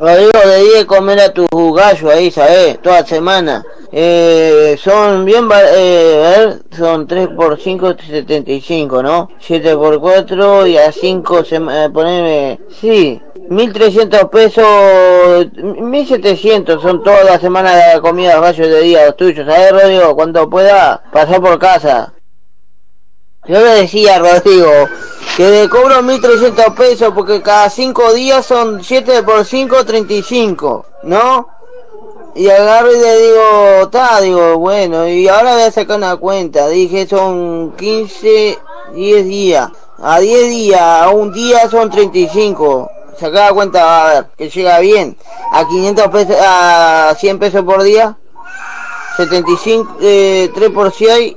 [0.00, 2.80] Rodrigo, le di de comer a tu gallo ahí, ¿sabes?
[2.80, 3.64] Toda semana.
[3.90, 9.28] Eh, son bien, eh, a ver, son 3 por 5, 75, ¿no?
[9.40, 14.66] 7 por 4 y a 5, se, eh, poneme, sí, 1300 pesos,
[15.56, 20.14] 1700 son toda la semana de comida de gallos de día, los tuyos, ¿sabes, Rodrigo?
[20.14, 22.12] Cuando pueda, pasar por casa.
[23.46, 24.70] Yo le decía Rodrigo
[25.36, 31.48] que le cobro 1300 pesos porque cada 5 días son 7 por 5, 35, ¿no?
[32.34, 36.68] Y agarro y le digo, está, digo, bueno, y ahora voy a sacar una cuenta.
[36.68, 38.58] Dije, son 15,
[38.94, 39.70] 10 días.
[40.00, 42.90] A 10 días, a un día son 35.
[43.18, 45.16] Sacá la cuenta, a ver, que llega bien.
[45.52, 48.16] A 500 pesos, a 100 pesos por día.
[49.16, 51.36] 75, eh, 3 por 6,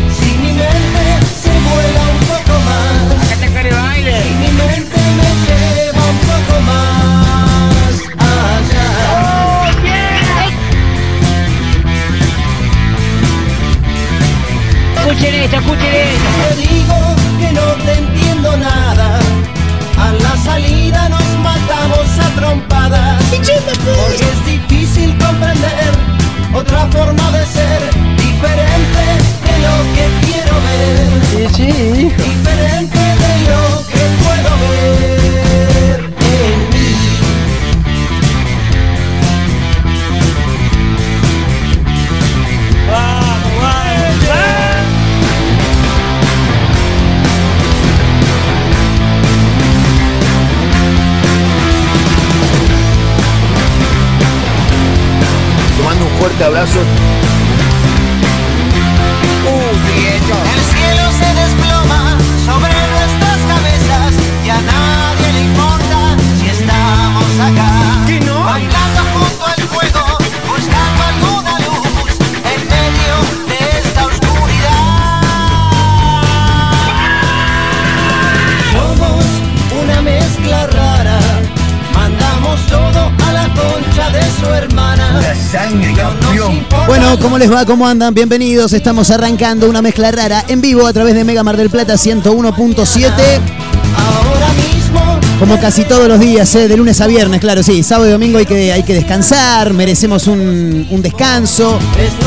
[26.61, 27.79] otra forma de ser
[28.17, 29.03] diferente
[29.45, 30.30] de lo que
[31.51, 31.67] ver.
[32.17, 36.89] Diferente de lo que puedo ver en mí.
[55.77, 56.79] Te mando un fuerte abrazo.
[84.41, 85.19] Su hermana.
[85.21, 86.65] La sangre, campeón.
[86.87, 87.65] Bueno, ¿cómo les va?
[87.65, 88.13] ¿Cómo andan?
[88.13, 88.73] Bienvenidos.
[88.73, 93.11] Estamos arrancando una mezcla rara en vivo a través de Mega Mar del Plata 101.7.
[93.95, 95.19] ahora mismo.
[95.39, 96.67] Como casi todos los días, ¿eh?
[96.67, 97.81] de lunes a viernes, claro, sí.
[97.83, 101.79] Sábado y domingo hay que, hay que descansar, merecemos un, un descanso.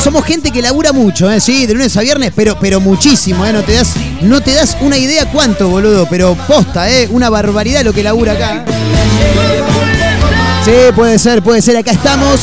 [0.02, 1.40] Somos gente que labura mucho, ¿eh?
[1.40, 3.52] sí, de lunes a viernes, pero, pero muchísimo, ¿eh?
[3.52, 7.08] No te, das, no te das una idea cuánto, boludo, pero posta, ¿eh?
[7.10, 8.64] Una barbaridad lo que labura acá.
[10.64, 11.76] Sí, puede ser, puede ser.
[11.76, 12.40] Acá estamos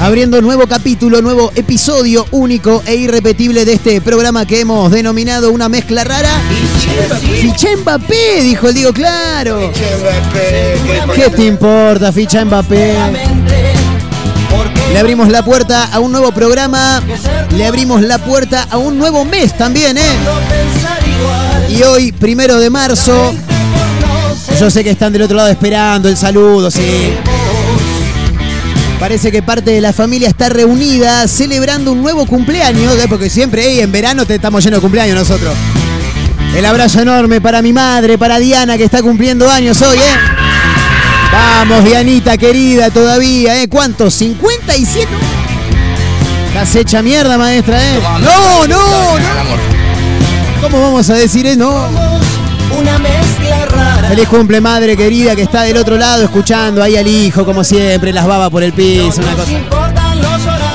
[0.00, 5.68] abriendo nuevo capítulo, nuevo episodio único e irrepetible de este programa que hemos denominado una
[5.68, 6.30] mezcla rara.
[7.40, 9.70] Ficha Mbappé, dijo el Diego, claro.
[11.14, 12.94] ¿Qué te importa, ficha Mbappé?
[14.94, 17.02] Le abrimos la puerta a un nuevo programa,
[17.54, 20.16] le abrimos la puerta a un nuevo mes también, ¿eh?
[21.68, 23.34] Y hoy, primero de marzo,
[24.58, 27.12] yo sé que están del otro lado esperando el saludo, sí.
[28.98, 33.06] Parece que parte de la familia está reunida celebrando un nuevo cumpleaños, ¿eh?
[33.08, 35.54] porque siempre ey, en verano te estamos llenos de cumpleaños nosotros.
[36.54, 40.16] El abrazo enorme para mi madre, para Diana que está cumpliendo años hoy, ¿eh?
[41.32, 43.68] Vamos, Dianita querida, todavía, ¿eh?
[43.68, 44.20] ¿Cuántos?
[44.20, 45.06] ¿57?
[46.48, 47.98] Estás hecha mierda, maestra, ¿eh?
[48.20, 49.24] No, no, no.
[50.62, 51.58] ¿Cómo vamos a decir eso?
[51.58, 51.88] No.
[52.78, 53.33] Una rara.
[54.08, 58.12] Feliz cumple, madre querida, que está del otro lado escuchando ahí al hijo, como siempre,
[58.12, 59.20] las babas por el piso,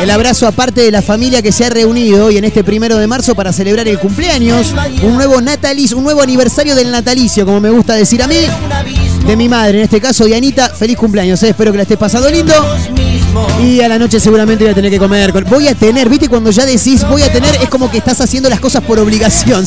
[0.02, 3.08] El abrazo aparte de la familia que se ha reunido hoy en este primero de
[3.08, 4.74] marzo para celebrar el cumpleaños,
[5.04, 8.48] un nuevo natalicio, un nuevo aniversario del natalicio, como me gusta decir a mí,
[9.26, 12.30] de mi madre, en este caso Dianita, feliz cumpleaños, eh, espero que la estés pasando
[12.30, 12.54] lindo.
[13.64, 15.32] Y a la noche seguramente voy a tener que comer.
[15.46, 18.50] Voy a tener, viste, cuando ya decís voy a tener, es como que estás haciendo
[18.50, 19.66] las cosas por obligación.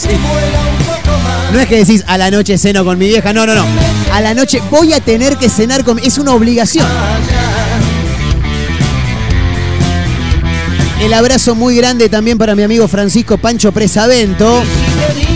[1.52, 3.66] No es que decís a la noche ceno con mi vieja, no, no, no.
[4.12, 5.98] A la noche voy a tener que cenar con.
[5.98, 6.86] Es una obligación.
[11.02, 14.62] El abrazo muy grande también para mi amigo Francisco Pancho Presavento,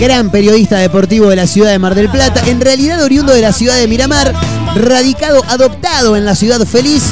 [0.01, 3.53] gran periodista deportivo de la ciudad de Mar del Plata, en realidad oriundo de la
[3.53, 4.33] ciudad de Miramar,
[4.77, 7.03] radicado, adoptado en la ciudad feliz,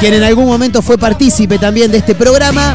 [0.00, 2.74] quien en algún momento fue partícipe también de este programa.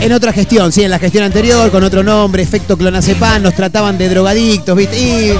[0.00, 3.98] En otra gestión, sí, en la gestión anterior, con otro nombre, efecto clonazepam, nos trataban
[3.98, 4.96] de drogadictos, ¿viste?
[4.98, 5.32] Y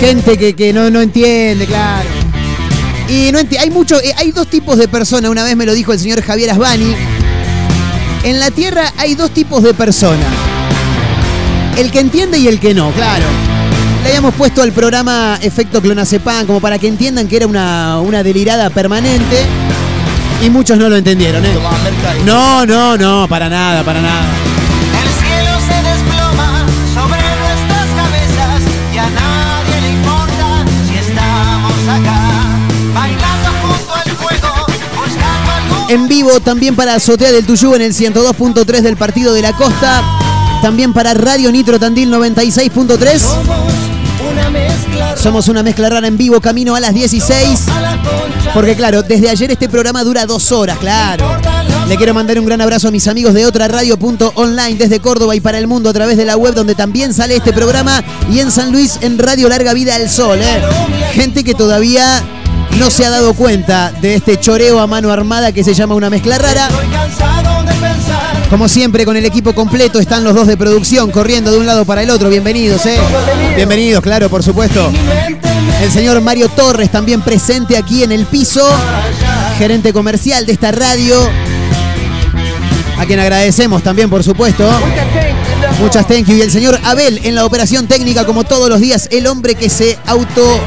[0.00, 2.08] gente que, que no, no entiende, claro.
[3.08, 5.74] Y no enti- hay mucho, eh, hay dos tipos de personas, una vez me lo
[5.74, 6.92] dijo el señor Javier Asbani.
[8.24, 10.26] En la Tierra hay dos tipos de personas.
[11.78, 13.24] El que entiende y el que no, claro.
[14.02, 18.22] Le habíamos puesto al programa Efecto Clonazepam como para que entiendan que era una, una
[18.24, 19.44] delirada permanente.
[20.42, 21.56] Y muchos no lo entendieron, ¿eh?
[22.24, 24.24] No, no, no, para nada, para nada.
[25.00, 28.62] El cielo se desploma sobre nuestras cabezas
[28.92, 32.18] y a nadie le importa si estamos acá,
[32.92, 34.66] bailando junto al fuego,
[34.96, 39.42] buscando algún En vivo también para Azotea del Tuyú en el 102.3 del Partido de
[39.42, 40.02] la Costa.
[40.60, 43.81] También para Radio Nitro Tandil 96.3.
[45.22, 47.68] Somos una mezcla rara en vivo, camino a las 16.
[47.68, 48.52] a la concha.
[48.54, 51.38] Porque claro, desde ayer este programa dura dos horas, claro.
[51.86, 55.40] Le quiero mandar un gran abrazo a mis amigos de otra radio.online desde Córdoba y
[55.40, 58.02] para el mundo a través de la web donde también sale este programa
[58.32, 60.40] y en San Luis en Radio Larga Vida al Sol.
[60.42, 60.60] ¿eh?
[61.12, 62.20] Gente que todavía
[62.80, 66.10] no se ha dado cuenta de este choreo a mano armada que se llama una
[66.10, 66.68] mezcla rara.
[68.52, 71.86] Como siempre, con el equipo completo están los dos de producción corriendo de un lado
[71.86, 72.28] para el otro.
[72.28, 72.98] Bienvenidos, ¿eh?
[73.56, 74.92] Bienvenidos, claro, por supuesto.
[75.80, 78.62] El señor Mario Torres también presente aquí en el piso,
[79.56, 81.16] gerente comercial de esta radio,
[82.98, 84.68] a quien agradecemos también, por supuesto.
[85.80, 86.34] Muchas thank you.
[86.36, 89.70] Y el señor Abel en la operación técnica, como todos los días, el hombre que
[89.70, 90.60] se auto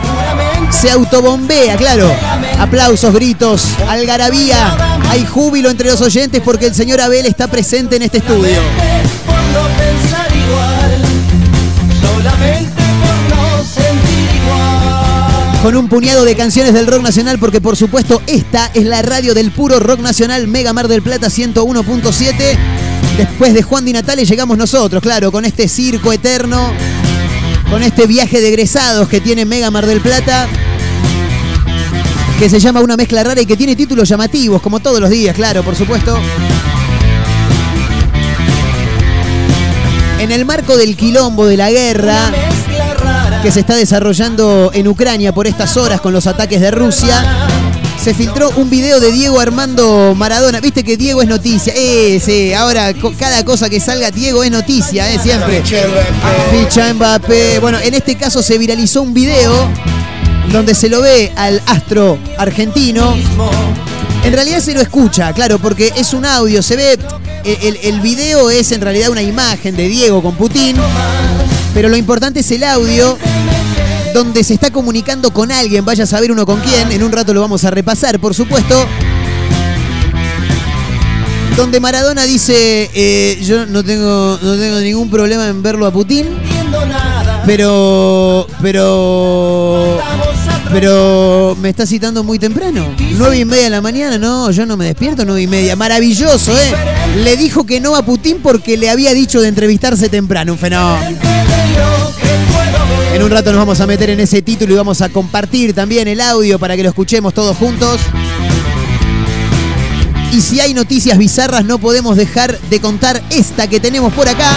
[0.72, 2.12] se autobombea, claro.
[2.60, 4.98] Aplausos, gritos, algarabía.
[5.10, 8.58] Hay júbilo entre los oyentes porque el señor Abel está presente en este estudio.
[9.26, 11.02] por no pensar igual,
[12.02, 15.62] solamente por no sentir igual.
[15.62, 19.34] Con un puñado de canciones del rock nacional porque por supuesto esta es la radio
[19.34, 22.58] del puro rock nacional Mega Mar del Plata 101.7.
[23.18, 26.72] Después de Juan Di Natale llegamos nosotros, claro, con este circo eterno,
[27.70, 30.48] con este viaje de egresados que tiene Mega Mar del Plata.
[32.46, 35.36] Que se llama Una mezcla rara y que tiene títulos llamativos, como todos los días,
[35.36, 36.16] claro, por supuesto.
[40.20, 42.32] En el marco del quilombo de la guerra
[43.42, 47.48] que se está desarrollando en Ucrania por estas horas con los ataques de Rusia,
[48.00, 50.60] se filtró un video de Diego Armando Maradona.
[50.62, 51.74] Viste que Diego es noticia.
[51.76, 55.64] Eh, sí, ahora co- cada cosa que salga Diego es noticia, eh, siempre.
[56.52, 57.58] Ficha Mbappé.
[57.60, 59.68] Bueno, en este caso se viralizó un video
[60.52, 63.16] donde se lo ve al astro argentino.
[64.24, 66.98] En realidad se lo escucha, claro, porque es un audio, se ve.
[67.44, 70.76] El, el- video es en realidad una imagen de Diego con Putin,
[71.76, 73.20] pero lo importante es el audio
[74.16, 77.34] donde se está comunicando con alguien, vaya a saber uno con quién, en un rato
[77.36, 78.88] lo vamos a repasar, por supuesto.
[81.56, 86.28] Donde Maradona dice, eh, yo no tengo, no tengo ningún problema en verlo a Putin,
[87.46, 90.00] pero, pero,
[90.76, 92.86] pero me está citando muy temprano.
[93.12, 95.78] Nueve y media de la mañana, no, yo no me despierto nueve y media.
[95.78, 96.74] Maravilloso, ¿eh?
[97.24, 101.18] Le dijo que no a Putin porque le había dicho de entrevistarse temprano, un fenómeno.
[103.14, 106.10] En un rato nos vamos a meter en ese título y vamos a compartir también
[106.10, 108.02] el audio para que lo escuchemos todos juntos.
[110.34, 114.52] Y si hay noticias bizarras, no podemos dejar de contar esta que tenemos por acá.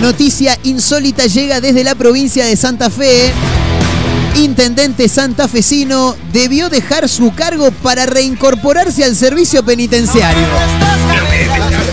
[0.00, 3.32] Noticia insólita llega desde la provincia de Santa Fe.
[4.36, 10.46] Intendente santafesino debió dejar su cargo para reincorporarse al servicio penitenciario.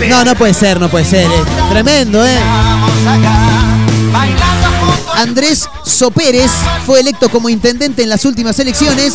[0.09, 1.27] No, no puede ser, no puede ser.
[1.69, 2.37] Tremendo, ¿eh?
[5.15, 6.51] Andrés Sopérez
[6.85, 9.13] fue electo como intendente en las últimas elecciones,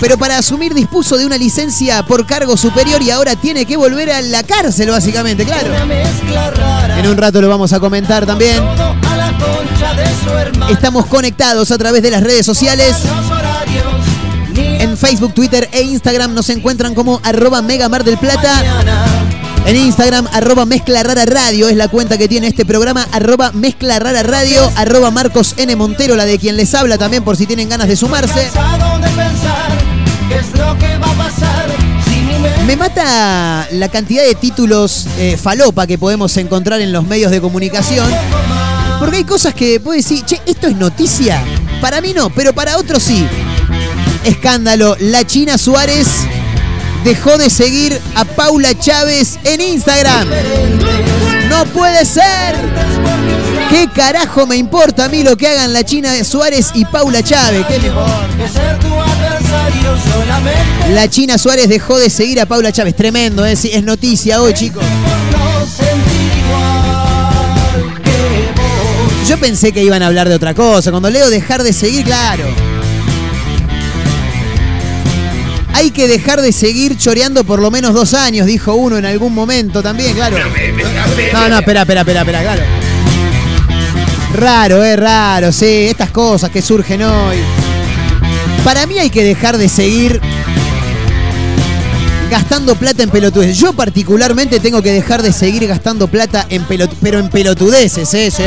[0.00, 4.10] pero para asumir dispuso de una licencia por cargo superior y ahora tiene que volver
[4.10, 5.70] a la cárcel, básicamente, claro.
[7.00, 8.62] En un rato lo vamos a comentar también.
[10.68, 12.94] Estamos conectados a través de las redes sociales.
[14.54, 18.52] En Facebook, Twitter e Instagram nos encuentran como arroba Mega Mar del Plata.
[19.64, 23.98] En Instagram, arroba Mezcla Rara Radio es la cuenta que tiene este programa, arroba Mezcla
[23.98, 25.74] Rara Radio, arroba Marcos N.
[25.76, 28.50] Montero, la de quien les habla también por si tienen ganas de sumarse.
[30.28, 31.59] Qué es lo que va a pasar
[32.66, 37.40] Me mata la cantidad de títulos eh, falopa que podemos encontrar en los medios de
[37.40, 38.08] comunicación.
[38.98, 41.42] Porque hay cosas que puedes decir, che, esto es noticia.
[41.80, 43.26] Para mí no, pero para otros sí.
[44.24, 46.06] Escándalo, la China Suárez
[47.04, 50.28] dejó de seguir a Paula Chávez en Instagram.
[51.50, 52.54] No puede ser.
[53.68, 57.66] ¿Qué carajo me importa a mí lo que hagan la China Suárez y Paula Chávez?
[60.94, 62.94] La China Suárez dejó de seguir a Paula Chávez.
[62.96, 63.52] Tremendo, ¿eh?
[63.52, 64.84] Es noticia hoy, chicos.
[69.28, 70.90] Yo pensé que iban a hablar de otra cosa.
[70.90, 72.69] Cuando leo dejar de seguir, claro.
[75.80, 79.34] Hay que dejar de seguir choreando por lo menos dos años, dijo uno en algún
[79.34, 80.36] momento también, claro.
[80.36, 82.62] No, no, espera, espera, espera, espera, claro.
[84.34, 87.38] Raro, eh, raro, sí, estas cosas que surgen hoy.
[88.62, 90.20] Para mí hay que dejar de seguir
[92.30, 93.56] gastando plata en pelotudeces.
[93.56, 98.30] Yo particularmente tengo que dejar de seguir gastando plata en pelot pero en pelotudeces, eh,
[98.30, 98.42] sí.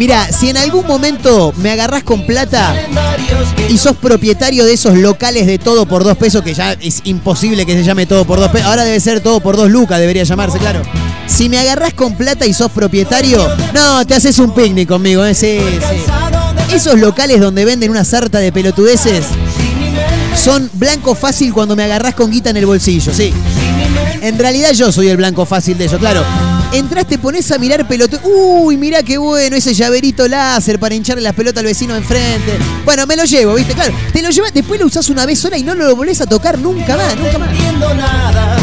[0.00, 2.74] Mira, si en algún momento me agarrás con plata
[3.68, 7.66] y sos propietario de esos locales de todo por dos pesos, que ya es imposible
[7.66, 10.24] que se llame todo por dos pesos, ahora debe ser todo por dos lucas, debería
[10.24, 10.80] llamarse, claro.
[11.26, 15.34] Si me agarrás con plata y sos propietario, no, te haces un picnic conmigo, ¿eh?
[15.34, 16.74] Sí, sí.
[16.74, 19.26] Esos locales donde venden una sarta de pelotudeces
[20.34, 23.34] son blanco fácil cuando me agarrás con guita en el bolsillo, sí.
[24.22, 26.24] En realidad yo soy el blanco fácil de ellos, claro.
[26.72, 28.20] Entrás, te pones a mirar pelotudo.
[28.24, 32.58] Uy, mirá qué bueno ese llaverito láser para hincharle las pelotas al vecino enfrente.
[32.84, 33.74] Bueno, me lo llevo, ¿viste?
[33.74, 36.26] Claro, te lo llevas, después lo usás una vez sola y no lo volvés a
[36.26, 37.50] tocar nunca más, nunca no más.
[37.50, 38.56] entiendo nada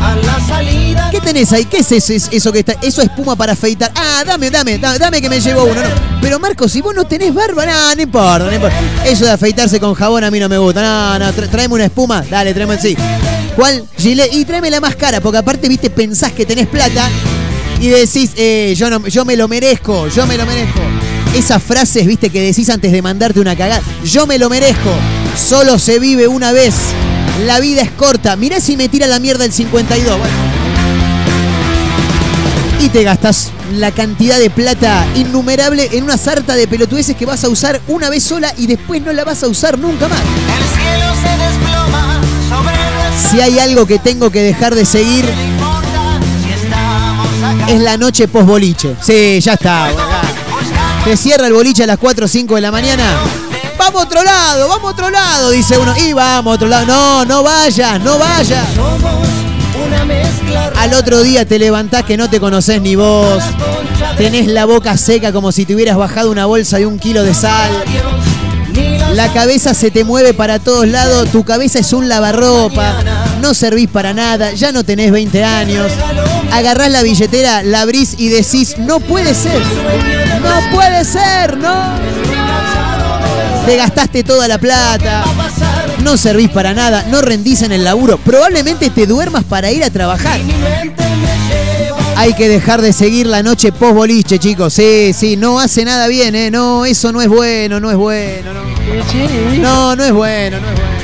[0.00, 1.64] a la salida ¿Qué tenés ahí?
[1.66, 2.72] ¿Qué es eso, es- eso que está?
[2.82, 3.90] Eso es espuma para afeitar.
[3.94, 5.74] Ah, dame, dame, dame, dame que me llevo uno.
[5.80, 6.20] No.
[6.22, 8.76] Pero Marco, si vos no tenés barba, no, no importa, no importa.
[9.04, 10.80] Eso de afeitarse con jabón a mí no me gusta.
[10.82, 12.22] No, no, tra- tráeme una espuma.
[12.30, 12.96] Dale, tráeme sí.
[13.56, 13.84] ¿Cuál?
[14.04, 17.08] Y tráeme la más cara, porque aparte, viste, pensás que tenés plata
[17.80, 20.80] y decís, eh, yo, no, yo me lo merezco, yo me lo merezco.
[21.34, 23.82] Esas frases, viste, que decís antes de mandarte una cagada.
[24.04, 24.90] Yo me lo merezco.
[25.36, 26.74] Solo se vive una vez.
[27.46, 28.36] La vida es corta.
[28.36, 30.18] Mirá si me tira la mierda el 52.
[30.18, 30.34] Bueno.
[32.80, 37.42] Y te gastas la cantidad de plata innumerable en una sarta de pelotudeces que vas
[37.44, 40.20] a usar una vez sola y después no la vas a usar nunca más.
[40.20, 42.05] el cielo se desploma
[43.30, 45.24] Si hay algo que tengo que dejar de seguir
[47.68, 48.94] es la noche post boliche.
[49.02, 49.88] Sí, ya está.
[51.04, 53.04] Te cierra el boliche a las 4 o 5 de la mañana.
[53.78, 55.94] Vamos a otro lado, vamos a otro lado, dice uno.
[55.96, 56.86] Y vamos a otro lado.
[56.86, 58.66] No, no vayas, no vayas.
[58.74, 59.28] somos
[59.86, 63.42] una mezcla Al otro día te levantás que no te conoces ni vos.
[64.16, 67.34] Tenés la boca seca como si te hubieras bajado una bolsa de un kilo de
[67.34, 67.70] sal.
[69.14, 72.96] La cabeza se te mueve para todos lados, tu cabeza es un lavarropa,
[73.40, 75.90] no servís para nada, ya no tenés 20 años.
[76.52, 79.62] Agarrás la billetera, la abrís y decís, no puede ser,
[80.42, 81.96] no puede ser, no.
[83.64, 85.24] Te gastaste toda la plata,
[86.02, 89.90] no servís para nada, no rendís en el laburo, probablemente te duermas para ir a
[89.90, 90.40] trabajar.
[92.16, 94.72] Hay que dejar de seguir la noche post boliche, chicos.
[94.72, 96.50] Sí, sí, no hace nada bien, ¿eh?
[96.50, 98.62] No, eso no es bueno, no es bueno, no.
[99.60, 100.96] No, no es bueno, no es bueno.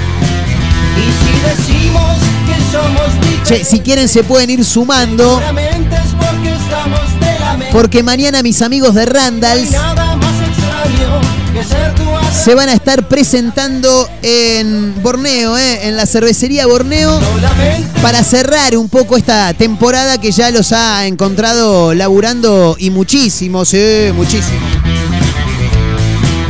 [0.97, 2.17] y si decimos
[2.47, 5.43] que somos Che, si quieren se pueden ir sumando,
[7.73, 9.71] porque mañana mis amigos de Randalls
[12.33, 15.89] se van a estar presentando en Borneo, ¿eh?
[15.89, 17.21] en la cervecería Borneo,
[18.01, 24.11] para cerrar un poco esta temporada que ya los ha encontrado laburando y muchísimo, sí,
[24.15, 24.61] muchísimo.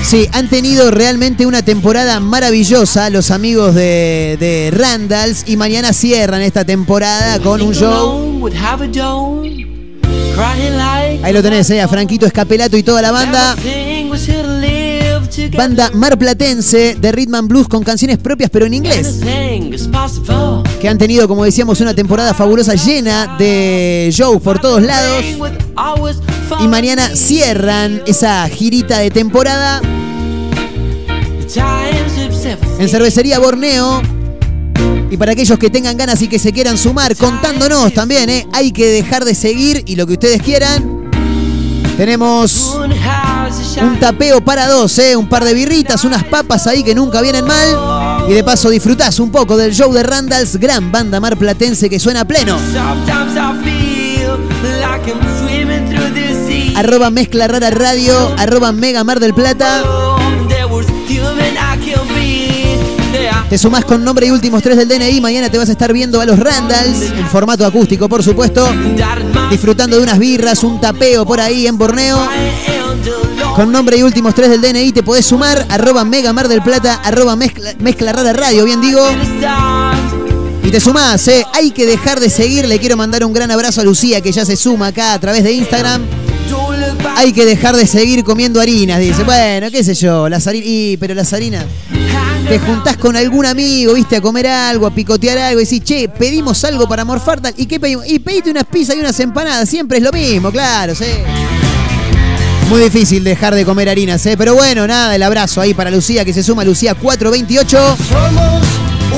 [0.05, 6.43] Sí, han tenido realmente una temporada maravillosa los amigos de, de Randalls y mañana cierran
[6.43, 8.51] esta temporada con un show.
[11.23, 11.81] Ahí lo tenés, ¿eh?
[11.81, 13.57] a Franquito Escapelato y toda la banda.
[15.57, 19.21] Banda marplatense de Rhythm and Blues con canciones propias pero en inglés.
[20.81, 25.25] Que han tenido, como decíamos, una temporada fabulosa llena de shows por todos lados.
[26.61, 29.81] Y mañana cierran esa girita de temporada
[32.79, 34.03] en Cervecería Borneo.
[35.11, 38.47] Y para aquellos que tengan ganas y que se quieran sumar, contándonos también, ¿eh?
[38.53, 41.03] hay que dejar de seguir y lo que ustedes quieran.
[41.99, 42.79] Tenemos
[43.81, 45.17] un tapeo para dos, ¿eh?
[45.17, 48.27] un par de birritas, unas papas ahí que nunca vienen mal.
[48.29, 52.21] Y de paso disfrutás un poco del show de Randalls, gran banda marplatense que suena
[52.21, 52.59] a pleno.
[56.75, 59.83] Arroba Mezcla Rara Radio, arroba Mega Mar del Plata.
[63.53, 65.21] Te sumás con nombre y últimos tres del DNI.
[65.21, 68.67] Mañana te vas a estar viendo a los Randalls en formato acústico, por supuesto.
[69.51, 72.19] Disfrutando de unas birras, un tapeo por ahí en Borneo.
[73.55, 75.67] Con nombre y últimos tres del DNI te podés sumar.
[75.69, 79.01] Arroba Mega Mar Plata, arroba mezcla Rara Radio, bien digo.
[80.65, 81.45] Y te sumás, ¿eh?
[81.53, 82.67] Hay que dejar de seguir.
[82.67, 85.45] Le quiero mandar un gran abrazo a Lucía, que ya se suma acá a través
[85.45, 86.03] de Instagram.
[87.17, 89.23] Hay que dejar de seguir comiendo harinas, dice.
[89.23, 90.67] Bueno, qué sé yo, las harinas.
[90.67, 91.67] Y, pero las harinas.
[92.49, 96.09] Te juntás con algún amigo, viste, a comer algo, a picotear algo, y decís, che,
[96.09, 97.55] pedimos algo para morfar tal.
[97.57, 98.07] ¿Y qué pedimos?
[98.09, 99.69] Y pediste unas pizzas y unas empanadas.
[99.69, 101.05] Siempre es lo mismo, claro, sí.
[102.73, 104.35] Muy difícil dejar de comer harinas, ¿eh?
[104.35, 107.97] Pero bueno, nada, el abrazo ahí para Lucía, que se suma Lucía 428.
[108.09, 108.63] Somos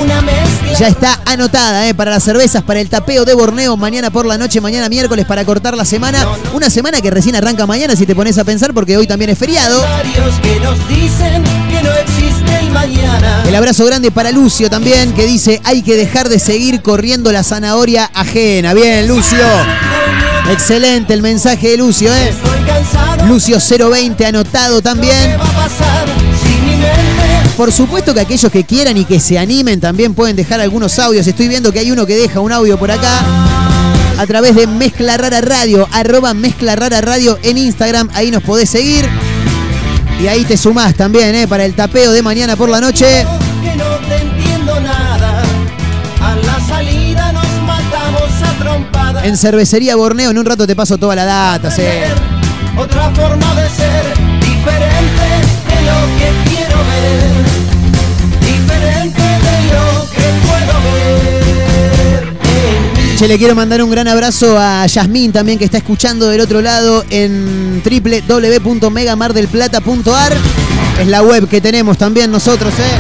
[0.02, 0.73] una mezcla.
[0.76, 1.94] Ya está anotada ¿eh?
[1.94, 5.44] para las cervezas, para el tapeo de Borneo, mañana por la noche, mañana miércoles para
[5.44, 6.26] cortar la semana.
[6.52, 9.38] Una semana que recién arranca mañana si te pones a pensar porque hoy también es
[9.38, 9.80] feriado.
[9.82, 13.44] Varios que nos dicen que no existe el mañana.
[13.46, 17.44] El abrazo grande para Lucio también que dice hay que dejar de seguir corriendo la
[17.44, 18.75] zanahoria ajena.
[18.75, 19.38] Bien, Lucio.
[20.51, 22.29] Excelente el mensaje de Lucio, ¿eh?
[22.29, 23.27] Estoy cansado.
[23.27, 25.37] Lucio 020 anotado ¿Qué también.
[27.57, 31.27] Por supuesto que aquellos que quieran y que se animen también pueden dejar algunos audios.
[31.27, 33.21] Estoy viendo que hay uno que deja un audio por acá.
[34.19, 38.11] A través de Mezcla Rara Radio, arroba Mezcla Rara Radio en Instagram.
[38.13, 39.09] Ahí nos podés seguir.
[40.21, 41.49] Y ahí te sumás también, ¿eh?
[41.49, 43.25] Para el tapeo de mañana por la noche.
[49.25, 51.81] En Cervecería Borneo, en un rato te paso toda la data, sí.
[52.76, 54.02] Otra forma de ser
[54.38, 55.25] diferente
[55.66, 57.33] de lo que quiero ver.
[58.40, 62.35] Diferente de lo que puedo ver.
[63.16, 66.61] Che, le quiero mandar un gran abrazo a Yasmín también que está escuchando del otro
[66.61, 70.37] lado en www.megamardelplata.ar.
[71.00, 72.99] Es la web que tenemos también nosotros, ¿eh?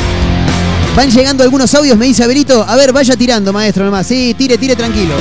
[0.96, 2.64] Van llegando algunos audios, me dice Averito.
[2.66, 4.06] A ver, vaya tirando, maestro, nomás.
[4.06, 5.12] Sí, tire, tire tranquilo.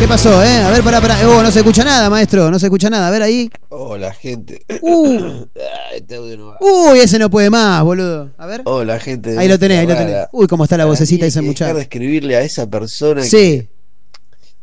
[0.00, 0.62] ¿Qué pasó, eh?
[0.62, 1.28] A ver, pará, pará.
[1.28, 2.50] Oh, no se escucha nada, maestro.
[2.50, 3.08] No se escucha nada.
[3.08, 3.50] A ver ahí.
[3.68, 4.64] Hola, gente.
[4.80, 6.56] Uh, Ah, este audio no va.
[6.60, 8.30] uy, ese no puede más, boludo.
[8.38, 8.62] A ver.
[8.64, 9.36] Hola, gente.
[9.38, 10.26] Ahí lo tenés, ahí lo tenés.
[10.32, 11.78] Uy, cómo está la vocecita ese dejar de muchacho.
[11.78, 13.28] escribirle a esa persona Sí.
[13.28, 13.68] que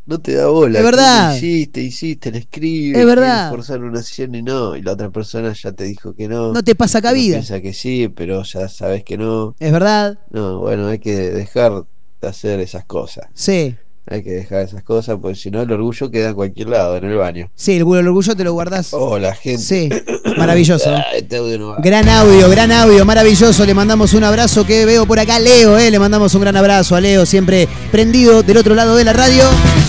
[0.06, 0.78] no te da bola.
[0.80, 1.36] Es verdad.
[1.36, 2.98] Hiciste, hiciste, le escribe.
[2.98, 3.48] Es verdad.
[3.50, 4.74] forzar una sesión y no.
[4.74, 6.52] Y la otra persona ya te dijo que no.
[6.52, 7.36] No te pasa cabida.
[7.36, 9.54] Piensa que sí, pero ya sabes que no.
[9.60, 10.18] Es verdad.
[10.30, 11.84] No, bueno, hay que dejar
[12.20, 13.26] de hacer esas cosas.
[13.34, 13.76] Sí.
[14.10, 17.04] Hay que dejar esas cosas, porque si no, el orgullo queda en cualquier lado, en
[17.04, 17.50] el baño.
[17.54, 18.94] Sí, el, el orgullo te lo guardás.
[18.94, 19.62] Hola, gente.
[19.62, 19.90] Sí.
[20.38, 20.90] Maravilloso.
[20.94, 21.76] Ah, este audio no va.
[21.78, 23.66] Gran audio, gran audio, maravilloso.
[23.66, 25.90] Le mandamos un abrazo que veo por acá, Leo, eh.
[25.90, 29.44] Le mandamos un gran abrazo a Leo, siempre prendido del otro lado de la radio.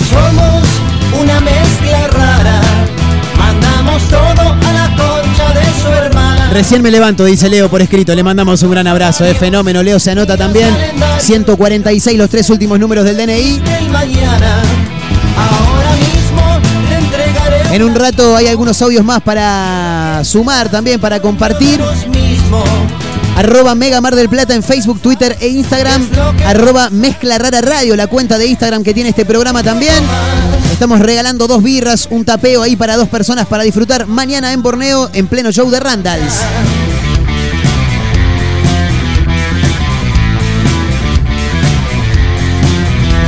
[0.09, 0.63] Somos
[1.21, 2.61] una mezcla rara.
[3.37, 6.18] Mandamos todo a la concha de su hermana.
[6.51, 8.13] Recién me levanto, dice Leo por escrito.
[8.15, 9.33] Le mandamos un gran abrazo, eh.
[9.33, 10.75] Fenómeno, Leo se anota también.
[11.19, 13.61] 146 los tres últimos números del DNI.
[17.71, 21.79] En un rato hay algunos audios más para sumar también, para compartir.
[23.35, 26.09] Arroba Mega Mar del Plata en Facebook, Twitter e Instagram.
[26.45, 30.03] Arroba Mezcla Rara Radio, la cuenta de Instagram que tiene este programa también.
[30.79, 35.09] Estamos regalando dos birras, un tapeo ahí para dos personas para disfrutar mañana en Borneo
[35.11, 36.35] en pleno show de Randalls.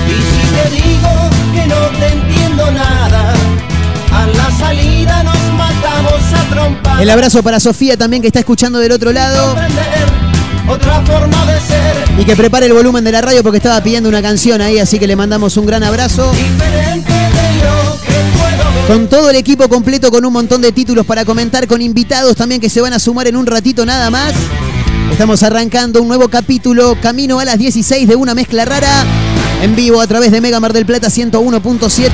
[0.07, 1.09] Y si te digo
[1.53, 3.33] que no te entiendo nada,
[4.13, 7.01] a la salida nos matamos a trompadas.
[7.01, 10.05] El abrazo para Sofía también que está escuchando del otro lado Comprender
[10.69, 14.07] Otra forma de ser y que prepare el volumen de la radio porque estaba pidiendo
[14.07, 16.31] una canción ahí, así que le mandamos un gran abrazo.
[16.31, 17.40] diferente
[18.87, 22.59] Con todo el equipo completo, con un montón de títulos para comentar, con invitados también
[22.59, 24.33] que se van a sumar en un ratito nada más.
[25.11, 29.05] Estamos arrancando un nuevo capítulo, camino a las 16 de una mezcla rara,
[29.61, 32.09] en vivo a través de Mega Mar del Plata 101.7.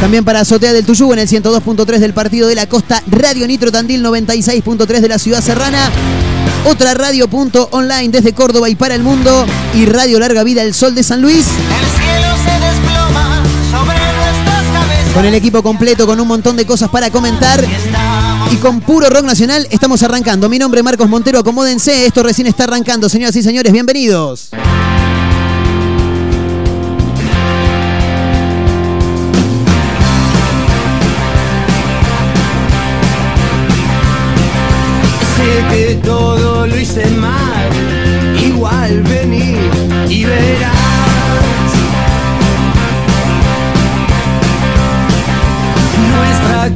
[0.00, 3.70] También para Azotea del Tuyú en el 102.3 del Partido de la Costa, Radio Nitro
[3.70, 5.90] Tandil 96.3 de la Ciudad Serrana,
[6.64, 10.74] otra radio punto online desde Córdoba y para el mundo y Radio Larga Vida El
[10.74, 11.46] Sol de San Luis.
[11.46, 12.81] El cielo se
[15.14, 17.62] con el equipo completo, con un montón de cosas para comentar.
[18.50, 20.48] Y con puro rock nacional estamos arrancando.
[20.48, 23.08] Mi nombre es Marcos Montero, acomódense, esto recién está arrancando.
[23.08, 24.50] Señoras y señores, bienvenidos.
[35.36, 37.10] Sé que todo lo hice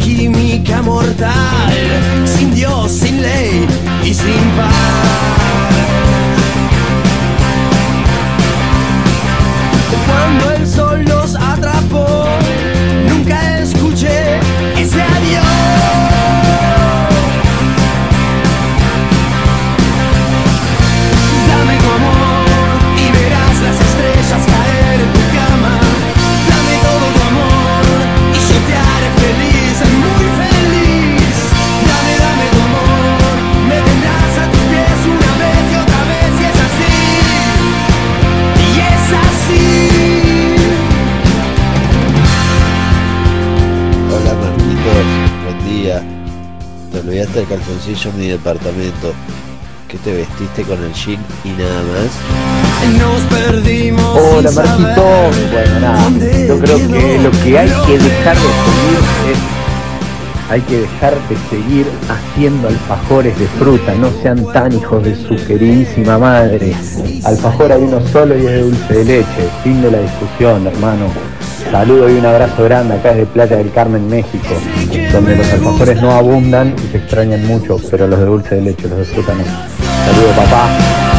[0.06, 1.74] química mortal,
[2.24, 3.66] sin Dios, sin ley
[4.04, 5.55] y sin paz.
[47.36, 49.12] El calzoncillo en mi departamento.
[49.88, 52.98] ¿Qué te vestiste con el jean y nada más?
[52.98, 54.18] Nos perdimos.
[54.18, 55.02] Hola Marquito,
[55.52, 56.08] bueno nada,
[56.48, 58.98] yo creo que lo que hay que dejar de que seguir
[59.30, 65.14] es, hay que dejar de seguir haciendo alfajores de fruta, no sean tan hijos de
[65.14, 66.74] su queridísima madre.
[67.22, 71.10] Alfajor hay uno solo y es de dulce de leche, fin de la discusión hermano.
[71.70, 74.54] Saludo y un abrazo grande acá desde Playa del Carmen, México,
[75.12, 78.88] donde los alfajores no abundan y se extrañan mucho, pero los de dulce de leche,
[78.88, 79.44] los de fruta no.
[79.44, 81.15] Saludo papá.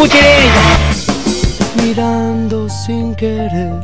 [0.00, 0.22] Escuchen
[1.82, 3.74] mirando sin querer,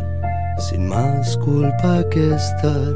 [0.61, 2.94] sin más culpa que estar.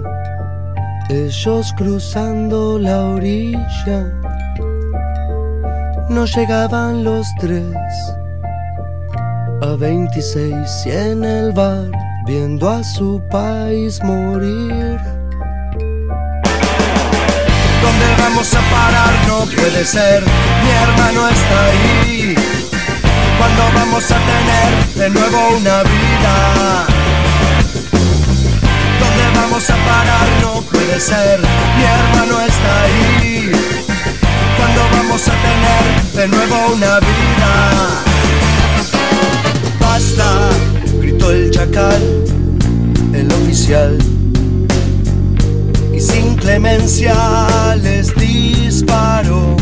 [1.10, 4.06] Ellos cruzando la orilla,
[6.08, 7.74] no llegaban los tres.
[9.62, 11.90] A 26 y en el bar,
[12.24, 15.00] viendo a su país morir.
[17.82, 19.12] ¿Dónde vamos a parar?
[19.26, 22.07] No puede ser, mi hermano está ahí.
[23.38, 26.86] ¿Cuándo vamos a tener de nuevo una vida?
[29.00, 30.28] ¿Dónde vamos a parar?
[30.42, 31.40] No puede ser,
[31.76, 33.52] mi hermano está ahí.
[34.56, 37.52] ¿Cuándo vamos a tener de nuevo una vida?
[39.80, 40.50] Basta,
[41.00, 42.02] gritó el chacal,
[43.14, 43.98] el oficial
[45.94, 47.14] y sin clemencia
[47.82, 49.56] les disparó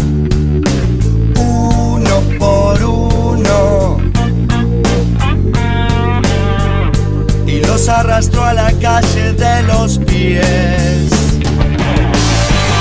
[7.77, 11.11] los arrastró a la calle de los pies.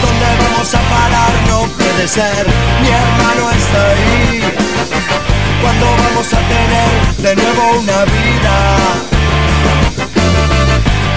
[0.03, 1.33] ¿Dónde vamos a parar?
[1.49, 2.45] No puede ser,
[2.81, 4.41] mi hermano está ahí.
[5.61, 6.91] ¿Cuándo vamos a tener
[7.25, 8.55] de nuevo una vida?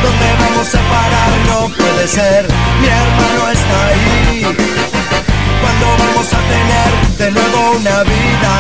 [0.03, 1.31] ¿Dónde vamos a parar?
[1.51, 2.49] No puede ser,
[2.81, 4.43] mi hermano está ahí.
[5.63, 8.53] ¿Cuándo vamos a tener de nuevo una vida?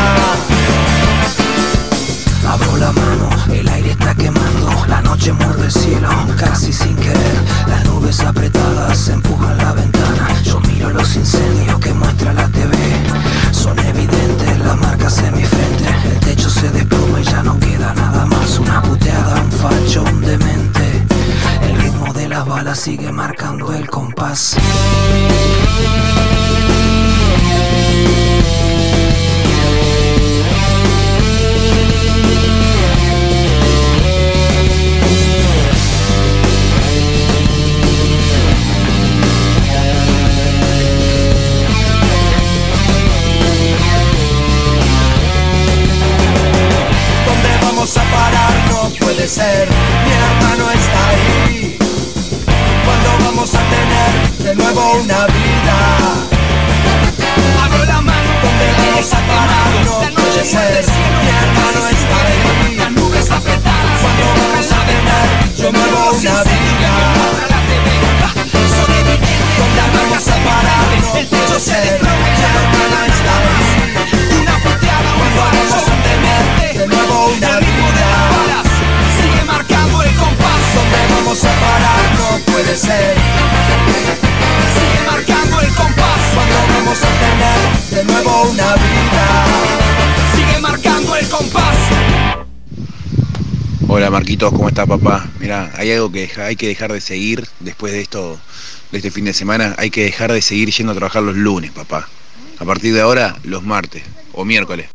[2.48, 3.87] Abro la mano, el aire
[4.88, 7.44] la noche muerde el cielo, casi sin querer.
[7.68, 10.28] Las nubes apretadas empujan la ventana.
[10.42, 12.74] Yo miro los incendios que muestra la TV.
[13.52, 15.84] Son evidentes las marcas en mi frente.
[16.10, 18.58] El techo se desploma y ya no queda nada más.
[18.58, 21.06] Una puteada, un facho, un demente.
[21.62, 24.56] El ritmo de las balas sigue marcando el compás.
[49.28, 51.76] Mi hermano está ahí.
[52.86, 55.76] Cuando vamos a tener de nuevo una vida.
[57.62, 59.84] Abro la mano, ¿Dónde vamos a parar?
[59.84, 60.82] No la noche ser,
[61.20, 62.76] mi hermano está ahí.
[62.78, 65.26] las nubes apretadas Cuando vamos a tener
[65.58, 66.92] de nuevo una vida.
[69.58, 70.88] ¿Dónde vamos a parar?
[70.88, 72.48] señalables, No el techo se desploma ya
[72.80, 73.37] no está
[82.68, 83.14] puede ser.
[84.74, 86.20] Sigue marcando el compás.
[86.34, 89.46] Cuando vamos a tener de nuevo una vida.
[90.36, 91.76] Sigue marcando el compás.
[93.90, 95.26] Hola Marquitos, ¿cómo estás papá?
[95.40, 98.38] Mira, hay algo que deja- hay que dejar de seguir después de esto,
[98.92, 101.70] de este fin de semana, hay que dejar de seguir yendo a trabajar los lunes,
[101.70, 102.06] papá.
[102.58, 104.02] A partir de ahora, los martes
[104.34, 104.88] o miércoles.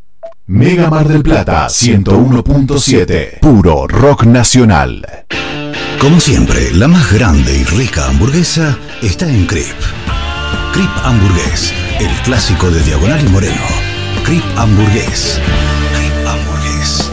[0.46, 3.40] Mega Mar del Plata 101.7.
[3.42, 5.26] Puro rock nacional.
[6.04, 9.74] Como siempre, la más grande y rica hamburguesa está en Crip.
[10.74, 13.62] Crip Hamburgués, el clásico de Diagonal y Moreno.
[14.26, 15.40] Crip Hamburgués.
[15.96, 17.10] Crip Hamburgués.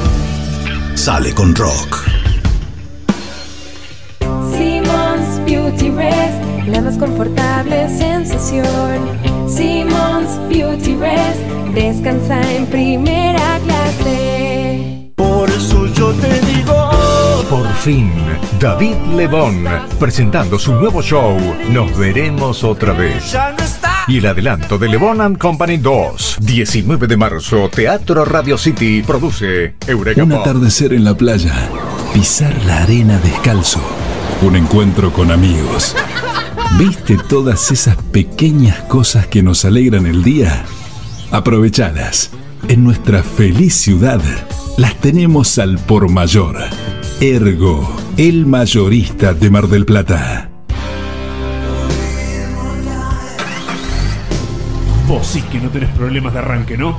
[0.96, 2.04] Sale con rock.
[4.50, 9.08] Simmons Beauty Rest, la más confortable sensación.
[9.48, 11.40] Simmons Beauty Rest,
[11.74, 15.12] descansa en primera clase.
[15.14, 16.89] Por eso yo te digo.
[17.50, 18.12] Por fin,
[18.60, 19.64] David Lebón,
[19.98, 21.36] presentando su nuevo show,
[21.68, 23.36] Nos veremos otra vez.
[24.06, 29.74] Y el adelanto de Lebón and Company 2, 19 de marzo, Teatro Radio City, produce
[29.84, 31.52] Eureka Un atardecer en la playa.
[32.14, 33.80] Pisar la arena descalzo.
[34.42, 35.96] Un encuentro con amigos.
[36.78, 40.64] ¿Viste todas esas pequeñas cosas que nos alegran el día?
[41.32, 42.30] Aprovechadas.
[42.68, 44.20] En nuestra feliz ciudad
[44.76, 46.56] las tenemos al por mayor.
[47.22, 50.48] Ergo, el mayorista de Mar del Plata.
[55.06, 56.98] Vos sí que no tenés problemas de arranque, ¿no?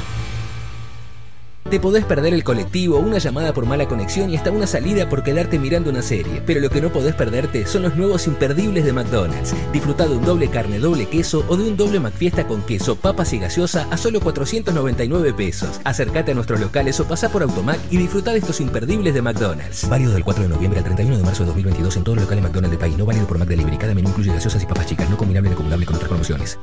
[1.69, 5.23] Te podés perder el colectivo, una llamada por mala conexión y hasta una salida por
[5.23, 6.41] quedarte mirando una serie.
[6.45, 9.53] Pero lo que no podés perderte son los nuevos imperdibles de McDonald's.
[9.71, 13.31] Disfruta de un doble carne, doble queso o de un doble McFiesta con queso, papas
[13.33, 15.79] y gaseosa a solo 499 pesos.
[15.85, 19.87] Acércate a nuestros locales o pasa por Automac y disfruta de estos imperdibles de McDonald's.
[19.87, 22.43] Válido del 4 de noviembre al 31 de marzo de 2022 en todos los locales
[22.43, 22.97] McDonald's del país.
[22.97, 23.77] No válido por McDelivery.
[23.77, 25.09] Cada menú incluye gaseosas y papas chicas.
[25.09, 26.59] No combinable ni acumulable con otras promociones.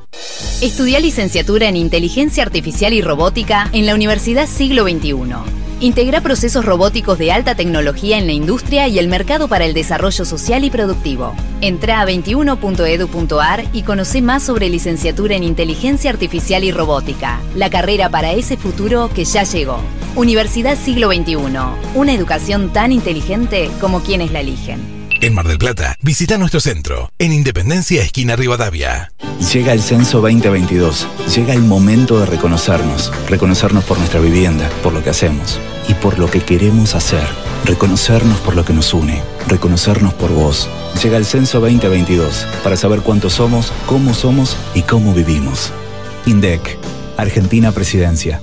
[0.61, 4.88] Estudia licenciatura en Inteligencia Artificial y Robótica en la Universidad Siglo
[5.81, 10.25] Integra procesos robóticos de alta tecnología en la industria y el mercado para el desarrollo
[10.25, 11.33] social y productivo.
[11.61, 18.09] Entra a 21.edu.ar y conoce más sobre licenciatura en Inteligencia Artificial y Robótica, la carrera
[18.09, 19.79] para ese futuro que ya llegó.
[20.15, 21.37] Universidad Siglo XXI,
[21.95, 24.98] una educación tan inteligente como quienes la eligen.
[25.21, 29.11] En Mar del Plata, visita nuestro centro, en Independencia, esquina Rivadavia.
[29.53, 31.07] Llega el censo 2022.
[31.35, 33.11] Llega el momento de reconocernos.
[33.27, 37.27] Reconocernos por nuestra vivienda, por lo que hacemos y por lo que queremos hacer.
[37.65, 39.21] Reconocernos por lo que nos une.
[39.49, 40.69] Reconocernos por vos.
[41.03, 45.73] Llega el censo 2022 para saber cuántos somos, cómo somos y cómo vivimos.
[46.27, 46.77] INDEC,
[47.17, 48.41] Argentina Presidencia.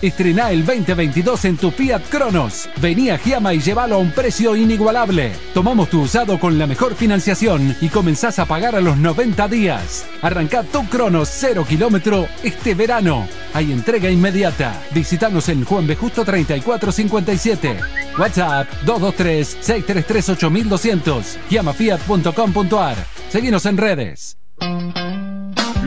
[0.00, 2.68] Estrená el 2022 en tu Fiat Cronos.
[2.80, 5.32] Vení a Giama y llévalo a un precio inigualable.
[5.54, 10.06] Tomamos tu usado con la mejor financiación y comenzás a pagar a los 90 días.
[10.22, 13.26] Arrancá tu Cronos 0 kilómetro este verano.
[13.54, 14.80] Hay entrega inmediata.
[14.92, 15.96] Visítanos en Juan B.
[15.96, 17.80] Justo 3457.
[18.18, 21.24] WhatsApp 223-633-8200.
[21.50, 22.96] Giamafiat.com.ar.
[23.30, 24.38] Seguinos en redes.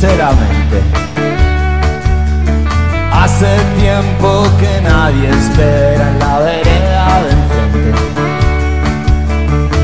[0.00, 0.80] Sinceramente,
[3.12, 7.92] hace tiempo que nadie espera en la vereda del frente,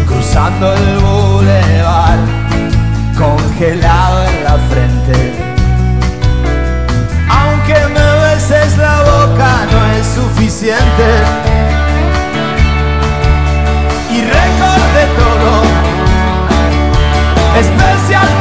[0.07, 2.19] cruzando el bulevar,
[3.19, 5.35] congelado en la frente.
[7.29, 11.09] Aunque me beses la boca, no es suficiente.
[14.13, 15.51] Y recordé todo,
[17.59, 18.34] especialmente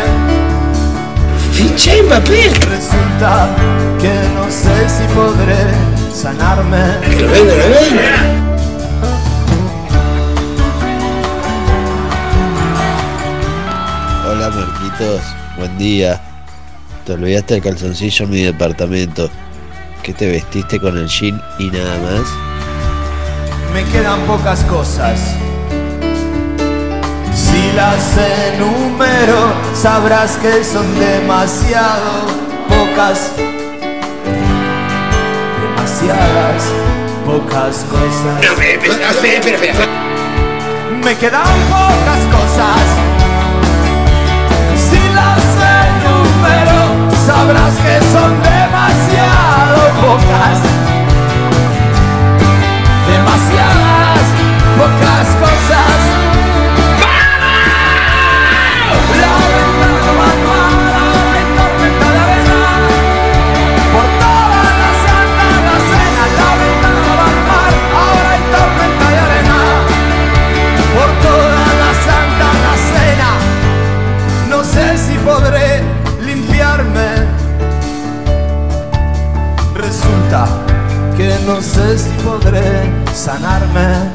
[2.04, 2.42] Mbappé.
[2.70, 3.34] Resulta
[4.00, 5.62] que no sé si podré
[6.14, 6.84] sanarme.
[7.20, 8.06] lo vende, lo vende.
[14.28, 15.22] Hola Marquitos,
[15.58, 16.22] buen día.
[17.06, 19.30] Te olvidaste el calzoncillo en mi departamento.
[20.02, 22.28] ¿Qué te vestiste con el jean y nada más?
[23.74, 25.20] Me quedan pocas cosas.
[27.76, 32.26] Las enumero, sabrás que son demasiado
[32.70, 33.32] pocas.
[35.62, 36.64] Demasiadas
[37.26, 38.38] pocas cosas.
[38.42, 39.88] No, espera, espera, espera, espera, espera.
[41.04, 42.86] Me quedan pocas cosas.
[44.88, 45.44] Si las
[45.92, 46.80] enumero,
[47.28, 50.58] sabrás que son demasiado pocas.
[53.12, 54.26] Demasiadas
[54.78, 55.15] pocas
[83.26, 84.15] sanarme.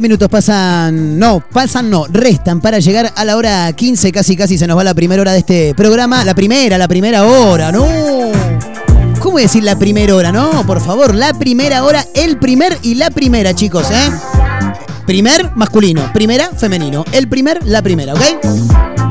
[0.00, 4.56] 20 minutos pasan, no, pasan no, restan para llegar a la hora 15, casi casi
[4.56, 7.86] se nos va la primera hora de este programa, la primera, la primera hora, no.
[9.18, 10.32] ¿Cómo decir la primera hora?
[10.32, 14.10] No, por favor, la primera hora, el primer y la primera, chicos, ¿eh?
[15.04, 18.22] Primer masculino, primera femenino, el primer, la primera, ¿ok?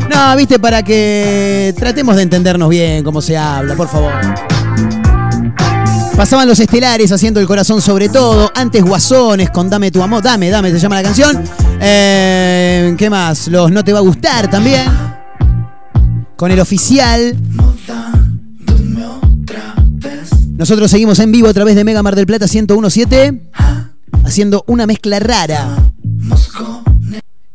[0.09, 4.11] No, viste, para que tratemos de entendernos bien cómo se habla, por favor.
[6.19, 8.51] Pasaban los estelares haciendo el corazón sobre todo.
[8.53, 10.21] Antes Guasones con Dame tu amor.
[10.21, 11.41] Dame, dame, se llama la canción.
[11.79, 13.47] Eh, ¿Qué más?
[13.47, 14.83] Los No te va a gustar también.
[16.35, 17.37] Con el oficial.
[20.57, 23.51] Nosotros seguimos en vivo a través de Mega Mar del Plata 1017.
[24.25, 25.77] Haciendo una mezcla rara.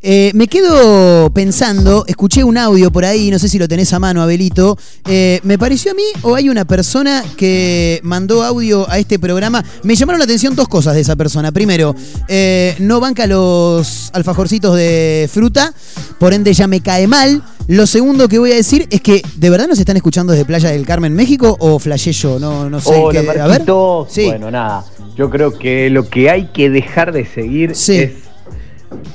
[0.07, 3.99] Eh, me quedo pensando, escuché un audio por ahí, no sé si lo tenés a
[3.99, 4.77] mano, Abelito.
[5.09, 9.65] Eh, me pareció a mí, o hay una persona que mandó audio a este programa.
[9.83, 11.53] Me llamaron la atención dos cosas de esa persona.
[11.53, 11.95] Primero,
[12.29, 15.73] eh, no banca los alfajorcitos de fruta,
[16.19, 17.43] por ende ya me cae mal.
[17.67, 20.69] Lo segundo que voy a decir es que, ¿de verdad nos están escuchando desde Playa
[20.69, 21.57] del Carmen, México?
[21.61, 22.39] ¿O flashé yo?
[22.39, 22.91] No, no sé.
[22.95, 23.63] Hola, qué- a ver.
[24.11, 24.27] Sí.
[24.27, 24.85] Bueno, nada.
[25.17, 27.79] Yo creo que lo que hay que dejar de seguir es.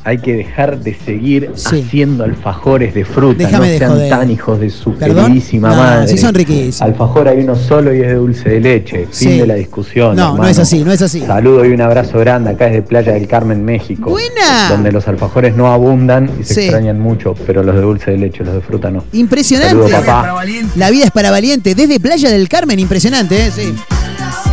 [0.04, 3.44] Hay que dejar de seguir haciendo alfajores de fruta.
[3.46, 4.10] Déjame no de sean joder.
[4.10, 5.26] tan hijos de su ¿Perdón?
[5.28, 6.08] queridísima No, madre.
[6.08, 6.82] sí son riquísimos.
[6.82, 8.98] Alfajor hay uno solo y es de dulce de leche.
[9.06, 9.38] Fin Sí.
[9.40, 10.16] de la discusión.
[10.16, 10.50] No, no hermano.
[10.50, 11.22] es así, no es así.
[11.22, 14.10] Saludo y un abrazo grande acá desde Playa del Carmen, México.
[14.10, 14.70] ¡Buena!
[14.70, 16.60] Donde los alfajores no abundan y se Sí.
[16.62, 19.04] extrañan mucho, pero los de dulce de leche, los de fruta no.
[19.14, 19.70] Impresionante.
[19.72, 20.44] Saludos, papá.
[20.76, 21.76] La vida es para valiente.
[21.76, 23.52] Desde Playa del Carmen, impresionante, ¿eh?
[23.56, 23.74] Sí.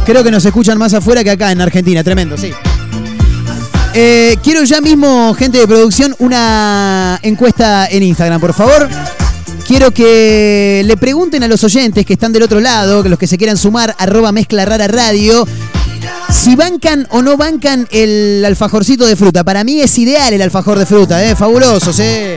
[0.05, 2.05] Creo que nos escuchan más afuera que acá en Argentina.
[2.05, 2.53] Tremendo, sí.
[3.99, 8.91] Eh, quiero ya mismo, gente de producción, una encuesta en Instagram, por favor.
[9.67, 13.27] Quiero que le pregunten a los oyentes que están del otro lado, que los que
[13.27, 15.49] se quieran sumar, arroba mezcla rara radio,
[16.29, 19.45] si bancan o no bancan el alfajorcito de fruta.
[19.45, 21.35] Para mí es ideal el alfajor de fruta, ¿eh?
[21.35, 22.35] fabuloso, sí.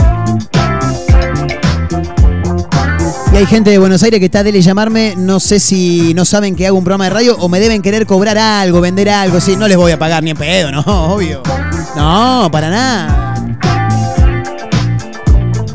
[3.39, 6.67] Hay gente de Buenos Aires que está de llamarme, no sé si no saben que
[6.67, 9.65] hago un programa de radio o me deben querer cobrar algo, vender algo, sí, no
[9.69, 10.81] les voy a pagar ni en pedo, no,
[11.13, 11.41] obvio.
[11.95, 13.35] No, para nada.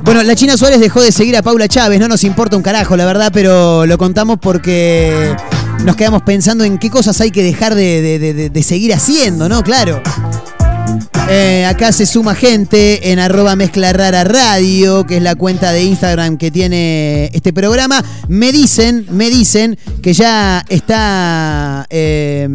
[0.02, 2.98] Bueno, la China Suárez dejó de seguir a Paula Chávez, no nos importa un carajo,
[2.98, 5.34] la verdad, pero lo contamos porque
[5.84, 8.92] nos quedamos pensando en qué cosas hay que dejar de, de- de- de- de seguir
[8.92, 9.62] haciendo, ¿no?
[9.62, 10.02] Claro.
[11.28, 15.84] Eh, acá se suma gente en arroba mezcla rara radio, que es la cuenta de
[15.84, 18.04] Instagram que tiene este programa.
[18.28, 22.48] Me dicen, me dicen que ya está eh,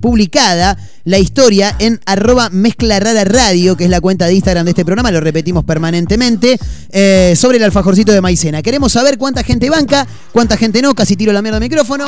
[0.00, 4.70] publicada la historia en arroba mezcla rara radio, que es la cuenta de Instagram de
[4.70, 6.58] este programa, lo repetimos permanentemente,
[6.90, 8.62] eh, sobre el alfajorcito de maicena.
[8.62, 12.06] Queremos saber cuánta gente banca, cuánta gente no, casi tiro la mierda al micrófono.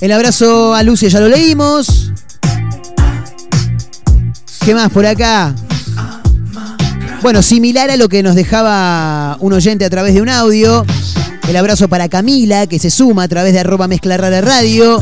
[0.00, 2.12] El abrazo a Lucia ya lo leímos.
[4.64, 5.54] ¿Qué más por acá?
[7.20, 10.86] Bueno, similar a lo que nos dejaba un oyente a través de un audio.
[11.48, 15.00] El abrazo para Camila, que se suma a través de arroba mezcla rara radio.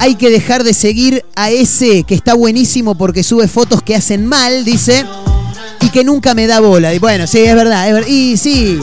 [0.00, 4.26] Hay que dejar de seguir a ese que está buenísimo porque sube fotos que hacen
[4.26, 5.06] mal, dice,
[5.80, 6.92] y que nunca me da bola.
[6.92, 8.08] Y bueno, sí, es verdad, es verdad.
[8.08, 8.80] Y sí,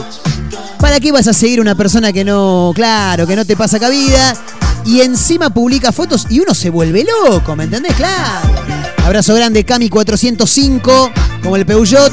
[0.80, 4.34] ¿para qué vas a seguir una persona que no, claro, que no te pasa cabida?
[4.90, 7.94] Y encima publica fotos y uno se vuelve loco, ¿me entendés?
[7.94, 8.50] Claro.
[9.06, 11.12] Abrazo grande, Cami405,
[11.44, 12.12] como el Peugeot,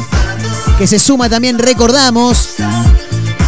[0.76, 2.50] que se suma también, recordamos,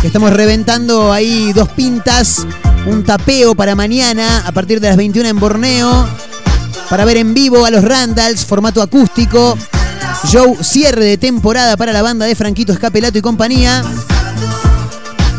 [0.00, 2.46] que estamos reventando ahí dos pintas,
[2.86, 6.08] un tapeo para mañana a partir de las 21 en Borneo.
[6.88, 9.58] para ver en vivo a los Randalls, formato acústico.
[10.26, 13.84] Show cierre de temporada para la banda de Franquito Escapelato y compañía.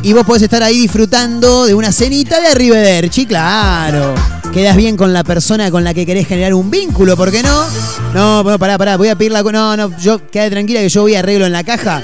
[0.02, 4.16] Y vos podés estar ahí disfrutando de una cenita de Arrivederci, claro.
[4.54, 7.66] Quedas bien con la persona con la que querés generar un vínculo, ¿por qué no?
[8.14, 9.44] No, bueno, pará, pará, voy a pedirla.
[9.44, 12.02] No, no, yo quédate tranquila que yo voy a arreglo en la caja.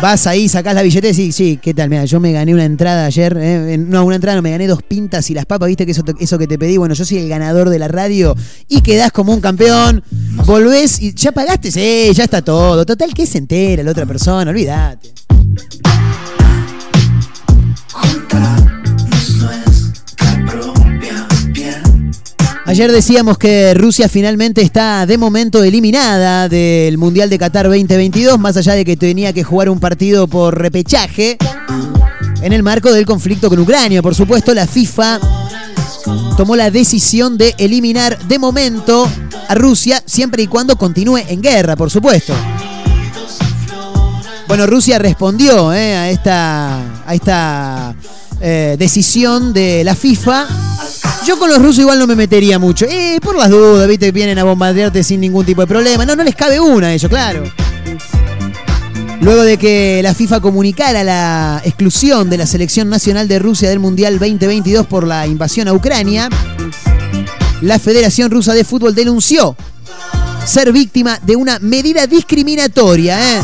[0.00, 1.90] Vas ahí, sacás la billetera y sí, sí, ¿qué tal?
[1.90, 3.36] Mira, yo me gané una entrada ayer.
[3.38, 6.02] eh, no, una entrada no, me gané dos pintas y las papas, ¿viste que eso,
[6.18, 6.76] eso que te pedí?
[6.76, 8.34] Bueno, yo soy el ganador de la radio
[8.68, 10.02] y quedás como un campeón.
[10.46, 12.86] Volvés y ya pagaste, sí, ya está todo.
[12.86, 14.50] Total, que se entera la otra persona?
[14.50, 15.27] Olvídate.
[22.68, 28.58] Ayer decíamos que Rusia finalmente está de momento eliminada del Mundial de Qatar 2022, más
[28.58, 31.38] allá de que tenía que jugar un partido por repechaje
[32.42, 34.02] en el marco del conflicto con Ucrania.
[34.02, 35.18] Por supuesto, la FIFA
[36.36, 39.10] tomó la decisión de eliminar de momento
[39.48, 42.34] a Rusia siempre y cuando continúe en guerra, por supuesto.
[44.46, 47.94] Bueno, Rusia respondió eh, a esta, a esta
[48.42, 50.46] eh, decisión de la FIFA.
[51.28, 52.86] Yo con los rusos igual no me metería mucho.
[52.88, 56.06] Eh, por las dudas, viste, vienen a bombardearte sin ningún tipo de problema.
[56.06, 57.42] No, no les cabe una a ellos, claro.
[59.20, 63.78] Luego de que la FIFA comunicara la exclusión de la selección nacional de Rusia del
[63.78, 66.30] Mundial 2022 por la invasión a Ucrania,
[67.60, 69.54] la Federación Rusa de Fútbol denunció
[70.46, 73.18] ser víctima de una medida discriminatoria.
[73.20, 73.42] ¿eh?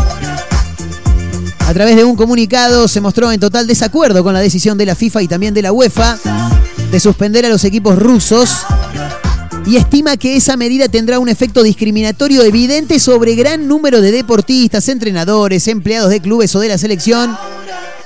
[1.68, 4.95] A través de un comunicado se mostró en total desacuerdo con la decisión de la
[4.95, 6.16] FIFA y también de la UEFA
[6.95, 8.55] de suspender a los equipos rusos
[9.66, 14.88] y estima que esa medida tendrá un efecto discriminatorio evidente sobre gran número de deportistas,
[14.88, 17.36] entrenadores, empleados de clubes o de la selección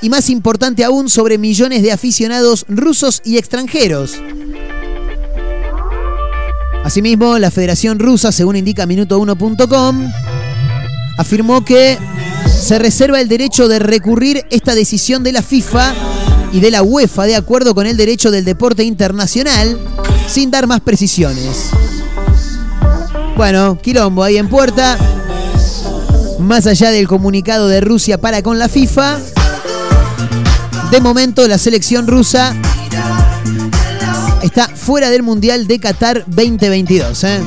[0.00, 4.22] y más importante aún sobre millones de aficionados rusos y extranjeros.
[6.82, 10.10] Asimismo, la Federación Rusa, según indica minuto1.com,
[11.18, 11.98] afirmó que
[12.46, 15.94] se reserva el derecho de recurrir esta decisión de la FIFA
[16.52, 19.78] y de la UEFA de acuerdo con el derecho del deporte internacional,
[20.28, 21.70] sin dar más precisiones.
[23.36, 24.98] Bueno, quilombo ahí en puerta.
[26.38, 29.18] Más allá del comunicado de Rusia para con la FIFA,
[30.90, 32.54] de momento la selección rusa
[34.42, 37.24] está fuera del Mundial de Qatar 2022.
[37.24, 37.40] ¿eh?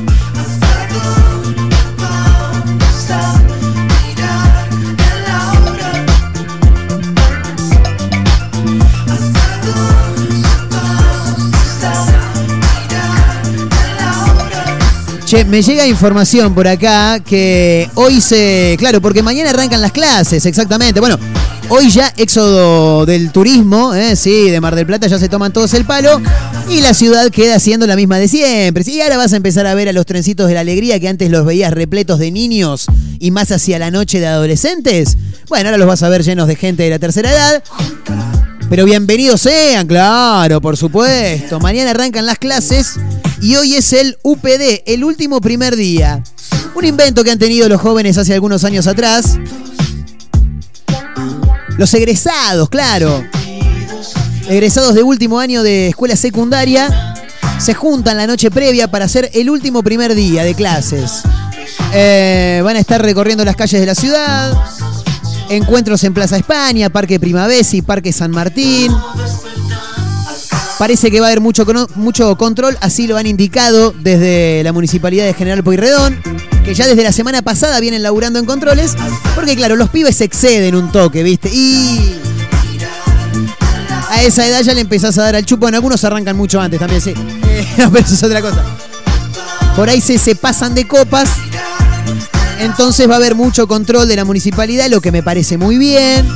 [15.31, 18.75] Me llega información por acá que hoy se.
[18.77, 20.99] Claro, porque mañana arrancan las clases, exactamente.
[20.99, 21.17] Bueno,
[21.69, 24.17] hoy ya éxodo del turismo, ¿eh?
[24.17, 26.21] sí, de Mar del Plata ya se toman todos el palo
[26.69, 28.83] y la ciudad queda siendo la misma de siempre.
[28.83, 31.31] Sí, ahora vas a empezar a ver a los trencitos de la alegría que antes
[31.31, 35.17] los veías repletos de niños y más hacia la noche de adolescentes.
[35.47, 37.63] Bueno, ahora los vas a ver llenos de gente de la tercera edad.
[38.71, 41.59] Pero bienvenidos sean, claro, por supuesto.
[41.59, 42.93] Mañana arrancan las clases
[43.41, 46.23] y hoy es el UPD, el último primer día.
[46.73, 49.37] Un invento que han tenido los jóvenes hace algunos años atrás.
[51.77, 53.25] Los egresados, claro.
[54.47, 57.13] Egresados de último año de escuela secundaria
[57.59, 61.23] se juntan la noche previa para hacer el último primer día de clases.
[61.93, 64.53] Eh, van a estar recorriendo las calles de la ciudad.
[65.51, 68.89] Encuentros en Plaza España, Parque Primavesi, Parque San Martín.
[70.79, 75.25] Parece que va a haber mucho, mucho control, así lo han indicado desde la Municipalidad
[75.25, 76.17] de General Pueyrredón,
[76.63, 78.93] que ya desde la semana pasada vienen laburando en controles,
[79.35, 81.49] porque claro, los pibes exceden un toque, ¿viste?
[81.53, 82.15] Y
[84.09, 86.79] a esa edad ya le empezás a dar al chupo, en algunos arrancan mucho antes
[86.79, 87.13] también, sí.
[87.75, 88.63] Pero eso es otra cosa.
[89.75, 91.29] Por ahí se, se pasan de copas,
[92.61, 96.27] entonces va a haber mucho control de la municipalidad, lo que me parece muy bien.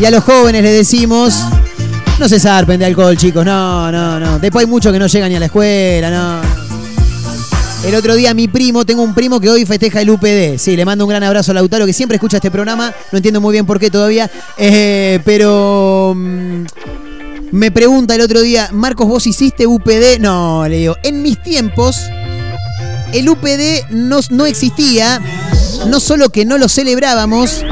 [0.00, 1.34] Y a los jóvenes les decimos,
[2.18, 4.38] no se zarpen de alcohol, chicos, no, no, no.
[4.38, 6.60] Después hay muchos que no llegan ni a la escuela, no.
[7.84, 10.58] El otro día mi primo, tengo un primo que hoy festeja el UPD.
[10.58, 12.92] Sí, le mando un gran abrazo a Lautaro, que siempre escucha este programa.
[13.10, 14.30] No entiendo muy bien por qué todavía.
[14.58, 16.64] Eh, pero mm,
[17.52, 20.20] me pregunta el otro día, Marcos, ¿vos hiciste UPD?
[20.20, 22.02] No, le digo, en mis tiempos,
[23.12, 25.20] el UPD no, existía.
[25.88, 27.64] No solo que no lo celebrábamos,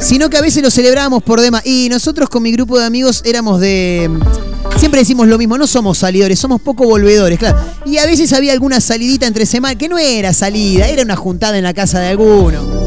[0.00, 1.62] sino que a veces lo celebrábamos por demás.
[1.64, 4.10] Y nosotros con mi grupo de amigos éramos de...
[4.76, 7.58] Siempre decimos lo mismo, no somos salidores, somos poco volvedores, claro.
[7.84, 11.58] Y a veces había alguna salidita entre semana, que no era salida, era una juntada
[11.58, 12.80] en la casa de alguno.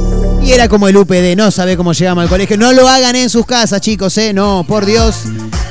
[0.44, 2.58] Y era como el UPD, no sabe cómo llegamos al colegio.
[2.58, 4.34] No lo hagan en sus casas, chicos, ¿eh?
[4.34, 5.24] No, por Dios.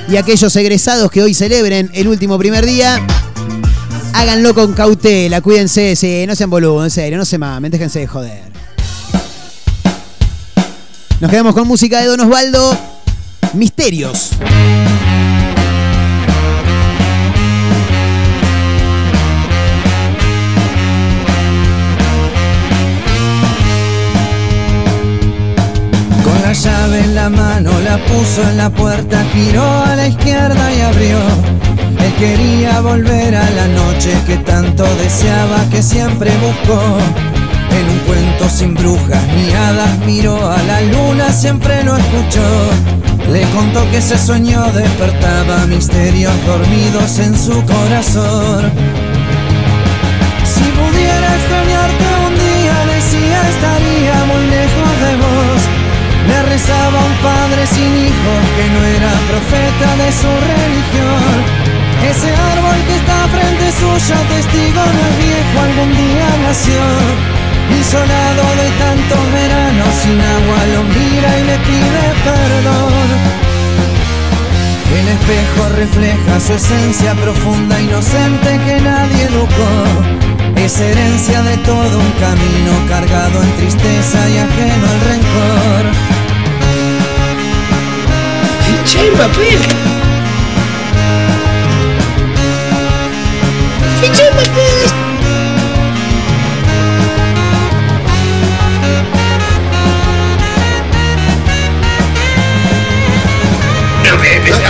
[0.08, 3.04] Y aquellos egresados que hoy celebren el último primer día,
[4.14, 8.06] Háganlo con cautela, cuídense, sí, no sean boludos, en serio, no se mamen, déjense de
[8.06, 8.52] joder.
[11.20, 12.76] Nos quedamos con música de Don Osvaldo.
[13.54, 14.30] Misterios.
[26.24, 30.74] Con la llave en la mano la puso en la puerta, giró a la izquierda
[30.74, 31.71] y abrió.
[32.02, 36.80] Él quería volver a la noche que tanto deseaba, que siempre buscó.
[37.78, 42.48] En un cuento sin brujas ni hadas miró a la luna, siempre lo escuchó.
[43.30, 48.70] Le contó que ese sueño despertaba misterios dormidos en su corazón.
[50.44, 55.60] Si pudiera extrañarte un día, decía estaría muy lejos de vos.
[56.28, 61.81] Le rezaba a un padre sin hijos que no era profeta de su religión.
[62.10, 66.82] Ese árbol que está frente suyo, testigo no es viejo, algún día nació.
[67.80, 73.08] Isolado de tantos veranos, sin agua lo mira y le pide perdón.
[74.98, 79.72] El espejo refleja su esencia profunda, inocente que nadie educó.
[80.56, 86.12] Es herencia de todo un camino cargado en tristeza y ajeno al rencor.
[89.02, 90.01] El papel.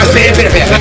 [0.05, 0.77] Espera, espera, espera.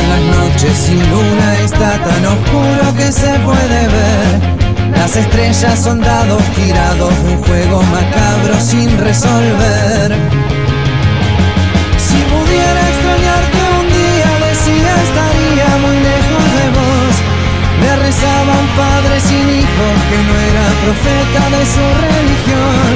[0.00, 4.67] En las noches sin luna está tan oscuro que se puede ver.
[4.92, 10.08] Las estrellas son dados tirados un juego macabro sin resolver.
[11.96, 17.14] Si pudiera extrañarte un día, decía estaría muy lejos de vos.
[17.82, 22.86] Le rezaba un padre sin hijos que no era profeta de su religión.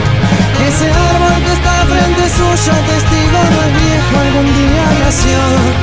[0.68, 5.82] Ese árbol que está frente suyo, testigo es viejo, algún día nació.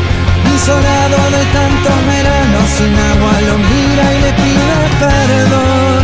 [0.61, 6.03] Isolado de tantos veranos, sin agua lo mira y le pide perdón.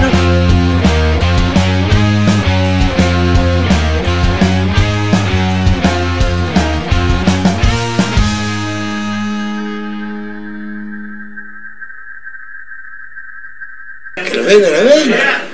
[14.15, 15.44] Que lo vengan a ver.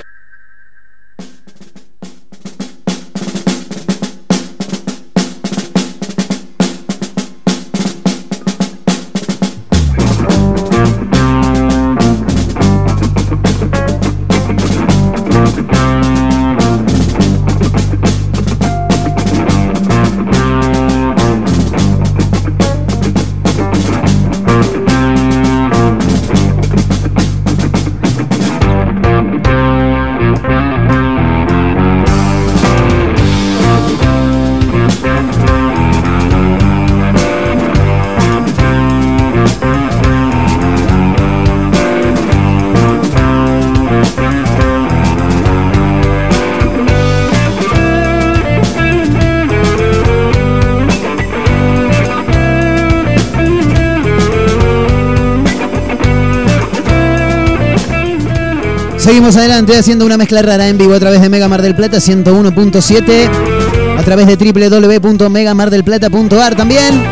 [59.12, 61.98] Seguimos adelante haciendo una mezcla rara en vivo a través de Mega Mar del Plata
[61.98, 67.04] 101.7, a través de www.megamardelplata.ar también.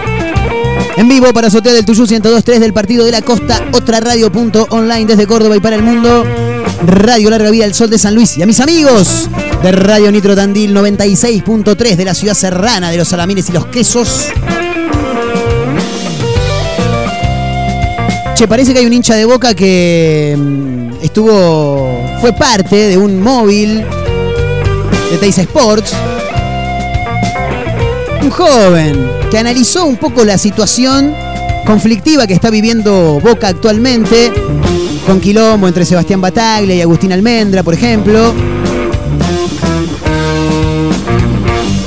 [0.97, 5.27] En vivo para Azotea del Tuyú 102.3 del Partido de la Costa, otra radio.online desde
[5.27, 6.25] Córdoba y para el mundo.
[6.87, 9.29] Radio Larga Vida El Sol de San Luis y a mis amigos
[9.63, 14.29] de Radio Nitro Tandil 96.3 de la ciudad serrana de los salamines y los quesos.
[18.37, 22.01] Che, parece que hay un hincha de boca que mm, estuvo.
[22.21, 23.85] fue parte de un móvil
[25.11, 25.93] de Teis Sports.
[28.23, 31.15] Un joven que analizó un poco la situación
[31.67, 34.33] conflictiva que está viviendo Boca actualmente,
[35.07, 38.35] con quilombo entre Sebastián Bataglia y Agustín Almendra, por ejemplo.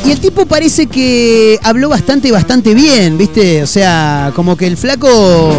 [0.05, 3.63] Y el tipo parece que habló bastante, bastante bien, ¿viste?
[3.63, 5.51] O sea, como que el flaco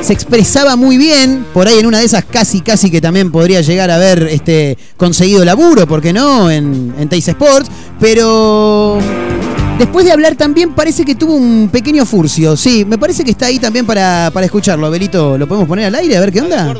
[0.00, 3.60] se expresaba muy bien, por ahí en una de esas casi, casi que también podría
[3.60, 6.50] llegar a haber este, conseguido laburo, ¿por qué no?
[6.50, 7.70] En, en Teis Sports,
[8.00, 8.98] pero
[9.78, 12.56] Después de hablar también parece que tuvo un pequeño furcio.
[12.56, 14.90] Sí, me parece que está ahí también para, para escucharlo.
[14.90, 16.74] Belito, ¿lo podemos poner al aire a ver qué onda?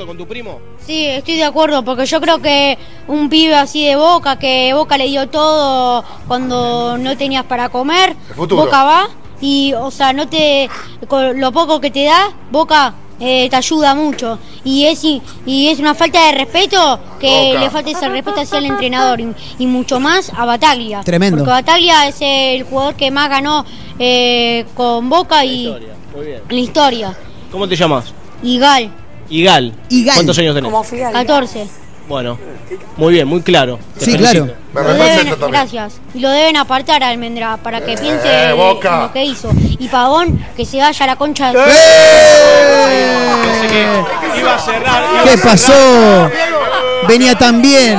[0.84, 4.98] Sí, estoy de acuerdo, porque yo creo que un pibe así de Boca, que Boca
[4.98, 8.16] le dio todo cuando no tenías para comer.
[8.36, 9.08] Boca va
[9.40, 10.68] y, o sea, no te,
[11.06, 14.38] con lo poco que te da, Boca eh, te ayuda mucho.
[14.64, 17.60] Y es, y, y es una falta de respeto que Boca.
[17.60, 21.02] le falte ese respeto hacia el entrenador y, y mucho más a Bataglia.
[21.02, 21.38] Tremendo.
[21.38, 23.64] Porque Bataglia es el jugador que más ganó
[23.98, 25.68] eh, con Boca y
[26.14, 26.42] Muy bien.
[26.48, 27.16] en la historia.
[27.50, 28.12] ¿Cómo te llamas?
[28.42, 28.90] Y Gal,
[29.30, 29.72] Igal.
[29.88, 30.14] Igal.
[30.16, 30.72] ¿Cuántos años tenés?
[31.12, 31.66] 14.
[32.08, 32.38] Bueno,
[32.96, 33.78] muy bien, muy claro.
[33.98, 34.46] Te Sí, felicito.
[34.72, 34.88] claro.
[34.88, 35.94] Lo deben- gracias.
[36.14, 39.00] Y lo deben apartar a Almendra para que piense Eh, en Boca.
[39.02, 39.50] lo que hizo.
[39.78, 41.58] Y Pavón, que se vaya a la concha de...
[43.42, 45.02] Pensé que iba a cerrar.
[45.12, 45.52] iba ¿Qué a cerrar.
[45.52, 46.30] pasó?
[47.08, 47.98] Venía tan bien.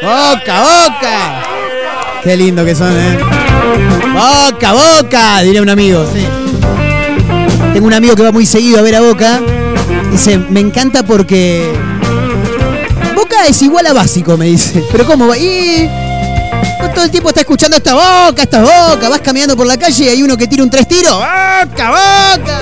[0.00, 1.42] Boca, boca.
[2.22, 3.18] Qué lindo que son, ¿eh?
[4.14, 6.26] Boca, boca, diría un amigo, sí.
[7.72, 9.40] Tengo un amigo que va muy seguido a ver a Boca.
[10.10, 11.70] Dice, me encanta porque...
[13.46, 14.84] Es igual a básico, me dice.
[14.90, 15.38] Pero ¿cómo va?
[15.38, 15.88] Y...
[16.94, 19.08] Todo el tiempo está escuchando esta boca, esta boca.
[19.08, 21.14] Vas caminando por la calle y hay uno que tira un tres tiros.
[21.14, 22.60] ¡Boca, boca!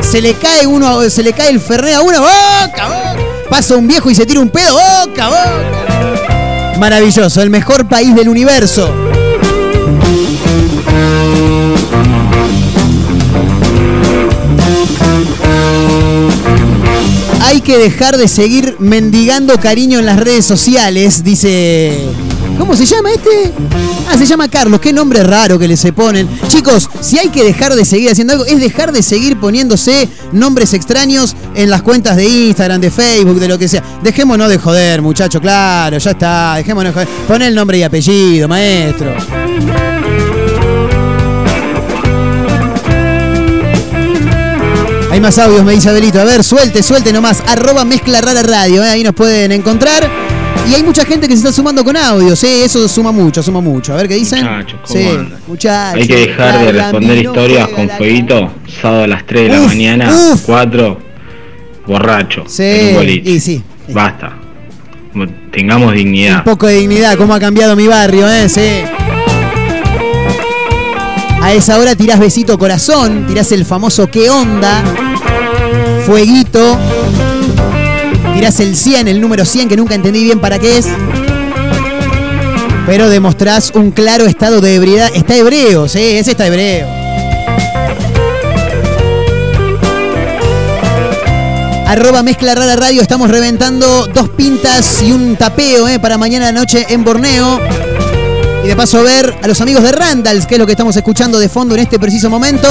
[0.00, 2.20] Se le cae uno, se le cae el ferné a uno.
[2.20, 3.16] ¡Boca, boca!
[3.50, 4.74] Pasa un viejo y se tira un pedo.
[4.74, 6.78] ¡Boca, boca!
[6.78, 9.11] Maravilloso, el mejor país del universo.
[17.44, 22.06] Hay que dejar de seguir mendigando cariño en las redes sociales, dice.
[22.56, 23.52] ¿Cómo se llama este?
[24.08, 24.80] Ah, se llama Carlos.
[24.80, 26.28] Qué nombre raro que le se ponen.
[26.48, 30.72] Chicos, si hay que dejar de seguir haciendo algo, es dejar de seguir poniéndose nombres
[30.72, 33.82] extraños en las cuentas de Instagram, de Facebook, de lo que sea.
[34.02, 36.54] Dejémonos de joder, muchacho, claro, ya está.
[36.56, 37.08] Dejémonos de joder.
[37.26, 39.12] Pon el nombre y apellido, maestro.
[45.12, 46.18] Hay más audios, me dice Abelito.
[46.20, 47.42] A ver, suelte, suelte nomás.
[47.46, 48.88] Arroba mezcla rara radio, ¿eh?
[48.88, 50.08] ahí nos pueden encontrar.
[50.70, 52.64] Y hay mucha gente que se está sumando con audios, ¿eh?
[52.64, 53.92] eso suma mucho, suma mucho.
[53.92, 54.42] A ver qué dicen.
[54.44, 55.38] Muchachos, ¿cómo sí, andan?
[55.46, 56.00] muchachos.
[56.00, 59.60] Hay que dejar de responder historias con la- fueguito, sábado a las 3 de la
[59.66, 60.40] mañana, uf.
[60.46, 60.98] 4,
[61.86, 63.30] borracho, Sí, en un boliche.
[63.30, 63.62] y sí.
[63.88, 64.32] Basta.
[65.52, 66.42] Tengamos Un dignidad.
[66.44, 68.48] poco de dignidad, cómo ha cambiado mi barrio, ¿eh?
[68.48, 68.82] Sí.
[71.42, 74.82] A esa hora tirás besito corazón, tirás el famoso qué onda,
[76.04, 76.78] fueguito,
[78.34, 80.86] tirás el 100, el número 100 que nunca entendí bien para qué es.
[82.86, 85.10] Pero demostrás un claro estado de ebriedad.
[85.14, 86.86] Está hebreo, sí, ese está hebreo.
[91.86, 96.86] Arroba Mezcla Rara Radio, estamos reventando dos pintas y un tapeo eh, para mañana noche
[96.88, 97.60] en Borneo.
[98.64, 101.38] Y de paso ver a los amigos de Randalls, que es lo que estamos escuchando
[101.38, 102.66] de fondo en este preciso momento.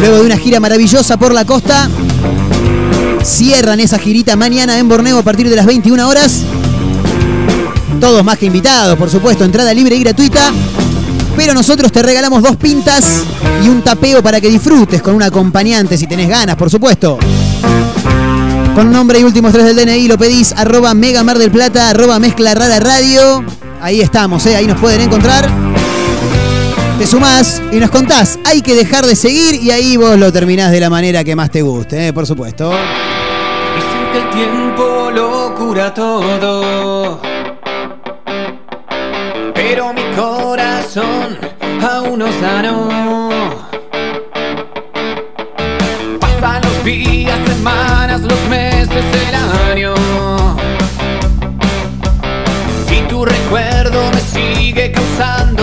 [0.00, 1.90] Luego de una gira maravillosa por la costa,
[3.22, 6.40] cierran esa girita mañana en Borneo a partir de las 21 horas.
[8.00, 10.52] Todos más que invitados, por supuesto, entrada libre y gratuita.
[11.36, 13.04] Pero nosotros te regalamos dos pintas
[13.62, 17.18] y un tapeo para que disfrutes con un acompañante si tenés ganas, por supuesto.
[18.74, 22.18] Con nombre y últimos tres del DNI lo pedís arroba Mega Mar del Plata, arroba
[22.18, 23.44] Mezcla Rara Radio.
[23.82, 24.56] Ahí estamos, ¿eh?
[24.56, 25.59] ahí nos pueden encontrar.
[27.00, 30.70] Te sumás y nos contás, hay que dejar de seguir y ahí vos lo terminás
[30.70, 32.12] de la manera que más te guste, ¿eh?
[32.12, 32.68] por supuesto.
[32.68, 37.18] Dicen que el tiempo lo cura todo.
[39.54, 41.38] Pero mi corazón
[41.90, 42.90] aún no sanó.
[46.20, 49.94] Pasan los días, semanas, los meses, el año.
[52.90, 55.59] Y tu recuerdo me sigue causando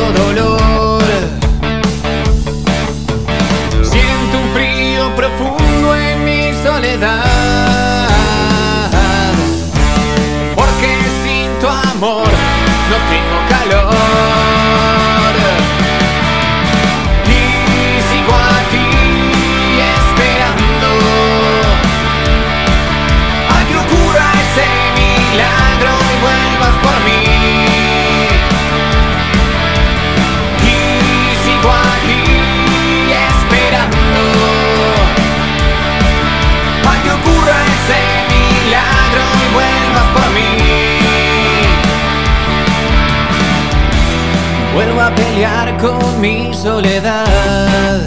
[45.18, 48.02] pelear con mi soledad.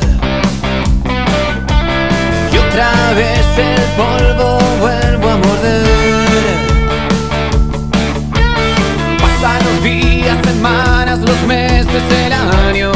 [2.53, 6.57] Y otra vez el polvo vuelvo a morder.
[9.23, 12.93] Pasan los días, semanas, los meses, el año.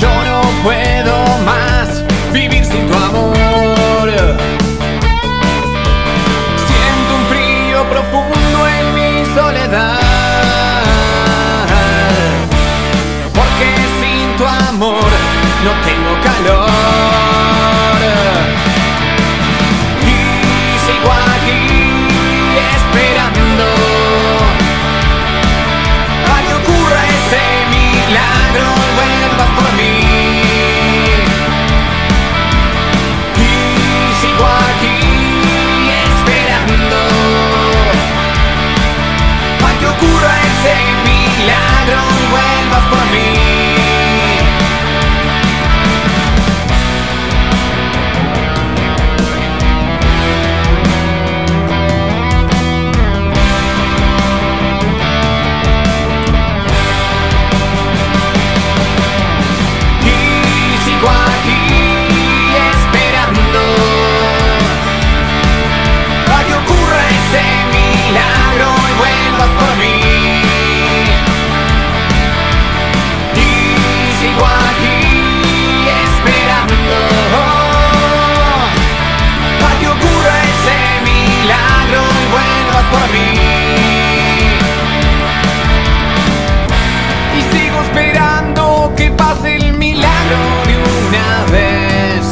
[0.00, 1.14] Yo no puedo
[1.44, 1.88] más
[2.32, 4.08] vivir sin tu amor.
[6.68, 10.05] Siento un frío profundo en mi soledad.
[28.08, 29.94] Y vuelvas por mí.
[33.36, 34.98] Y sigo aquí
[36.06, 36.98] esperando
[39.66, 40.95] a que ocurra ese milagro
[87.36, 92.24] Y sigo esperando que pase el milagro de una vez.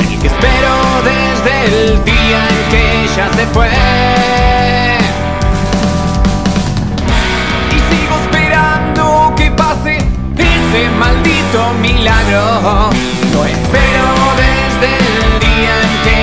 [0.00, 0.72] El que espero
[1.04, 3.70] desde el día en que ella se fue.
[7.70, 12.90] Y sigo esperando que pase ese maldito milagro.
[13.32, 16.21] Lo espero desde el día en que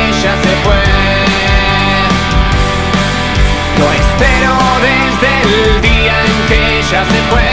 [4.20, 7.47] Lo espero desde el día en que ella se fue.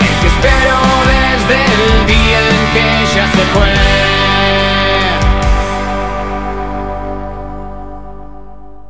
[0.00, 3.72] Que espero desde el día en que ella se fue.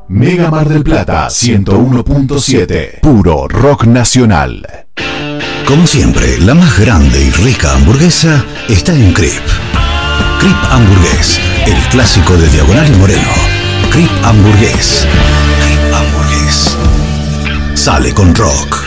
[0.08, 3.00] Mega Mar del Plata 101.7.
[3.00, 4.86] Puro rock nacional.
[5.66, 9.42] Como siempre, la más grande y rica hamburguesa está en Crip.
[10.38, 13.45] Crip Hamburgués, el clásico de Diagonal y Moreno.
[13.90, 15.06] Crip Hamburgués.
[15.64, 16.76] Crip Hamburgués.
[17.74, 18.84] Sale con rock.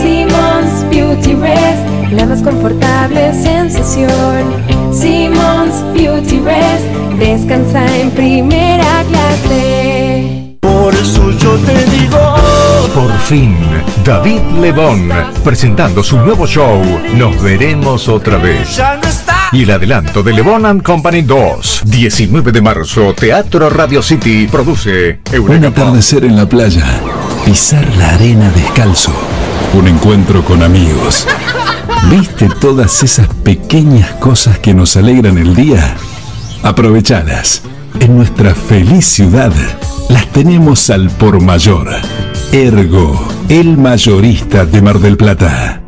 [0.00, 4.54] Simmons Beauty Rest, la más confortable sensación.
[4.92, 6.86] Simmons Beauty Rest,
[7.18, 10.56] descansa en primera clase.
[10.60, 12.34] Por eso yo te digo.
[12.94, 13.56] Por fin,
[14.04, 15.10] David Lebón,
[15.44, 16.82] presentando su nuevo show,
[17.14, 18.80] Nos veremos otra vez.
[19.50, 25.20] Y el adelanto de Lebón and Company 2, 19 de marzo, Teatro Radio City, produce
[25.30, 25.78] Un Eureka Pop.
[25.78, 26.84] atardecer en la playa.
[27.46, 29.12] Pisar la arena descalzo.
[29.72, 31.26] Un encuentro con amigos.
[32.10, 35.96] ¿Viste todas esas pequeñas cosas que nos alegran el día?
[36.62, 37.62] Aprovechadas.
[38.00, 39.52] En nuestra feliz ciudad
[40.10, 41.88] las tenemos al por mayor.
[42.52, 45.87] Ergo, el mayorista de Mar del Plata.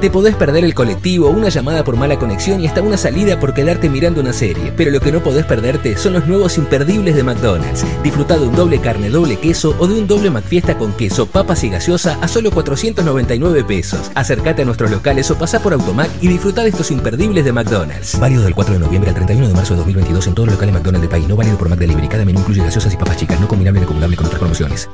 [0.00, 3.54] Te podés perder el colectivo, una llamada por mala conexión y hasta una salida por
[3.54, 4.70] quedarte mirando una serie.
[4.76, 7.82] Pero lo que no podés perderte son los nuevos imperdibles de McDonald's.
[8.02, 11.64] Disfruta de un doble carne, doble queso o de un doble McFiesta con queso, papas
[11.64, 14.10] y gaseosa a solo 499 pesos.
[14.14, 18.20] Acércate a nuestros locales o pasá por Automac y disfruta de estos imperdibles de McDonald's.
[18.20, 20.74] Válido del 4 de noviembre al 31 de marzo de 2022 en todos los locales
[20.74, 21.26] McDonald's del país.
[21.26, 22.08] No válido por McDelivery.
[22.08, 23.40] Cada menú incluye gaseosas y papas chicas.
[23.40, 24.90] No combinable ni acumulable con otras promociones.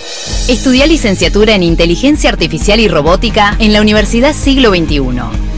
[0.47, 4.92] Estudia licenciatura en Inteligencia Artificial y Robótica en la Universidad Siglo XXI.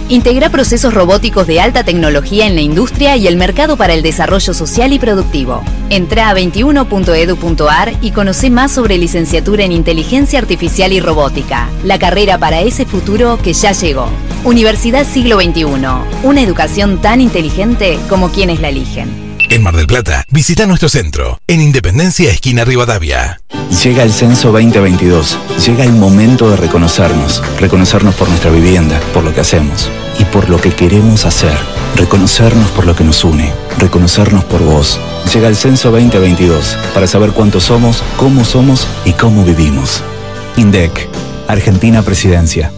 [0.09, 4.55] Integra procesos robóticos de alta tecnología en la industria y el mercado para el desarrollo
[4.55, 5.63] social y productivo.
[5.91, 12.39] Entra a 21.edu.ar y conoce más sobre licenciatura en Inteligencia Artificial y Robótica, la carrera
[12.39, 14.09] para ese futuro que ya llegó.
[14.45, 15.65] Universidad Siglo XXI,
[16.23, 19.24] una educación tan inteligente como quienes la eligen.
[19.51, 23.41] En Mar del Plata, visita nuestro centro, en Independencia, esquina Rivadavia.
[23.83, 25.39] Llega el censo 2022.
[25.67, 27.43] Llega el momento de reconocernos.
[27.61, 31.57] Reconocernos por nuestra vivienda, por lo que hacemos y por lo que queremos hacer.
[31.97, 33.53] Reconocernos por lo que nos une.
[33.79, 34.99] Reconocernos por vos.
[35.33, 40.03] Llega el censo 2022 para saber cuántos somos, cómo somos y cómo vivimos.
[40.57, 41.09] INDEC,
[41.49, 42.73] Argentina Presidencia.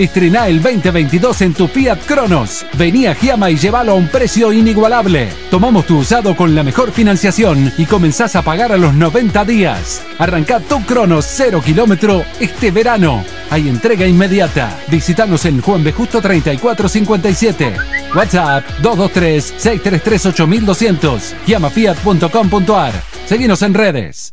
[0.00, 2.64] Estrená el 2022 en tu Fiat Cronos.
[2.78, 5.28] Vení a Giama y llévalo a un precio inigualable.
[5.50, 10.02] Tomamos tu usado con la mejor financiación y comenzás a pagar a los 90 días.
[10.18, 13.22] Arrancá tu Cronos 0 kilómetro este verano.
[13.50, 14.74] Hay entrega inmediata.
[14.88, 15.92] Visítanos en Juan B.
[15.92, 17.74] Justo 3457.
[18.14, 21.34] WhatsApp 223-633-8200.
[21.46, 22.94] Giamafiat.com.ar.
[23.26, 24.32] Seguinos en redes.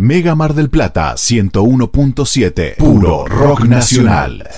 [0.00, 2.76] Mega Mar del Plata 101.7.
[2.76, 4.48] Puro rock nacional.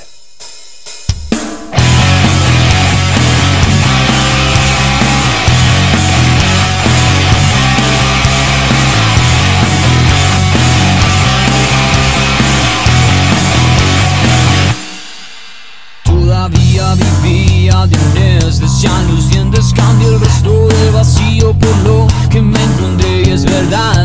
[16.04, 23.32] Todavía vivía de anestesia lucientes cambia el resto del vacío por lo que me encontré
[23.32, 23.99] es verdad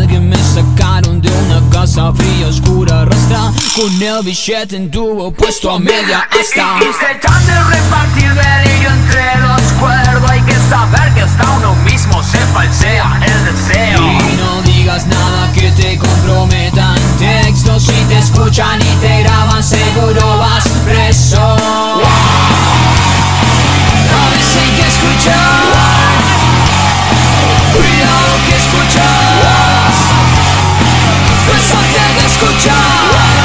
[1.95, 7.15] casa fría, oscura, rastra con el billete en tubo puesto a media asta Y se
[7.21, 10.29] trata de repartir delirio entre los cuerdos.
[10.29, 14.01] Hay que saber que hasta uno mismo se falsea el deseo.
[14.01, 19.63] Y no digas nada que te comprometa en texto Si te escuchan y te graban
[19.63, 21.39] seguro vas preso.
[24.11, 25.63] No dicen que escuchar.
[27.73, 29.74] Cuidado que escuchas
[31.67, 33.44] Pensate de escuchar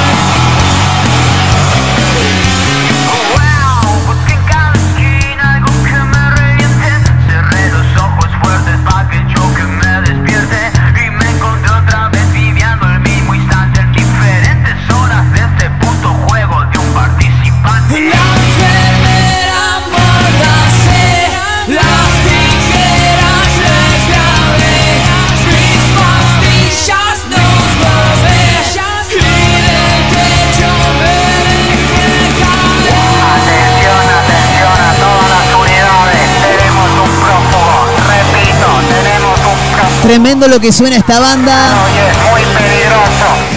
[40.11, 41.55] Tremendo lo que suena esta banda.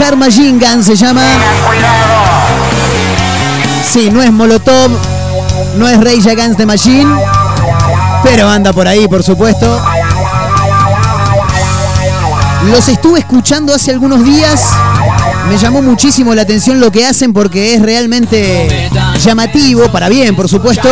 [0.08, 1.24] Harma Jingan se llama.
[3.84, 4.92] Sí, no es Molotov,
[5.78, 7.12] no es Rage Against the Machine,
[8.24, 9.82] pero anda por ahí, por supuesto.
[12.70, 14.62] Los estuve escuchando hace algunos días.
[15.50, 20.48] Me llamó muchísimo la atención lo que hacen porque es realmente llamativo, para bien, por
[20.48, 20.88] supuesto.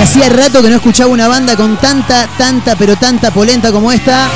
[0.00, 4.28] Hacía rato que no escuchaba una banda con tanta, tanta, pero tanta polenta como esta.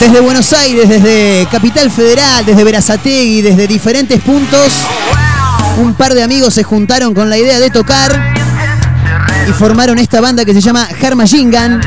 [0.00, 4.72] Desde Buenos Aires, desde Capital Federal, desde Verazategui, desde diferentes puntos,
[5.78, 8.34] un par de amigos se juntaron con la idea de tocar
[9.48, 11.80] y formaron esta banda que se llama Harma Jingan.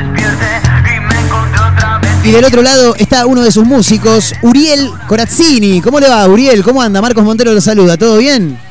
[2.24, 5.82] Y del otro lado está uno de sus músicos, Uriel Corazzini.
[5.82, 6.64] ¿Cómo le va, Uriel?
[6.64, 7.02] ¿Cómo anda?
[7.02, 7.98] Marcos Montero lo saluda.
[7.98, 8.69] ¿Todo bien?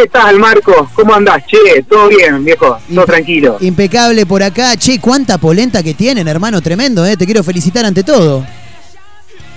[0.00, 0.88] ¿Qué tal, Marco?
[0.94, 1.44] ¿Cómo andás?
[1.44, 3.56] Che, todo bien, viejo, todo tranquilo.
[3.60, 4.76] Impecable por acá.
[4.76, 7.16] Che, cuánta polenta que tienen, hermano, tremendo, ¿eh?
[7.16, 8.46] Te quiero felicitar ante todo.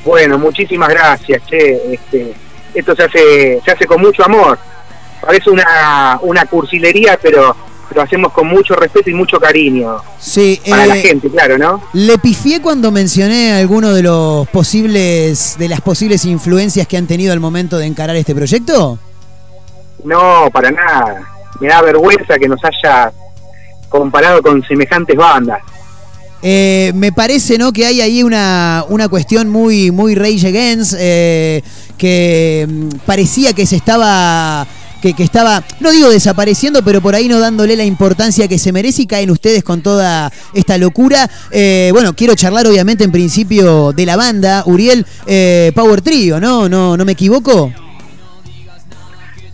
[0.03, 1.93] Bueno, muchísimas gracias, che.
[1.93, 2.33] Este,
[2.73, 4.57] esto se hace, se hace con mucho amor.
[5.21, 7.55] Parece una, una cursilería, pero
[7.93, 9.97] lo hacemos con mucho respeto y mucho cariño.
[10.19, 11.83] Sí, Para la eh, gente, claro, ¿no?
[11.93, 17.31] Le pifié cuando mencioné alguno de los posibles, de las posibles influencias que han tenido
[17.31, 18.97] al momento de encarar este proyecto.
[20.03, 21.21] No, para nada.
[21.59, 23.11] Me da vergüenza que nos haya
[23.89, 25.61] comparado con semejantes bandas.
[26.43, 27.71] Eh, me parece ¿no?
[27.71, 31.61] que hay ahí una, una cuestión muy, muy Rage Against, eh,
[31.97, 34.67] que mm, parecía que se estaba.
[35.01, 38.71] Que, que estaba, no digo desapareciendo, pero por ahí no dándole la importancia que se
[38.71, 41.27] merece y caen ustedes con toda esta locura.
[41.49, 46.69] Eh, bueno, quiero charlar obviamente en principio de la banda, Uriel, eh, Power Trio, ¿no?
[46.69, 47.73] ¿No, no me equivoco?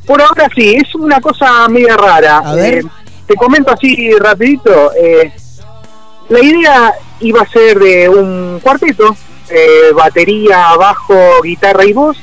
[0.07, 2.37] Por ahora sí, es una cosa media rara.
[2.37, 2.79] A ver.
[2.79, 2.83] Eh,
[3.27, 4.91] te comento así rapidito.
[4.95, 5.31] eh,
[6.29, 9.15] la idea iba a ser de un cuarteto,
[9.49, 12.17] eh, batería, bajo, guitarra y voz,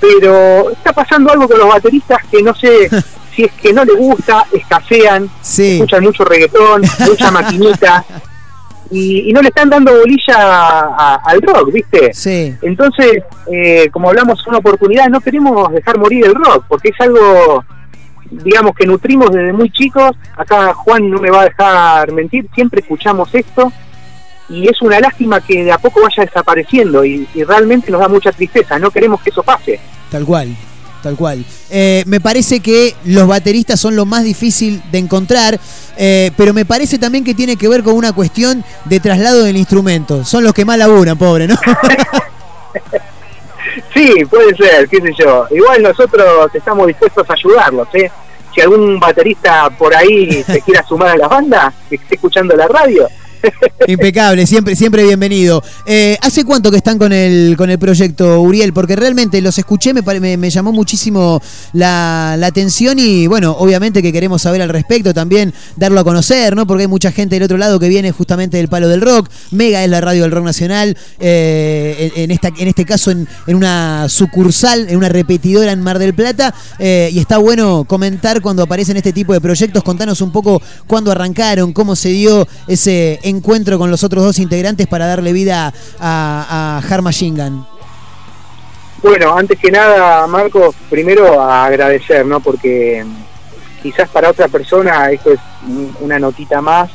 [0.00, 2.88] pero está pasando algo con los bateristas que no sé
[3.34, 5.30] si es que no les gusta, escasean,
[5.74, 8.04] escuchan mucho reggaetón, mucha maquinita.
[8.94, 12.12] Y, y no le están dando bolilla a- a- al rock, ¿viste?
[12.14, 12.54] Sí.
[12.62, 17.00] Entonces, eh, como hablamos en una oportunidad, no queremos dejar morir el rock, porque es
[17.00, 17.64] algo,
[18.30, 20.12] digamos, que nutrimos desde muy chicos.
[20.36, 23.72] Acá Juan no me va a dejar mentir, siempre escuchamos esto
[24.48, 28.08] y es una lástima que de a poco vaya desapareciendo y, y realmente nos da
[28.08, 28.78] mucha tristeza.
[28.78, 29.80] No queremos que eso pase.
[30.10, 30.48] Tal cual,
[31.04, 31.44] tal cual.
[31.70, 35.60] Eh, me parece que los bateristas son lo más difícil de encontrar,
[35.98, 39.58] eh, pero me parece también que tiene que ver con una cuestión de traslado del
[39.58, 40.24] instrumento.
[40.24, 41.56] Son los que más laburan, pobre, ¿no?
[43.92, 45.46] Sí, puede ser, qué sé yo.
[45.52, 48.10] Igual nosotros estamos dispuestos a ayudarlos, ¿eh?
[48.52, 52.66] Si algún baterista por ahí se quiera sumar a la banda, que esté escuchando la
[52.66, 53.08] radio,
[53.86, 55.62] Impecable, siempre, siempre bienvenido.
[55.86, 58.72] Eh, ¿Hace cuánto que están con el, con el proyecto, Uriel?
[58.72, 61.40] Porque realmente los escuché, me, me, llamó muchísimo
[61.72, 66.66] la, atención y bueno, obviamente que queremos saber al respecto, también darlo a conocer, ¿no?
[66.66, 69.28] Porque hay mucha gente del otro lado que viene justamente del palo del rock.
[69.50, 73.56] Mega es la radio del rock nacional, eh, en, esta, en este caso en, en
[73.56, 76.54] una sucursal, en una repetidora en Mar del Plata.
[76.78, 79.82] eh, y está bueno comentar cuando aparecen este tipo de proyectos.
[79.82, 83.33] Contanos un poco cuándo arrancaron, cómo se dio ese encuentro
[83.78, 87.66] con los otros dos integrantes para darle vida a, a Harma Shingan.
[89.02, 92.40] Bueno, antes que nada, Marcos, primero a agradecer, ¿no?
[92.40, 96.90] Porque mm, quizás para otra persona esto es un- una notita más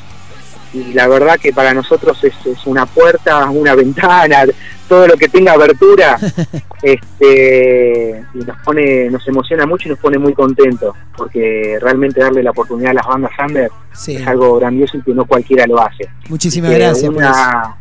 [0.74, 2.34] y la verdad que para nosotros es
[2.66, 4.44] una puerta, una ventana,
[4.90, 6.18] todo lo que tenga abertura,
[6.82, 12.44] este, y nos pone, nos emociona mucho y nos pone muy contentos, porque realmente darle
[12.44, 14.16] la oportunidad a las bandas under Sí.
[14.16, 16.08] es algo grandioso y que no cualquiera lo hace.
[16.30, 17.76] Muchísimas gracias una-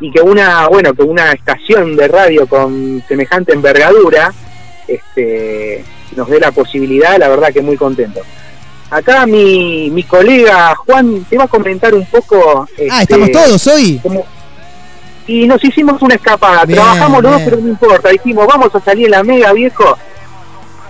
[0.00, 4.32] y que una bueno que una estación de radio con semejante envergadura
[4.86, 8.20] este nos dé la posibilidad la verdad que muy contento
[8.90, 13.66] acá mi, mi colega Juan te va a comentar un poco Ah, este, estamos todos
[13.66, 13.98] hoy.
[14.00, 14.24] cómo-
[15.28, 16.64] y nos hicimos una escapada.
[16.64, 18.08] Bien, trabajamos los dos pero no importa.
[18.08, 19.96] Dijimos vamos a salir en la mega viejo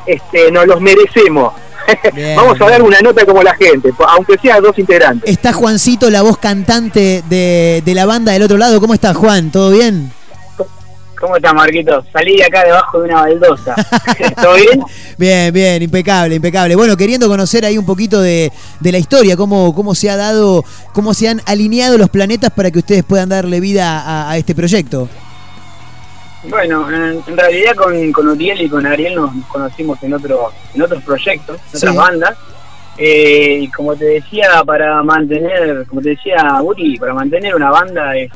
[0.06, 1.52] este nos los merecemos.
[2.36, 5.30] Vamos a dar una nota como la gente aunque sea dos integrantes.
[5.30, 8.78] Está Juancito, la voz cantante de, de la banda del otro lado.
[8.78, 9.50] ¿Cómo estás, Juan?
[9.50, 10.12] ¿Todo bien?
[11.20, 12.04] ¿Cómo estás, Marquito?
[12.12, 13.74] Salí de acá debajo de una baldosa.
[14.42, 14.80] ¿Todo bien?
[15.16, 16.76] Bien, bien, impecable, impecable.
[16.76, 20.64] Bueno, queriendo conocer ahí un poquito de, de la historia, cómo, cómo se ha dado,
[20.92, 24.54] cómo se han alineado los planetas para que ustedes puedan darle vida a, a este
[24.54, 25.08] proyecto.
[26.44, 30.82] Bueno, en, en realidad con, con Uriel y con Ariel nos, conocimos en, otro, en
[30.82, 32.38] otros proyectos, en otras bandas.
[32.96, 38.16] Eh, y como te decía, para mantener, como te decía Uri, para mantener una banda
[38.16, 38.30] es,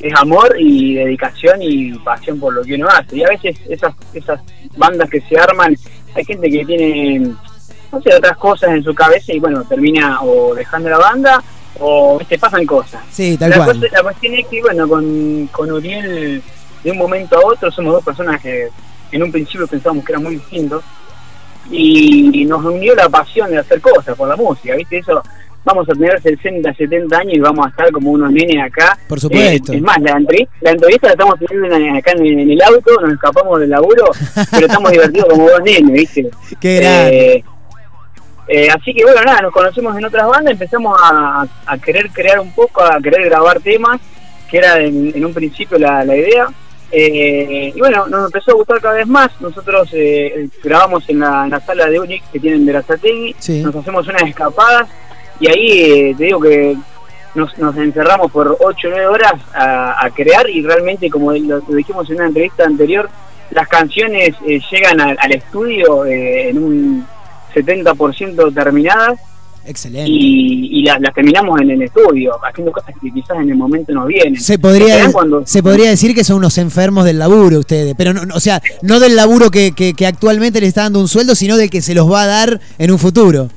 [0.00, 3.16] es amor y dedicación y pasión por lo que uno hace.
[3.16, 4.40] Y a veces esas, esas
[4.76, 5.76] bandas que se arman,
[6.14, 7.18] hay gente que tiene,
[7.92, 11.42] no sé, otras cosas en su cabeza y bueno, termina o dejando la banda
[11.80, 13.02] o te pasan cosas.
[13.10, 13.68] Sí, tal la, cual.
[13.80, 16.42] cosa- la cuestión es que, bueno, con, con Uriel,
[16.82, 18.68] de un momento a otro, somos dos personas que
[19.10, 20.84] en un principio pensábamos que eran muy distintos
[21.70, 24.98] y nos unió la pasión de hacer cosas por la música, ¿viste?
[24.98, 25.22] Eso,
[25.64, 28.98] vamos a tener 60, 70 años y vamos a estar como unos nenes acá.
[29.08, 29.72] Por supuesto.
[29.72, 32.62] Eh, es más, la, entre- la entrevista la estamos teniendo en- acá en, en el
[32.62, 34.04] auto, nos escapamos del laburo,
[34.50, 36.30] pero estamos divertidos como dos nenes, ¿viste?
[36.60, 37.34] Qué grande.
[37.36, 37.44] Eh,
[38.48, 42.38] eh, así que bueno, nada, nos conocimos en otras bandas, empezamos a, a querer crear
[42.40, 44.00] un poco, a querer grabar temas,
[44.50, 46.46] que era en, en un principio la, la idea.
[46.96, 49.30] Eh, y bueno, nos empezó a gustar cada vez más.
[49.40, 53.34] Nosotros eh, grabamos en la, en la sala de Unix que tienen de la Sategui,
[53.38, 53.62] Sí.
[53.62, 54.88] nos hacemos unas escapadas
[55.40, 55.68] y ahí
[56.10, 56.76] eh, te digo que
[57.34, 61.58] nos, nos encerramos por 8 o 9 horas a, a crear y realmente, como lo,
[61.58, 63.08] lo dijimos en una entrevista anterior,
[63.50, 67.06] las canciones eh, llegan al- al estudio eh, en un
[67.54, 69.18] 70% terminadas
[69.66, 70.10] Excelente.
[70.10, 73.92] y, y las, las terminamos en el estudio, haciendo cosas que quizás en el momento
[73.92, 74.38] nos vienen.
[74.40, 78.24] Se podría, cuando- se podría decir que son unos enfermos del laburo ustedes, pero no,
[78.26, 81.34] no, o sea, no del laburo que, que- que actualmente les está dando un sueldo,
[81.34, 83.48] sino del que se los va a dar en un futuro.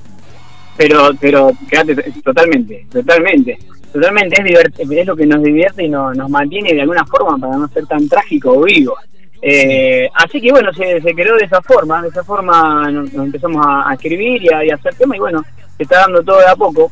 [0.78, 3.58] Pero pero quédate totalmente totalmente.
[3.92, 7.58] Totalmente es es lo que nos divierte y nos, nos mantiene de alguna forma para
[7.58, 8.96] no ser tan trágico o vivo.
[9.42, 13.26] Eh, así que bueno se, se creó de esa forma de esa forma nos, nos
[13.28, 15.46] empezamos a, a escribir y a, y a hacer temas y bueno
[15.78, 16.92] se está dando todo de a poco.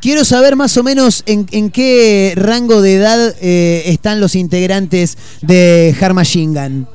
[0.00, 5.18] Quiero saber más o menos en, en qué rango de edad eh, están los integrantes
[5.42, 6.86] de Harma Shingan.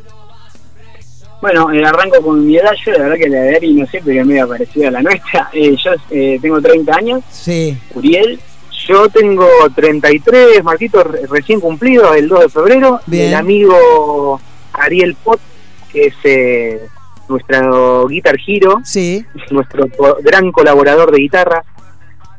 [1.45, 4.01] Bueno, eh, arranco con mi edad, yo la verdad que la de Ari no sé,
[4.03, 5.47] pero es medio parecida a la nuestra.
[5.53, 7.77] Eh, yo eh, tengo 30 años, Sí.
[7.93, 8.39] Uriel,
[8.87, 12.99] Yo tengo 33, Marquito, re- recién cumplido, el 2 de febrero.
[13.05, 13.27] Bien.
[13.27, 14.41] El amigo
[14.73, 15.39] Ariel Pot,
[15.91, 16.81] que es eh,
[17.29, 19.23] nuestro Guitar Hero, Sí.
[19.51, 19.87] nuestro
[20.23, 21.63] gran colaborador de guitarra,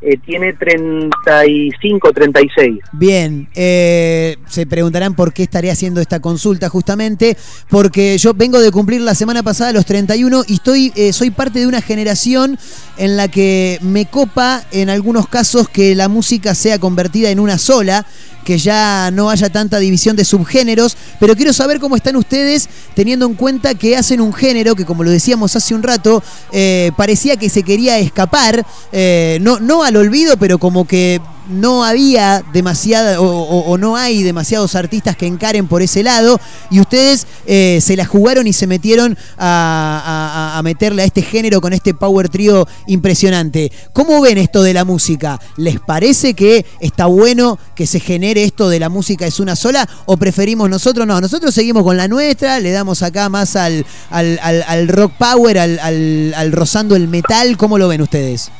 [0.03, 2.79] eh, tiene 35, 36.
[2.93, 7.37] Bien, eh, se preguntarán por qué estaré haciendo esta consulta justamente,
[7.71, 11.61] porque yo vengo de cumplir la semana pasada los 31 y estoy, eh, soy parte
[11.61, 12.59] de una generación
[12.99, 17.57] en la que me copa en algunos casos que la música sea convertida en una
[17.57, 18.07] sola,
[18.47, 23.27] que ya no haya tanta división de subgéneros, pero quiero saber cómo están ustedes teniendo
[23.27, 27.37] en cuenta que hacen un género que, como lo decíamos hace un rato, eh, parecía
[27.37, 33.21] que se quería escapar, eh, no, no al olvido, pero como que no había demasiada
[33.21, 36.41] o, no hay demasiados artistas que encaren por ese lado
[36.71, 41.73] y ustedes eh, se la jugaron y se metieron a, meterle a este género con
[41.73, 43.71] este power trio impresionante.
[43.93, 45.41] ¿Cómo ven esto de la música?
[45.57, 49.89] ¿Les parece que está bueno que se genere esto de la música es una sola
[50.07, 51.07] o preferimos nosotros?
[51.07, 55.59] No, nosotros seguimos con la nuestra, le damos acá más al, al, al- rock power,
[55.59, 57.57] al rozando el metal.
[57.57, 58.51] ¿Cómo lo ven ustedes?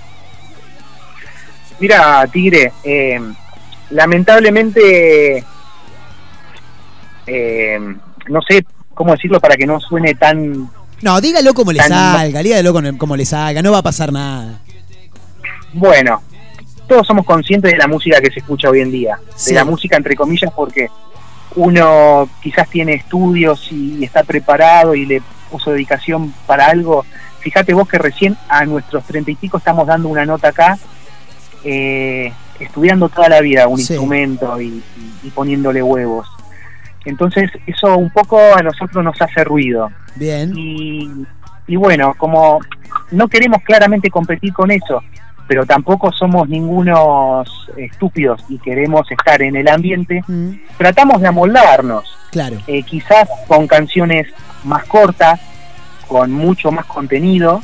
[1.79, 3.21] Mira, Tigre, eh,
[3.91, 5.45] lamentablemente,
[7.27, 7.79] eh,
[8.29, 10.71] no sé cómo decirlo para que no suene tan...
[11.03, 14.61] No, dígalo como le salga, dígalo como le salga, no va a pasar nada.
[15.75, 16.23] Bueno,
[16.89, 19.51] todos somos conscientes de la música que se escucha hoy en día, Sí.
[19.51, 20.89] de la música entre comillas porque
[21.57, 27.05] uno quizás tiene estudios y está preparado y le puso dedicación para algo.
[27.41, 30.79] Fíjate vos que recién a nuestros treinta y pico estamos dando una nota acá,
[31.69, 33.93] eh, estudiando toda la vida un Sí.
[33.95, 34.83] instrumento y, y-
[35.25, 36.29] y poniéndole huevos.
[37.05, 39.91] Entonces eso un poco a nosotros nos hace ruido.
[40.15, 40.53] Bien.
[40.57, 41.11] Y,
[41.67, 42.61] y bueno, como
[43.11, 45.03] no queremos claramente competir con eso,
[45.49, 50.23] pero tampoco somos ningunos estúpidos y queremos estar en el ambiente,
[50.79, 52.05] tratamos de amoldarnos.
[52.33, 52.57] Claro.
[52.67, 54.27] Eh, quizás con canciones
[54.65, 55.41] más cortas,
[56.09, 57.63] con mucho más contenido,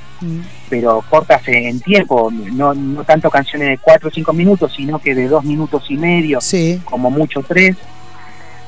[0.73, 5.15] pero cortas en tiempo, no, no tanto canciones de 4 o 5 minutos, sino que
[5.15, 6.41] de 2 minutos y medio,
[6.87, 7.77] como mucho 3,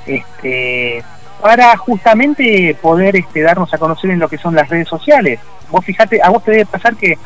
[0.06, 1.02] este,
[1.40, 5.40] para justamente poder este, darnos a conocer en lo que son las redes sociales.
[5.70, 7.16] Vos fijate, a vos te debe pasar que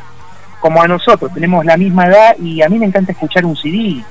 [0.61, 4.01] como a nosotros tenemos la misma edad y a mí me encanta escuchar un CD.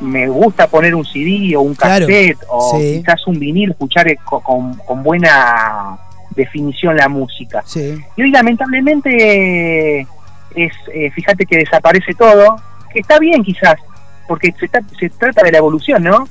[0.00, 3.02] Me gusta poner un CD o un Claro, cassette o sí.
[3.04, 5.98] quizás un vinil, escuchar eh, co- con, con buena
[6.30, 7.62] definición la música.
[7.66, 7.98] Sí.
[8.16, 10.00] Y hoy lamentablemente
[10.54, 12.56] es, eh, fíjate que desaparece todo,
[12.92, 13.76] que está bien quizás,
[14.26, 14.68] porque se,
[14.98, 16.28] se trata de la evolución, ¿no?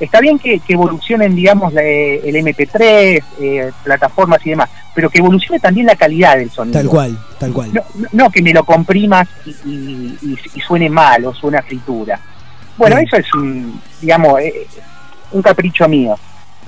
[0.00, 5.18] Está bien que, que evolucionen, digamos, la- el MP3, eh, plataformas y demás, pero que
[5.18, 6.78] evolucione también la calidad del sonido.
[6.78, 7.72] Tal cual, tal cual.
[8.12, 12.20] No, que me lo comprimas y, y- y- y suene mal o suene a fritura.
[12.76, 14.68] Bueno, eso es un, digamos, eh,
[15.32, 16.14] un capricho mío.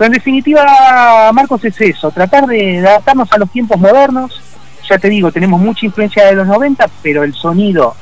[0.00, 4.40] Pero en definitiva, Marcos, es eso, tratar de adaptarnos a los tiempos modernos.
[4.88, 7.94] Ya te digo, tenemos mucha influencia de los 90, pero el sonido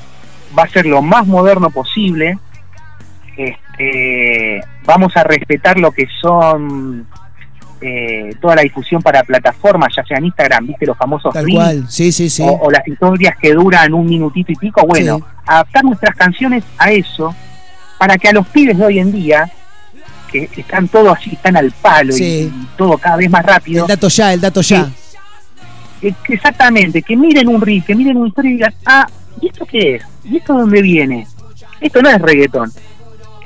[0.57, 2.39] va a ser lo más moderno posible.
[3.37, 7.05] Este, vamos a respetar lo que son
[7.81, 11.57] eh, toda la difusión para plataformas, ya sea en Instagram, viste los famosos Tal reels,
[11.57, 12.45] cual, sí, sí, sí.
[12.45, 16.93] o, o las historias que duran un minutito y pico, bueno, adaptar nuestras canciones a
[16.93, 17.35] eso,
[17.99, 19.51] para que a los pibes de hoy en día,
[20.31, 22.53] que están todos así, están al palo y- Sí.
[22.55, 24.89] y, todo cada vez más rápido, El dato ya, el dato ya.
[26.03, 29.07] eh, que exactamente, que miren un reel, que miren una historia y digan, ah,
[29.41, 30.03] ¿y esto qué es?
[30.25, 31.27] ¿Y esto de dónde viene?
[31.81, 32.71] Esto no es reggaetón.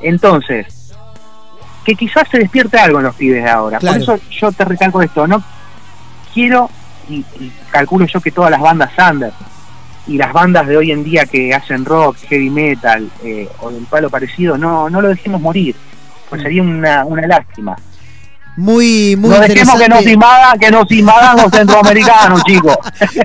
[0.02, 0.92] Entonces,
[1.84, 3.78] que quizás se despierte algo en los pibes de ahora.
[3.78, 4.04] Claro.
[4.04, 5.42] Por eso yo te recalco esto, no
[6.34, 6.70] quiero,
[7.09, 9.32] y, y calculo yo que todas las bandas under
[10.06, 13.84] y las bandas de hoy en día que hacen rock, heavy metal eh, o del
[13.84, 15.76] palo parecido, no, no lo dejemos morir,
[16.32, 17.76] pues sería una, una lástima.
[18.54, 22.76] Muy, muy no dejemos que nos invadan, que nos invadan los centroamericanos, chicos.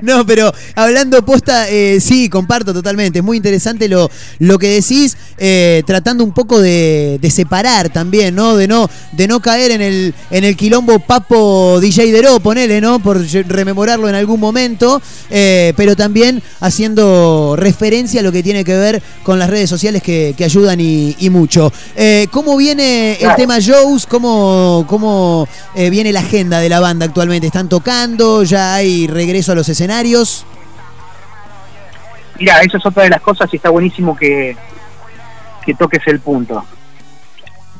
[0.02, 3.18] No, pero hablando posta, eh, sí, comparto totalmente.
[3.18, 8.34] Es muy interesante lo, lo que decís, eh, tratando un poco de, de separar también,
[8.34, 8.56] ¿no?
[8.56, 12.98] De no, de no caer en el, en el quilombo Papo DJ Deró, ponele, ¿no?
[12.98, 18.74] Por rememorarlo en algún momento, eh, pero también haciendo referencia a lo que tiene que
[18.74, 21.70] ver con las redes sociales que, que ayudan y, y mucho.
[22.30, 23.36] ¿Cómo viene el Claro.
[23.36, 24.06] tema shows?
[24.06, 25.17] ¿Cómo, cómo
[25.74, 27.46] eh, viene la agenda de la banda actualmente?
[27.46, 28.42] ¿Están tocando?
[28.44, 30.44] ¿Ya hay regreso a los escenarios?
[32.38, 34.56] Mira, eso es otra de las cosas y está buenísimo que,
[35.64, 36.64] que toques el punto.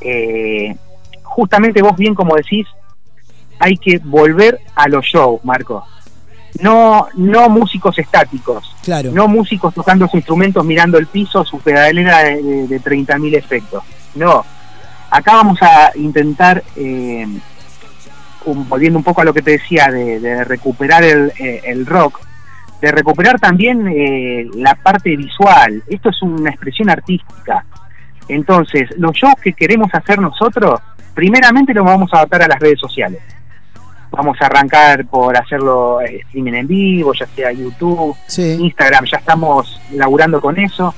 [0.00, 0.74] Eh,
[1.22, 2.66] justamente vos bien como decís,
[3.58, 5.84] hay que volver a los shows, Marco.
[6.60, 9.10] no, no músicos estáticos, Claro.
[9.12, 13.84] no músicos tocando sus instrumentos mirando el piso, su pedalera de, de, de 30.000 efectos.
[14.14, 14.44] No,
[15.10, 17.26] acá vamos a intentar, eh,
[18.44, 21.86] un- volviendo un poco a lo que te decía, de, de recuperar el, eh, el
[21.86, 22.20] rock,
[22.80, 25.82] de recuperar también eh, la parte visual.
[25.88, 27.64] Esto es una expresión artística.
[28.28, 30.80] Entonces, los shows que queremos hacer nosotros,
[31.14, 33.20] primeramente los vamos a adaptar a las redes sociales.
[34.10, 38.16] Vamos a arrancar por hacerlo eh, streaming en vivo, ya sea YouTube,
[38.60, 40.94] Instagram, ya estamos laburando con eso.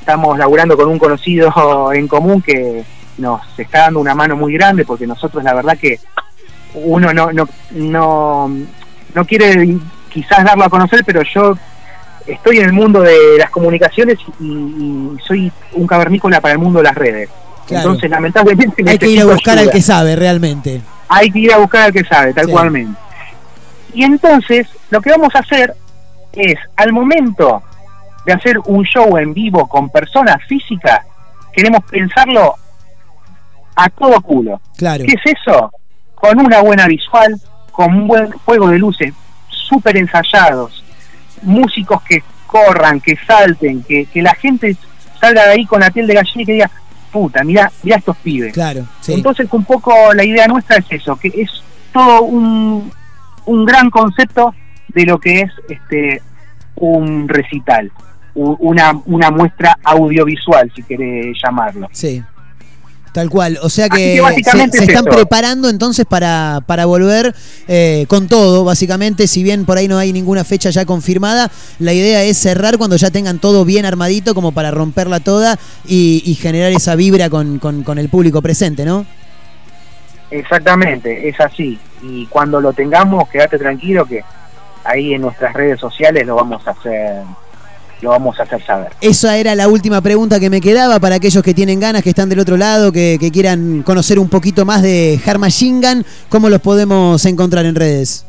[0.00, 2.84] Estamos laburando con un conocido en común que
[3.18, 5.98] nos está dando una mano muy grande porque nosotros la verdad que
[6.74, 8.50] uno no no no,
[9.14, 9.76] no quiere
[10.08, 11.56] quizás darlo a conocer, pero yo
[12.26, 16.78] estoy en el mundo de las comunicaciones y, y soy un cavernícola para el mundo
[16.78, 17.28] de las redes.
[17.66, 17.88] Claro.
[17.90, 20.80] Entonces, lamentablemente, Hay que ir a buscar al que sabe realmente.
[21.08, 22.52] Hay que ir a buscar al que sabe, tal Sí.
[22.52, 23.00] cualmente.
[23.94, 25.74] Y entonces, lo que vamos a hacer
[26.32, 27.62] es, al momento
[28.24, 31.00] de hacer un show en vivo con personas físicas,
[31.52, 32.56] queremos pensarlo
[33.84, 34.60] a todo culo.
[34.76, 35.04] Claro.
[35.06, 35.72] ¿Qué es eso?
[36.14, 37.40] Con una buena visual,
[37.72, 39.14] con un buen juego de luces,
[39.48, 40.84] súper ensayados,
[41.42, 44.76] músicos que corran, que salten, que, que la gente
[45.18, 46.70] salga de ahí con la piel de gallina y que diga,
[47.10, 48.52] puta, mira, mira estos pibes.
[48.52, 49.14] Claro, sí.
[49.14, 51.50] Entonces, un poco la idea nuestra es eso, que es
[51.92, 52.92] todo un,
[53.46, 54.54] un gran concepto
[54.88, 56.22] de lo que es este
[56.76, 57.90] un recital,
[58.34, 61.88] una, una muestra audiovisual, si querés llamarlo.
[61.92, 62.22] Sí.
[63.12, 65.16] Tal cual, o sea que, que se, se es están eso.
[65.16, 67.34] preparando entonces para, para volver
[67.66, 71.50] eh, con todo, básicamente, si bien por ahí no hay ninguna fecha ya confirmada,
[71.80, 75.58] la idea es cerrar cuando ya tengan todo bien armadito como para romperla toda
[75.88, 79.04] y, y generar esa vibra con, con- con el público presente, ¿no?
[80.30, 81.78] Exactamente, es así.
[82.02, 84.22] Y cuando lo tengamos, quédate tranquilo que
[84.84, 87.22] ahí en nuestras redes sociales lo vamos a hacer,
[88.02, 88.92] lo vamos a hacer saber.
[89.00, 92.28] Esa era la última pregunta que me quedaba para aquellos que tienen ganas, que están
[92.28, 96.60] del otro lado, que, que quieran conocer un poquito más de Harma Shingan, ¿cómo los
[96.60, 98.26] podemos encontrar en redes?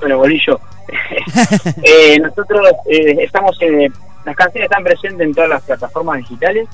[0.00, 0.60] Bueno, Bolillo,
[1.82, 3.92] eh, nosotros eh, estamos en,
[4.24, 6.68] las canciones están presentes en todas las plataformas digitales,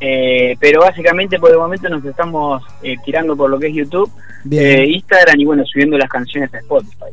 [0.00, 4.10] eh, pero básicamente por el momento nos estamos eh, tirando por lo que es YouTube,
[4.50, 7.04] eh, Instagram y bueno, subiendo las canciones a Spotify.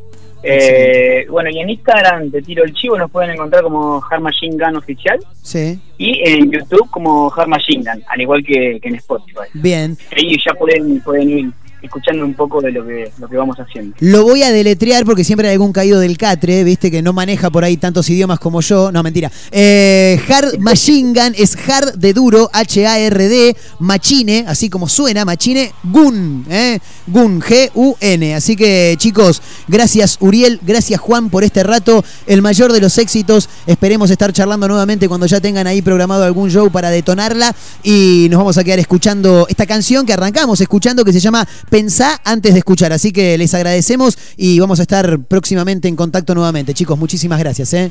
[0.46, 4.62] Eh, bueno, y en Instagram te tiro el chivo, nos pueden encontrar como Hard Machine
[4.62, 8.96] Gun Oficial Sí, y en YouTube como Hard Machine Gun, al igual que, que en
[8.96, 9.48] Spotify.
[9.54, 9.96] bien.
[10.14, 11.50] Ahí ya pueden, pueden ir
[11.84, 13.96] escuchando un poco de lo que, lo que vamos haciendo.
[14.00, 17.50] Lo voy a deletrear porque siempre hay algún caído del catre, viste, que no maneja
[17.50, 18.90] por ahí tantos idiomas como yo.
[18.90, 19.30] No, mentira.
[19.50, 26.46] Eh, hard Machine Gun es hard de duro, H-A-R-D, machine, así como suena, machine, gun,
[26.48, 26.78] ¿eh?
[27.06, 28.34] Gun, G-U-N.
[28.34, 33.48] Así que, chicos, gracias Uriel, gracias Juan por este rato, el mayor de los éxitos.
[33.66, 38.38] Esperemos estar charlando nuevamente cuando ya tengan ahí programado algún show para detonarla y nos
[38.38, 42.60] vamos a quedar escuchando esta canción que arrancamos escuchando que se llama Pensá antes de
[42.60, 42.92] escuchar.
[42.92, 46.72] Así que les agradecemos y vamos a estar próximamente en contacto nuevamente.
[46.72, 47.72] Chicos, muchísimas gracias.
[47.74, 47.90] ¿eh?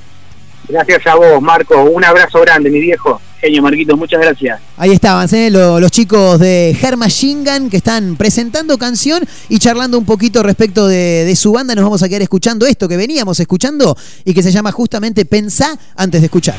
[0.70, 1.84] Gracias a vos, Marco.
[1.84, 3.20] Un abrazo grande, mi viejo.
[3.42, 4.62] Genio, Marquito, muchas gracias.
[4.78, 5.50] Ahí estaban ¿eh?
[5.52, 10.88] Lo- los chicos de Herma Shingan que están presentando canción y charlando un poquito respecto
[10.88, 11.76] de, de su banda.
[11.76, 15.78] Nos vamos a quedar escuchando esto que veníamos escuchando y que se llama justamente Pensá
[15.98, 16.56] antes de escuchar.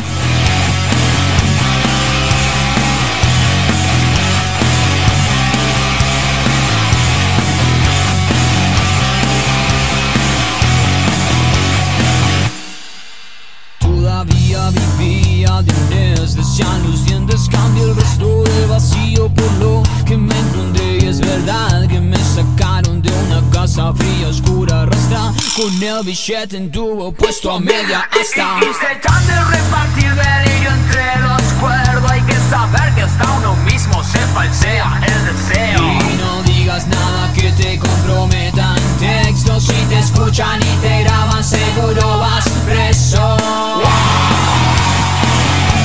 [19.28, 24.28] Por lo que me encontré Y es verdad que me sacaron de una casa fría,
[24.28, 28.58] oscura, rastra Con el billete en tubo puesto a media asta.
[28.60, 33.54] Y se trata de repartir delirio entre los cuerdos Hay que saber que hasta uno
[33.64, 35.78] mismo se falsea el deseo.
[35.78, 41.44] Y no digas nada que te comprometa en texto Si te escuchan y te graban
[41.44, 43.36] seguro vas preso.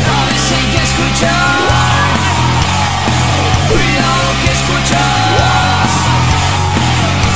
[0.06, 2.09] No dicen que escuchar
[3.70, 5.90] Cuidado que escuchas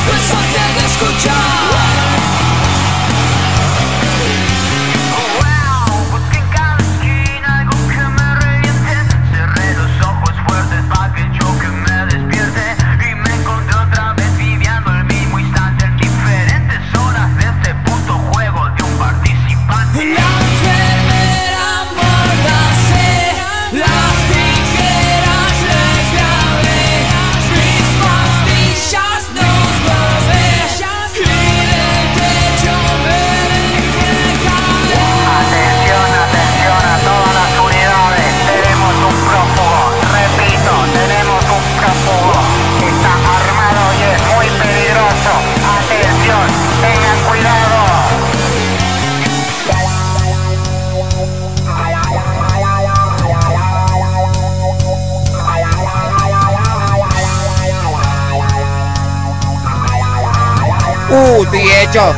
[0.06, 0.86] Pues antes de
[61.14, 62.16] Uh, de hecho.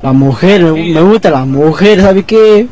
[0.00, 2.66] La mujer, me gusta la mujer, ¿sabes qué?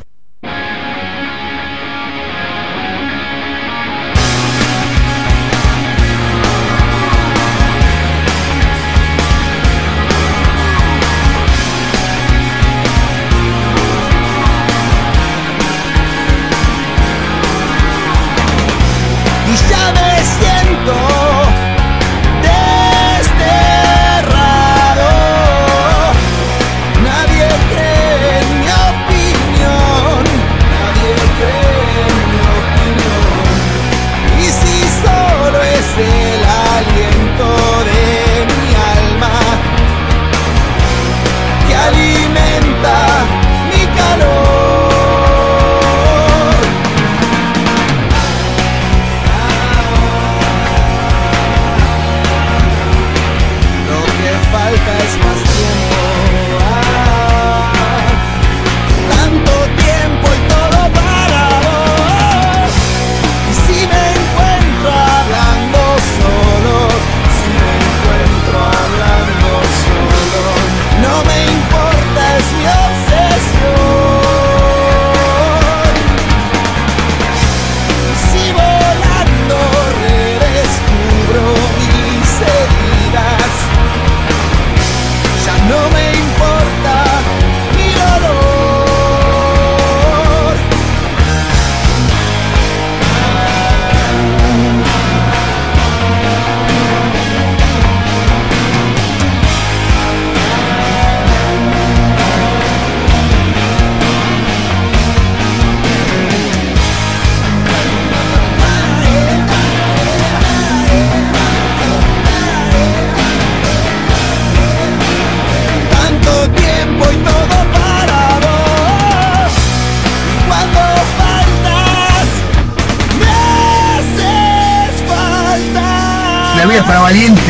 [127.10, 127.49] valiente.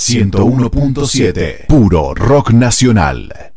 [0.00, 3.52] 101.7, puro rock nacional.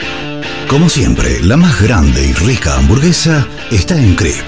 [0.68, 4.44] Como siempre, la más grande y rica hamburguesa está en Crip.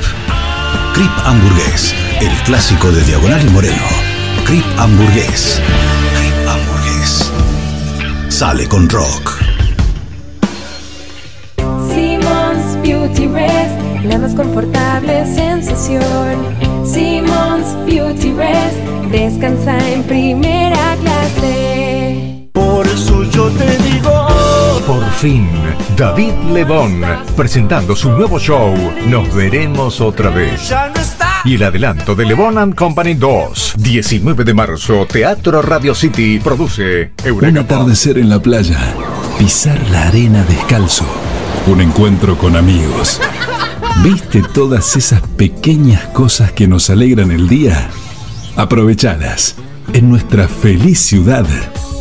[0.94, 3.88] Crip Hamburgués, el clásico de Diagonal y Moreno.
[4.46, 5.62] Crip Hamburgués.
[6.18, 7.32] Crip Hamburgués.
[8.28, 9.40] Sale con rock.
[11.88, 16.44] Simmons Beauty Rest, la más confortable sensación.
[16.86, 18.78] Simmons Beauty Rest,
[19.12, 20.55] descansa en primer
[25.16, 25.48] fin,
[25.98, 27.02] David Lebón,
[27.36, 28.74] presentando su nuevo show,
[29.08, 30.74] Nos veremos otra vez.
[31.44, 37.12] Y el adelanto de Lebón and Company 2, 19 de marzo, Teatro Radio City, produce
[37.24, 37.60] Un Eureka.
[37.62, 38.80] atardecer en la playa,
[39.38, 41.06] pisar la arena descalzo,
[41.68, 43.22] un encuentro con amigos.
[44.04, 47.90] ¿Viste todas esas pequeñas cosas que nos alegran el día?
[48.56, 49.56] Aprovechadas.
[49.94, 51.46] En nuestra feliz ciudad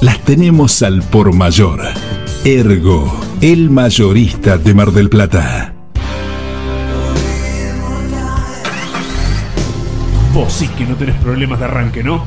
[0.00, 1.80] las tenemos al por mayor.
[2.46, 3.10] Ergo,
[3.40, 5.72] el mayorista de Mar del Plata.
[10.34, 12.26] Vos sí que no tenés problemas de arranque, ¿no?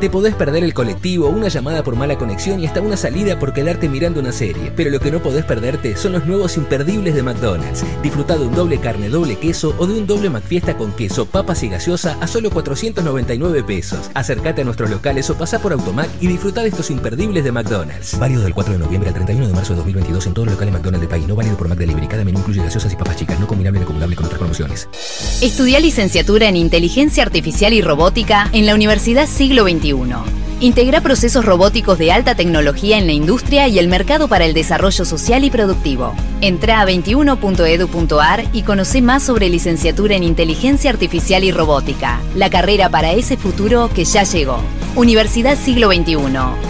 [0.00, 3.52] Te podés perder el colectivo, una llamada por mala conexión y hasta una salida por
[3.52, 4.72] quedarte mirando una serie.
[4.74, 7.84] Pero lo que no podés perderte son los nuevos imperdibles de McDonald's.
[8.02, 11.62] Disfruta de un doble carne, doble queso o de un doble McFiesta con queso, papas
[11.64, 14.10] y gaseosa a solo 499 pesos.
[14.14, 18.18] Acércate a nuestros locales o pasa por Automac y disfruta de estos imperdibles de McDonald's.
[18.18, 20.72] Válido del 4 de noviembre al 31 de marzo de 2022 en todos los locales
[20.72, 21.28] McDonald's del país.
[21.28, 22.08] No válido por McDelivery.
[22.08, 23.38] Cada menú incluye gaseosas y papas chicas.
[23.38, 24.88] No combinable ni acumulable con otras promociones.
[25.42, 29.89] Estudia licenciatura en Inteligencia Artificial y Robótica en la Universidad Siglo XXI.
[30.60, 35.04] Integra procesos robóticos de alta tecnología en la industria y el mercado para el desarrollo
[35.04, 36.14] social y productivo.
[36.42, 42.90] Entra a 21.edu.ar y conoce más sobre licenciatura en Inteligencia Artificial y Robótica, la carrera
[42.90, 44.60] para ese futuro que ya llegó.
[44.96, 46.16] Universidad Siglo XXI,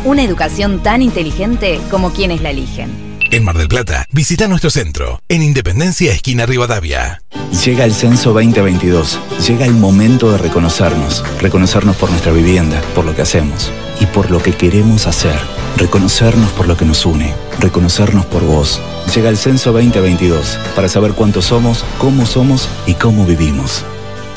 [0.04, 3.09] una educación tan inteligente como quienes la eligen.
[3.32, 7.22] En Mar del Plata, visita nuestro centro, en Independencia, esquina Rivadavia.
[7.64, 9.20] Llega el censo 2022.
[9.46, 11.24] Llega el momento de reconocernos.
[11.40, 13.70] Reconocernos por nuestra vivienda, por lo que hacemos
[14.00, 15.38] y por lo que queremos hacer.
[15.76, 17.32] Reconocernos por lo que nos une.
[17.60, 18.80] Reconocernos por vos.
[19.14, 23.84] Llega el censo 2022 para saber cuántos somos, cómo somos y cómo vivimos.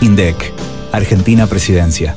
[0.01, 0.53] INDEC,
[0.91, 2.15] Argentina Presidencia.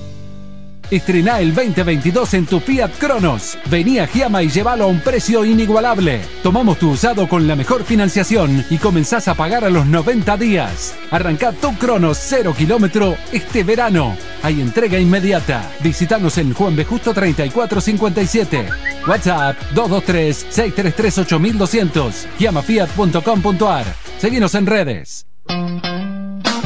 [0.90, 3.58] Estrená el 2022 en tu Fiat Cronos.
[3.70, 6.20] Vení a Giama y llévalo a un precio inigualable.
[6.42, 10.94] Tomamos tu usado con la mejor financiación y comenzás a pagar a los 90 días.
[11.10, 14.16] Arrancá tu Cronos 0 kilómetro este verano.
[14.42, 15.70] Hay entrega inmediata.
[15.80, 16.84] Visítanos en Juan B.
[16.84, 18.68] Justo 3457.
[19.06, 22.12] WhatsApp 223-633-8200.
[22.38, 23.84] Giamafiat.com.ar.
[24.18, 25.26] Seguinos en redes.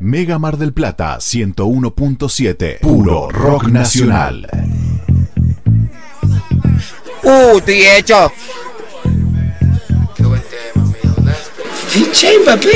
[0.00, 2.78] Mega Mar del Plata 101.7.
[2.80, 4.48] Puro rock nacional.
[7.24, 8.30] Uh, hecho.
[11.88, 12.68] Fiché Mbappé.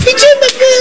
[0.00, 0.72] Fiché Mbappé.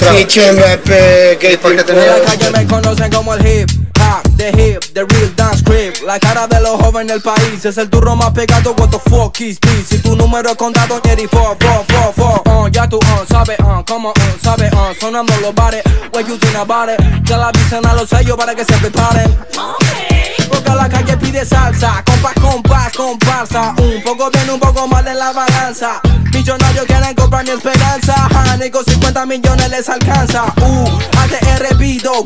[0.00, 1.38] Fiché Mbappé.
[1.38, 3.83] Que porque En la calle me conocen como el hip
[4.36, 5.94] the hip, the real dance crib.
[6.04, 8.74] La cara de los jóvenes del país es el turro más pegado.
[8.78, 9.88] What the fuck is this?
[9.88, 12.42] Si tu número es contado, Jerry, four, four, four, four.
[12.46, 15.82] Uh, ya tú, uh, sabes, uh, como, uh, sabes, uh, sonando los bares.
[16.12, 17.00] What you think about it?
[17.24, 19.36] Ya la avisan a los sellos para que se preparen.
[20.48, 23.74] Porque la calle pide salsa, compás, compás, comparsa.
[23.78, 26.00] Un poco bien, un poco mal en la balanza.
[26.32, 28.28] Millonarios quieren comprar mi esperanza.
[28.72, 30.44] Con 50 millones les alcanza.
[30.60, 30.88] Uh,
[31.18, 32.24] ATR pido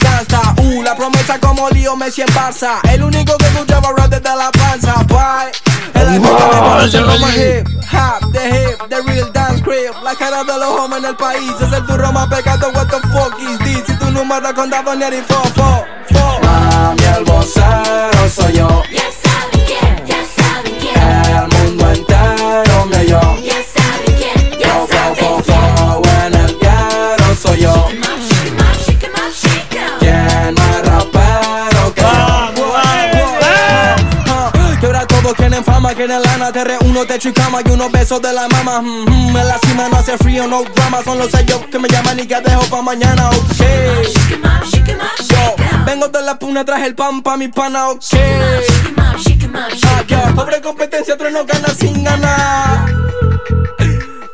[0.98, 2.80] promesa como Lío Messi en Barça.
[2.90, 4.94] El único que escuchaba rap desde la panza.
[5.04, 5.52] Bye.
[5.94, 9.94] El iPhone que me conoce como hip hop, the hip, the real dance crib.
[10.02, 12.70] La cara de los hombres en el país es el turro más pecado.
[12.74, 13.86] What the fuck is this?
[13.86, 16.40] Si tu número contado ni eres fo, fo, fo.
[16.42, 18.82] Mami, el vocero soy yo.
[18.92, 21.36] Ya saben quién, ya saben quién.
[21.36, 22.37] El mundo entero.
[36.06, 38.80] De lana te reúno techo y cama y unos besos de la mama.
[38.80, 41.02] Mm, mm, en la cima no hace frío, no drama.
[41.02, 43.36] Son los sellos que me llaman y que dejo pa' mañana, ok.
[45.28, 48.02] Yo vengo de la puna, traje el pan pa' mi pana, ok.
[49.84, 52.86] Ah, yo, pobre competencia, otro no gana sin ganar.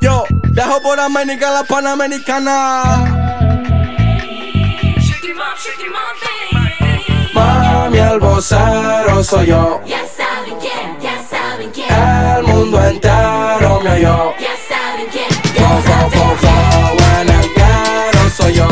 [0.01, 2.83] Yo, viajo por América, la panamericana.
[7.35, 9.81] Mami, el vocero soy yo.
[11.95, 12.45] Saben.
[12.47, 14.35] El mundo entero me oyó.
[14.39, 15.29] Ya saben quién.
[15.55, 16.53] Fo, fo, fo, fo,
[17.21, 18.69] en el guero soy yo.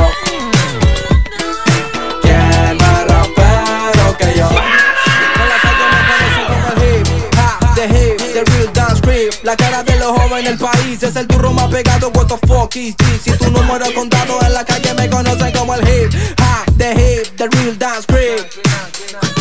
[2.22, 4.48] ¿Quién más rapero que yo?
[4.48, 7.06] En la calle me conocen como el hip,
[7.38, 9.32] ha, the hip, the real dance creep.
[9.44, 12.10] La cara de los jóvenes del país es el turro más pegado.
[12.14, 13.22] What the fuck is this?
[13.22, 16.92] Si tu número es contado en la calle me conocen como el hip, ha, the
[16.92, 19.31] hip, the real dance creep.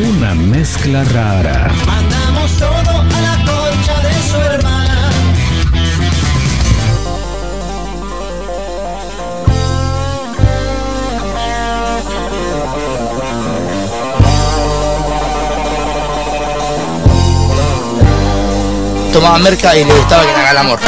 [0.00, 1.72] Una mezcla rara.
[1.84, 5.10] Mandamos todo a la concha de su hermana.
[19.12, 20.78] Tomaba merca y le gustaba que le haga el amor.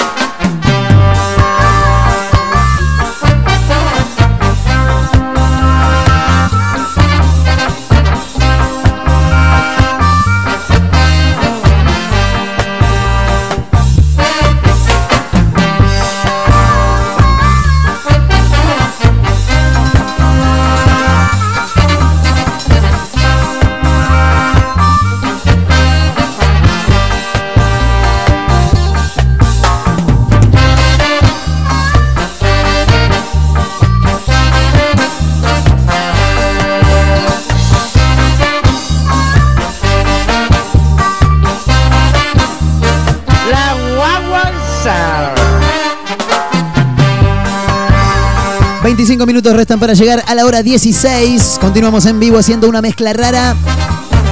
[48.91, 51.59] 25 minutos restan para llegar a la hora 16.
[51.61, 53.55] Continuamos en vivo haciendo una mezcla rara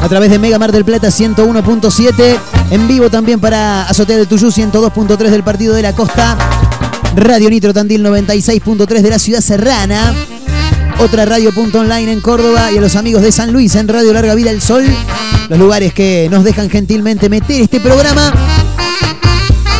[0.03, 2.37] a través de Mega Mar del Plata 101.7.
[2.73, 6.37] En vivo también para Azotea del Tuyú 102.3 del Partido de la Costa.
[7.15, 10.13] Radio Nitro Tandil 96.3 de la Ciudad Serrana.
[10.99, 14.13] Otra radio punto online en Córdoba y a los amigos de San Luis en Radio
[14.13, 14.85] Larga Vida El Sol.
[15.49, 18.33] Los lugares que nos dejan gentilmente meter este programa.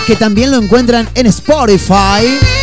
[0.07, 2.58] Que también lo encuentran en Spotify.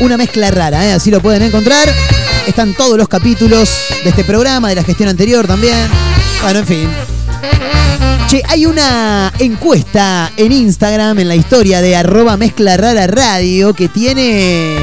[0.00, 0.92] Una mezcla rara, ¿eh?
[0.92, 1.88] así lo pueden encontrar.
[2.46, 3.70] Están todos los capítulos
[4.04, 5.88] de este programa, de la gestión anterior también.
[6.42, 6.90] Bueno, en fin.
[8.28, 13.88] Che, hay una encuesta en Instagram, en la historia de arroba mezcla rara radio, que
[13.88, 14.76] tiene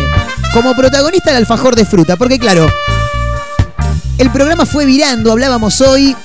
[0.52, 2.16] como protagonista el alfajor de fruta.
[2.16, 2.68] Porque claro,
[4.18, 6.16] el programa fue virando, hablábamos hoy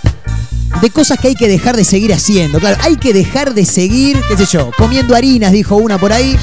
[0.81, 2.59] de cosas que hay que dejar de seguir haciendo.
[2.59, 6.39] Claro, hay que dejar de seguir, qué sé yo, comiendo harinas, dijo una por ahí.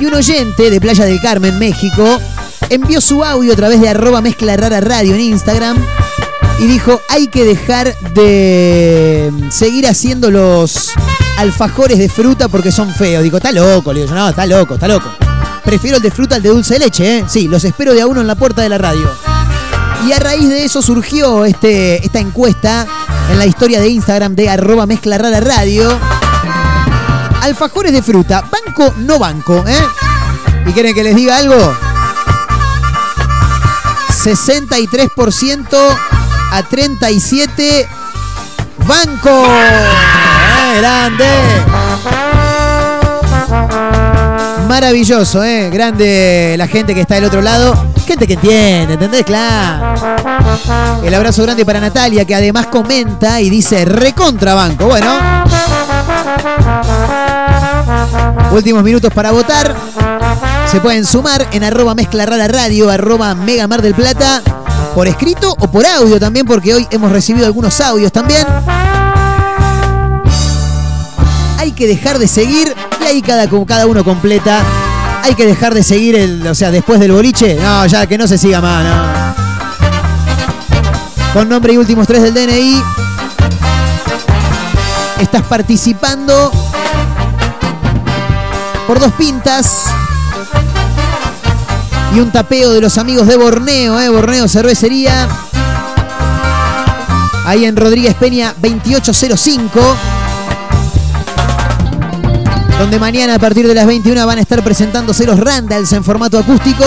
[0.00, 2.20] Y un oyente de Playa del Carmen, México,
[2.68, 5.76] envió su audio a través de arroba mezcla rara radio en Instagram
[6.58, 10.92] y dijo, hay que dejar de seguir haciendo los
[11.38, 13.22] alfajores de fruta porque son feos.
[13.22, 15.10] Digo, está loco, le digo, no, está loco, está loco.
[15.64, 17.24] Prefiero el de fruta al de dulce de leche, ¿eh?
[17.28, 19.10] Sí, los espero de a uno en la puerta de la radio.
[20.06, 22.86] Y a raíz de eso surgió este, esta encuesta
[23.30, 25.98] en la historia de Instagram de arroba mezcla rara radio.
[27.46, 29.78] Alfajores de fruta, banco, no banco, ¿eh?
[30.66, 31.76] ¿Y quieren que les diga algo?
[34.10, 35.76] 63%
[36.50, 37.88] a 37
[38.84, 39.30] banco.
[39.30, 41.24] ¡Eh, grande!
[44.66, 45.70] Maravilloso, ¿eh?
[45.70, 47.80] Grande la gente que está del otro lado.
[48.08, 49.24] Gente que entiende, ¿entendés?
[49.24, 49.94] Claro.
[51.04, 54.86] El abrazo grande para Natalia, que además comenta y dice recontrabanco.
[54.86, 55.16] Bueno.
[58.56, 59.76] Últimos minutos para votar.
[60.70, 64.42] Se pueden sumar en arroba mezcla rara radio, arroba mega mar del plata,
[64.94, 68.46] por escrito o por audio también, porque hoy hemos recibido algunos audios también.
[71.58, 74.62] Hay que dejar de seguir, y ahí cada, cada uno completa.
[75.22, 77.58] Hay que dejar de seguir el, o sea, después del boliche.
[77.62, 79.34] No, ya que no se siga más, no.
[81.34, 82.82] Con nombre y últimos tres del DNI.
[85.20, 86.50] Estás participando
[88.86, 89.84] por dos pintas
[92.14, 94.08] Y un tapeo de los amigos de Borneo, ¿eh?
[94.08, 95.28] Borneo Cervecería.
[97.44, 99.80] Ahí en Rodríguez Peña 2805.
[102.78, 106.38] Donde mañana a partir de las 21 van a estar presentándose los Randalls en formato
[106.38, 106.84] acústico.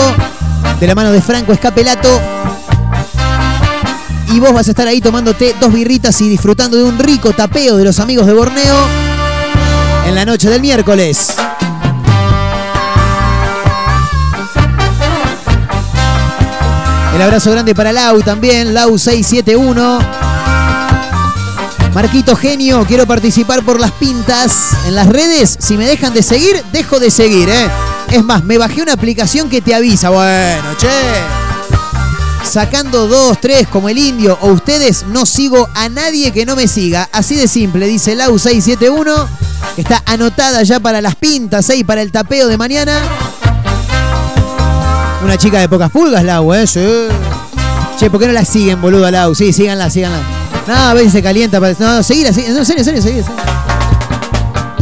[0.80, 2.20] De la mano de Franco Escapelato.
[4.32, 7.76] Y vos vas a estar ahí tomándote dos birritas y disfrutando de un rico tapeo
[7.76, 8.76] de los amigos de Borneo
[10.06, 11.34] en la noche del miércoles.
[17.20, 19.98] El abrazo grande para Lau también, Lau 671.
[21.92, 25.54] Marquito Genio, quiero participar por las pintas en las redes.
[25.60, 27.68] Si me dejan de seguir, dejo de seguir, ¿eh?
[28.10, 30.08] Es más, me bajé una aplicación que te avisa.
[30.08, 30.88] Bueno, che.
[32.42, 36.66] Sacando dos, tres como el indio o ustedes, no sigo a nadie que no me
[36.66, 37.06] siga.
[37.12, 39.28] Así de simple, dice Lau 671,
[39.76, 41.76] que está anotada ya para las pintas, ¿eh?
[41.76, 42.98] y para el tapeo de mañana.
[45.22, 46.66] Una chica de pocas pulgas, Lau, ¿eh?
[46.66, 46.80] Sí.
[47.98, 49.34] Che, ¿por qué no la siguen, boludo, Lau?
[49.34, 50.18] Sí, síganla, síganla.
[50.66, 51.60] No, a veces se calienta.
[51.60, 52.54] para- No, no, seguila, seguila.
[52.54, 53.26] No, en serio, serio, seguila.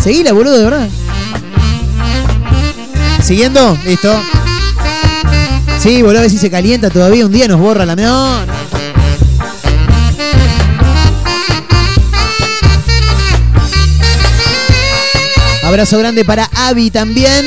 [0.03, 0.33] seguila.
[0.33, 0.89] Boludo, de verdad.
[3.23, 3.77] ¿Siguiendo?
[3.85, 4.21] Listo.
[5.81, 7.27] Sí, boludo, a ver si se calienta todavía.
[7.27, 7.97] Un día nos borra la...
[7.97, 8.39] No.
[15.65, 17.45] Abrazo grande para Avi también.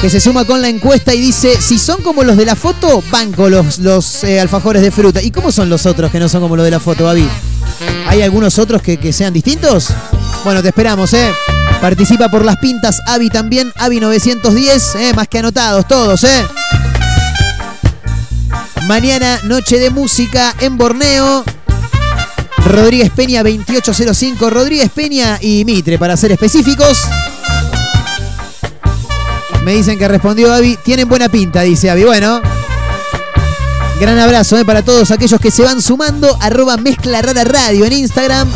[0.00, 3.02] Que se suma con la encuesta y dice, si son como los de la foto,
[3.10, 5.22] banco los, los eh, alfajores de fruta.
[5.22, 7.28] ¿Y cómo son los otros que no son como los de la foto, Avi?
[8.06, 9.88] ¿Hay algunos otros que, que sean distintos?
[10.42, 11.30] Bueno, te esperamos, ¿eh?
[11.82, 15.12] Participa por las pintas Avi también, Avi 910, ¿eh?
[15.14, 16.44] Más que anotados todos, ¿eh?
[18.86, 21.44] Mañana, noche de música en Borneo.
[22.64, 27.02] Rodríguez Peña 2805, Rodríguez Peña y Mitre, para ser específicos.
[29.70, 30.76] Me dicen que respondió Avi.
[30.78, 32.02] Tienen buena pinta, dice Avi.
[32.02, 32.42] Bueno.
[34.00, 36.36] Gran abrazo eh, para todos aquellos que se van sumando.
[36.40, 38.50] Arroba Mezcla Radio en Instagram.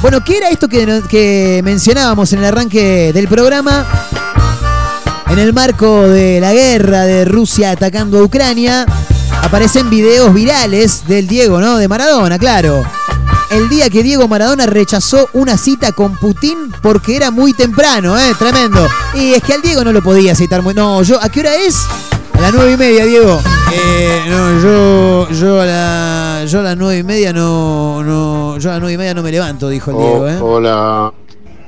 [0.00, 3.86] Bueno, ¿qué era esto que, que mencionábamos en el arranque del programa?
[5.30, 8.84] En el marco de la guerra de Rusia atacando a Ucrania,
[9.42, 11.78] aparecen videos virales del Diego, ¿no?
[11.78, 12.82] De Maradona, claro.
[13.52, 18.32] El día que Diego Maradona rechazó una cita con Putin porque era muy temprano, ¿eh?
[18.38, 18.86] Tremendo.
[19.14, 20.72] Y es que al Diego no lo podía citar muy.
[20.72, 21.76] No, yo, ¿a qué hora es?
[22.32, 23.40] A las nueve y media, Diego.
[23.74, 28.70] Eh, no, yo, yo a la, yo a las nueve y media no, no, yo
[28.70, 30.38] a las nueve y media no me levanto, dijo el Diego, ¿eh?
[30.40, 31.12] Hola.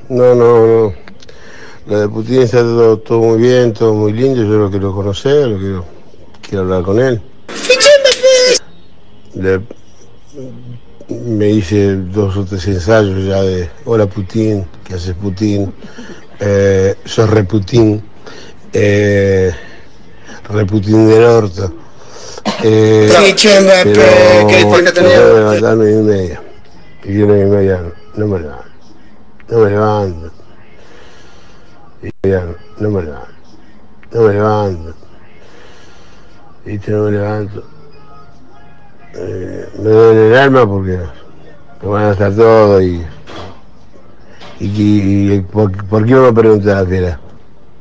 [0.09, 0.93] No, no, no.
[1.87, 4.41] Lo de Putin está todo, todo muy bien, todo muy lindo.
[4.41, 5.85] Yo lo quiero conocer, lo quiero,
[6.41, 7.21] quiero hablar con él.
[9.35, 9.61] Le-
[11.09, 15.73] me hice dos o tres ensayos ya de Hola Putin, ¿qué haces Putin?
[16.39, 18.03] Eh, sos re Putin,
[18.73, 19.51] eh,
[20.49, 21.73] re Putin del orto.
[22.63, 25.19] Eh, pero ¿qué después que tenía?
[25.19, 26.41] me a nueve y media.
[27.03, 27.81] Y yo nueve y media
[28.15, 28.65] no, me levanto.
[29.49, 30.31] No me levanto.
[32.01, 33.27] Y no, no me levanto.
[34.11, 34.95] No me levanto.
[36.65, 36.91] ¿Viste?
[36.91, 37.74] No me levanto.
[39.17, 40.99] Eh, me duele el alma porque
[41.81, 43.05] me van a estar todo y.
[44.59, 47.19] ¿Y, y- por, por qué no me preguntás, Fiera?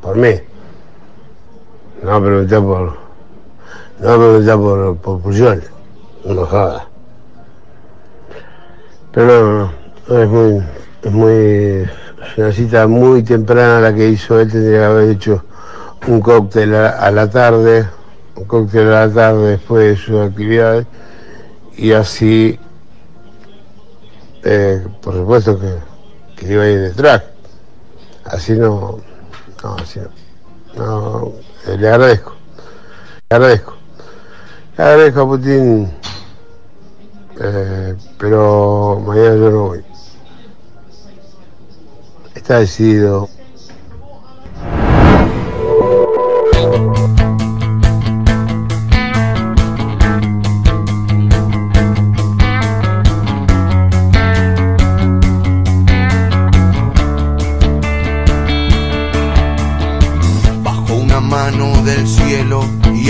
[0.01, 0.31] Por mí.
[2.03, 2.97] No me preguntás por.
[4.01, 5.63] No me preguntás por, por Puyol.
[6.25, 6.83] No me jodas.
[9.13, 9.73] Pero no, no,
[10.09, 10.65] no, es muy.
[11.03, 11.33] Es muy.
[11.33, 15.45] Es una cita muy temprana la que hizo él, tendría que haber hecho
[16.07, 17.87] un cóctel a la tarde,
[18.37, 20.87] un cóctel a la tarde después de sus actividades,
[21.77, 22.59] y así,
[24.43, 25.75] eh, por supuesto que,
[26.37, 27.23] que iba a ir detrás.
[28.25, 29.01] Así no,
[29.63, 30.01] no, así
[30.77, 31.33] no.
[31.67, 32.35] eh, le agradezco,
[33.31, 33.75] le agradezco.
[34.77, 35.93] Le agradezco a Putin,
[37.41, 39.85] eh, pero mañana yo no voy.
[42.35, 43.29] Está decidido.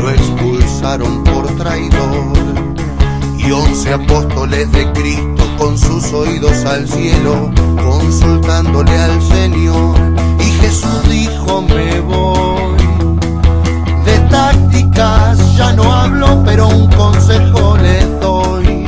[0.00, 2.32] lo expulsaron por traidor.
[3.38, 9.96] Y once apóstoles de Cristo con sus oídos al cielo, consultándole al Señor.
[10.38, 12.78] Y Jesús dijo, me voy.
[14.04, 18.86] De tácticas ya no hablo, pero un consejo le doy.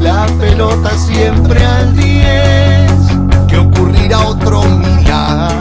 [0.00, 2.92] La pelota siempre al 10,
[3.48, 5.59] que ocurrirá otro milagro.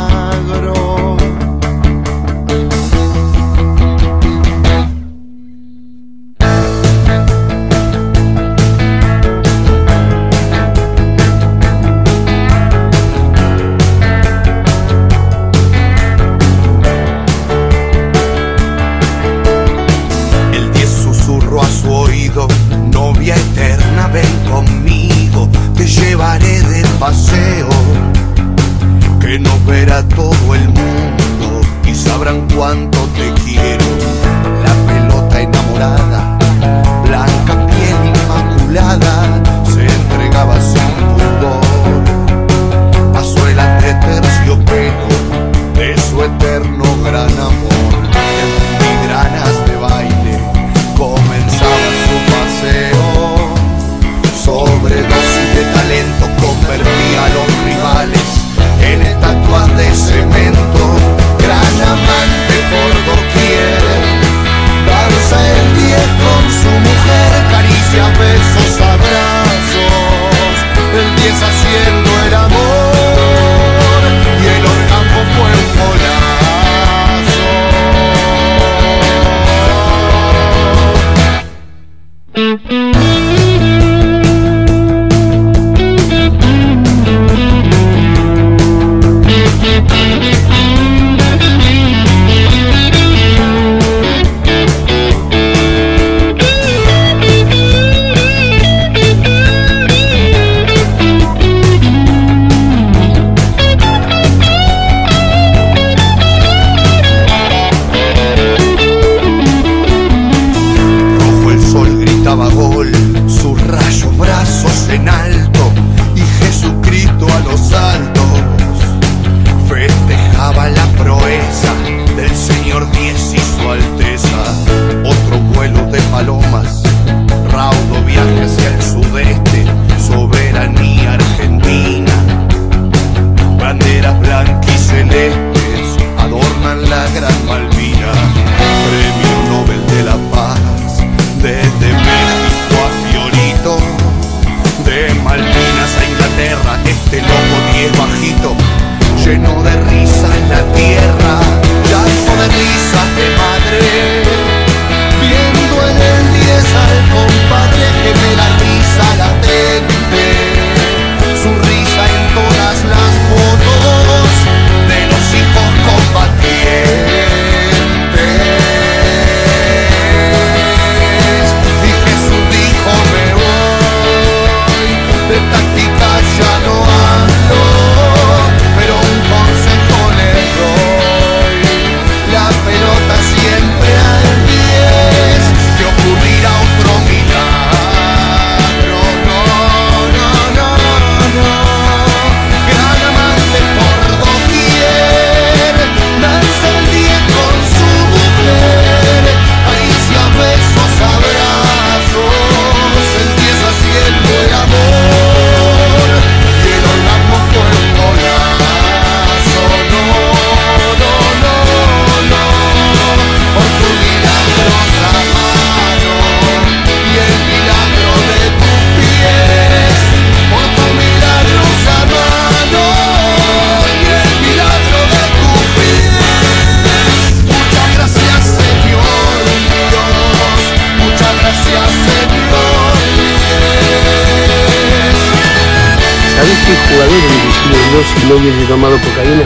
[238.28, 239.44] no hubiese tomado cocaína.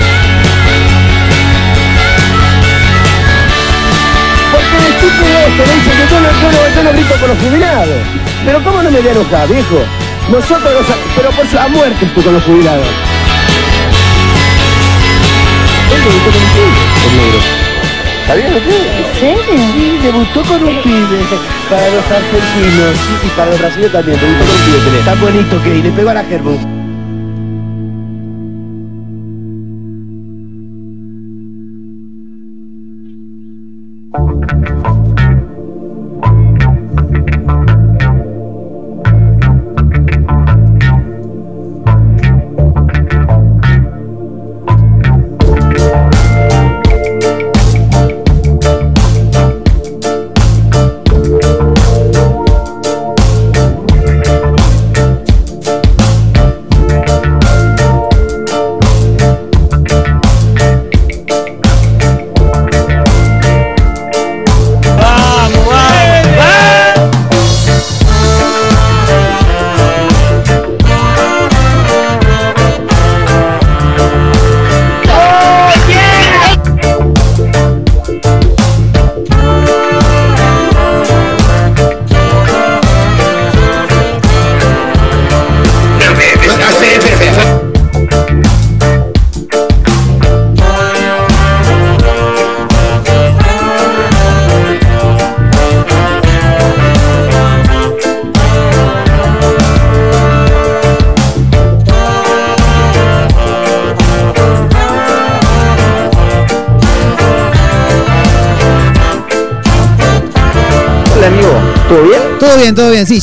[4.51, 7.29] Porque el estúpido esto me dice que yo no, yo no, yo no grito con
[7.29, 8.01] los jubilados.
[8.45, 9.79] Pero ¿cómo no me voy a enojar, viejo?
[10.29, 10.85] Nosotros,
[11.15, 12.87] pero por su, a muerte estoy con los jubilados.
[15.93, 17.39] Él debutó con un pibe, el negro.
[18.27, 18.75] ¿Sabías lo que?
[18.97, 19.55] ¿En serio?
[19.73, 21.19] Sí, debutó con un pibe.
[21.69, 24.19] Para los argentinos y para los brasileños también.
[24.19, 25.03] Debutó con un pibe.
[25.05, 26.72] Tan bonito que le pegó a la Gerbu.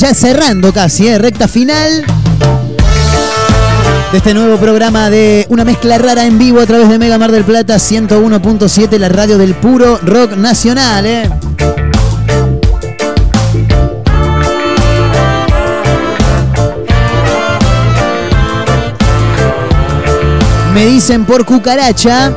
[0.01, 1.19] Ya cerrando casi, ¿eh?
[1.19, 2.07] recta final
[4.11, 7.31] de este nuevo programa de una mezcla rara en vivo a través de Mega Mar
[7.31, 11.05] del Plata 101.7, la radio del puro rock nacional.
[11.05, 11.29] ¿eh?
[20.73, 22.33] Me dicen por cucaracha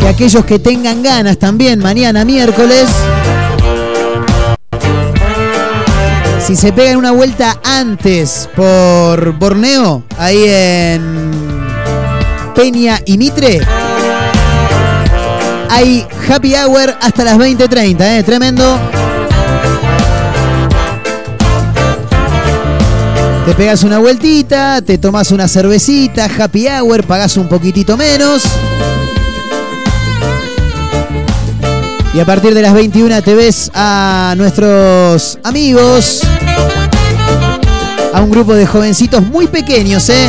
[0.00, 2.86] que aquellos que tengan ganas también mañana miércoles
[6.50, 11.30] Si se pegan una vuelta antes por Borneo, ahí en
[12.56, 13.60] Peña y Mitre,
[15.70, 18.22] hay happy hour hasta las 20.30, ¿eh?
[18.24, 18.80] tremendo.
[23.46, 28.42] Te pegas una vueltita, te tomas una cervecita, happy hour, pagás un poquitito menos.
[32.12, 36.22] Y a partir de las 21 te ves a nuestros amigos,
[38.12, 40.28] a un grupo de jovencitos muy pequeños, ¿eh?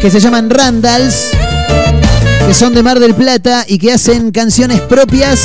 [0.00, 1.30] Que se llaman Randalls,
[2.46, 5.40] que son de Mar del Plata y que hacen canciones propias,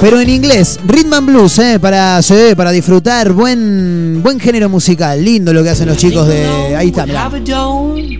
[0.00, 0.78] pero en inglés.
[0.86, 1.78] Rhythm and Blues, ¿eh?
[1.80, 2.20] Para,
[2.56, 3.32] para disfrutar.
[3.32, 5.24] Buen, buen género musical.
[5.24, 6.76] Lindo lo que hacen los chicos de.
[6.76, 7.06] Ahí está.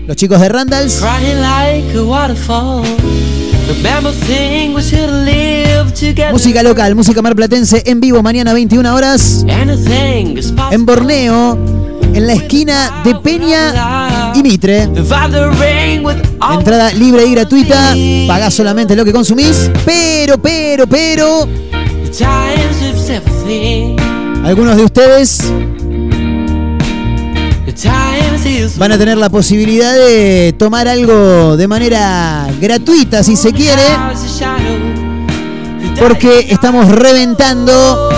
[0.07, 0.99] Los chicos de Randalls.
[6.31, 9.45] Música local, música marplatense en vivo mañana 21 horas.
[10.71, 11.57] En Borneo,
[12.13, 14.89] en la esquina de Peña y Mitre.
[16.51, 17.95] Entrada libre y gratuita,
[18.27, 21.47] pagás solamente lo que consumís, pero, pero, pero,
[24.43, 25.43] algunos de ustedes
[28.77, 33.83] van a tener la posibilidad de tomar algo de manera gratuita si se quiere,
[35.99, 38.09] porque estamos reventando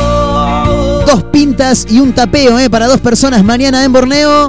[1.05, 4.47] dos pintas y un tapeo eh, para dos personas mañana en Borneo.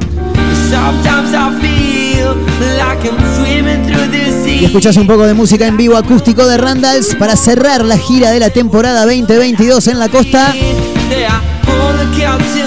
[4.60, 8.30] Y escuchás un poco de música en vivo acústico de Randalls para cerrar la gira
[8.30, 10.54] de la temporada 2022 en la costa.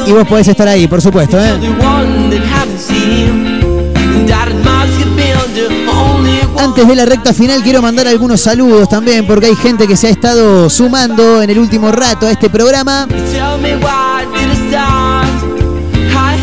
[0.07, 1.53] Y vos podés estar ahí, por supuesto, ¿eh?
[6.57, 10.07] Antes de la recta final quiero mandar algunos saludos también porque hay gente que se
[10.07, 13.07] ha estado sumando en el último rato a este programa.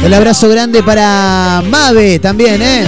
[0.05, 2.87] El abrazo grande para Mave también, ¿eh?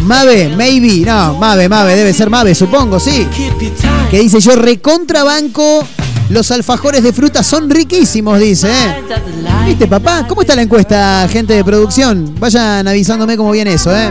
[0.00, 1.04] Mave, maybe.
[1.04, 3.26] No, Mave, Mave, debe ser Mave, supongo, sí.
[4.10, 5.86] Que dice yo recontrabanco.
[6.30, 9.02] Los alfajores de fruta son riquísimos, dice, ¿eh?
[9.66, 10.24] ¿Viste, papá?
[10.28, 12.36] ¿Cómo está la encuesta, gente de producción?
[12.38, 14.10] Vayan avisándome cómo viene eso, ¿eh?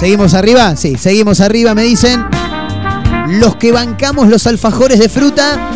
[0.00, 0.74] ¿Seguimos arriba?
[0.74, 2.24] Sí, seguimos arriba, me dicen.
[3.28, 5.70] Los que bancamos los alfajores de fruta.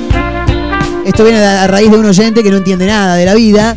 [1.04, 3.76] Esto viene a raíz de un oyente que no entiende nada de la vida.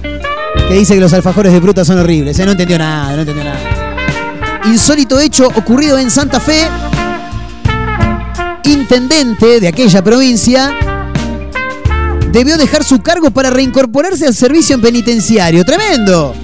[0.69, 2.39] Que dice que los alfajores de fruta son horribles.
[2.39, 2.45] ¿eh?
[2.45, 3.59] No entendió nada, no entendió nada.
[4.65, 6.69] Insólito hecho ocurrido en Santa Fe.
[8.63, 10.75] Intendente de aquella provincia
[12.31, 15.65] debió dejar su cargo para reincorporarse al servicio en penitenciario.
[15.65, 16.35] ¡Tremendo!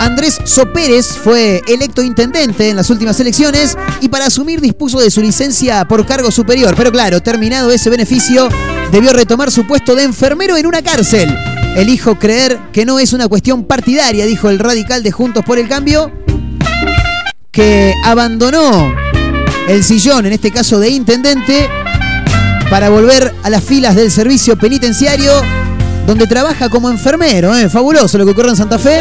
[0.00, 5.20] Andrés Sopérez fue electo intendente en las últimas elecciones y para asumir dispuso de su
[5.20, 6.74] licencia por cargo superior.
[6.76, 8.48] Pero claro, terminado ese beneficio,
[8.92, 11.36] debió retomar su puesto de enfermero en una cárcel.
[11.76, 15.68] Elijo creer que no es una cuestión partidaria, dijo el radical de Juntos por el
[15.68, 16.12] Cambio.
[17.50, 18.92] que abandonó
[19.68, 21.68] el sillón, en este caso de intendente,
[22.70, 25.30] para volver a las filas del servicio penitenciario,
[26.06, 27.54] donde trabaja como enfermero.
[27.54, 27.68] ¿eh?
[27.68, 29.00] Fabuloso lo que ocurre en Santa Fe.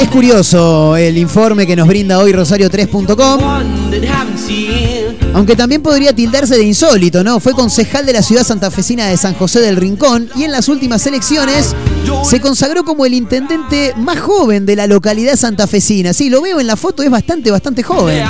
[0.00, 3.40] Es curioso el informe que nos brinda hoy Rosario3.com.
[5.34, 7.40] Aunque también podría tildarse de insólito, ¿no?
[7.40, 11.06] Fue concejal de la ciudad santafesina de San José del Rincón y en las últimas
[11.06, 11.74] elecciones
[12.24, 16.12] se consagró como el intendente más joven de la localidad santafesina.
[16.12, 18.24] Sí, lo veo en la foto, es bastante, bastante joven.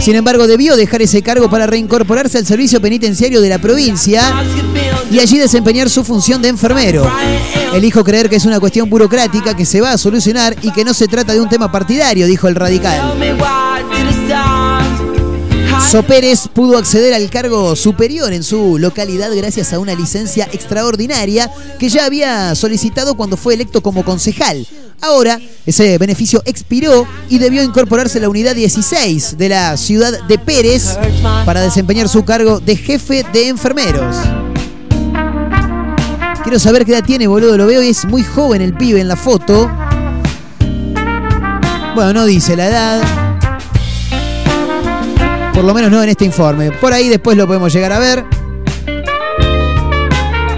[0.00, 4.22] Sin embargo, debió dejar ese cargo para reincorporarse al servicio penitenciario de la provincia
[5.10, 7.08] y allí desempeñar su función de enfermero.
[7.72, 10.92] Elijo creer que es una cuestión burocrática que se va a solucionar y que no
[10.92, 13.14] se trata de un tema partidario, dijo el radical.
[15.90, 21.50] So Pérez pudo acceder al cargo superior en su localidad gracias a una licencia extraordinaria
[21.78, 24.66] que ya había solicitado cuando fue electo como concejal.
[25.02, 30.38] Ahora, ese beneficio expiró y debió incorporarse a la unidad 16 de la ciudad de
[30.38, 30.96] Pérez
[31.44, 34.16] para desempeñar su cargo de jefe de enfermeros.
[36.42, 37.56] Quiero saber qué edad tiene, boludo.
[37.56, 39.70] Lo veo y es muy joven el pibe en la foto.
[41.94, 43.21] Bueno, no dice la edad.
[45.62, 46.72] Por lo menos no en este informe.
[46.72, 48.24] Por ahí después lo podemos llegar a ver.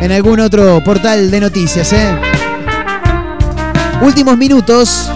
[0.00, 2.08] En algún otro portal de noticias, ¿eh?
[4.00, 5.10] Últimos minutos.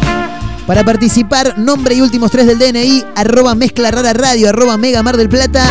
[0.67, 5.17] Para participar, nombre y últimos tres del DNI, arroba mezcla rara radio, arroba mega mar
[5.17, 5.65] del plata.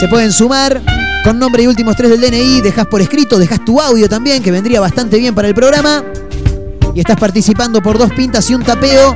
[0.00, 0.82] Se pueden sumar
[1.22, 4.50] con nombre y últimos tres del DNI, dejas por escrito, dejas tu audio también, que
[4.50, 6.02] vendría bastante bien para el programa.
[6.96, 9.14] Y estás participando por dos pintas y un tapeo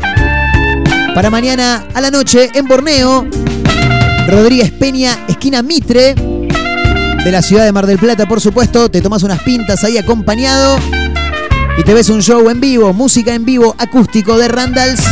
[1.18, 3.26] para mañana a la noche en Borneo.
[4.28, 8.88] Rodríguez Peña, esquina Mitre, de la ciudad de Mar del Plata, por supuesto.
[8.88, 10.78] Te tomas unas pintas ahí acompañado
[11.76, 15.02] y te ves un show en vivo, música en vivo, acústico de Randalls,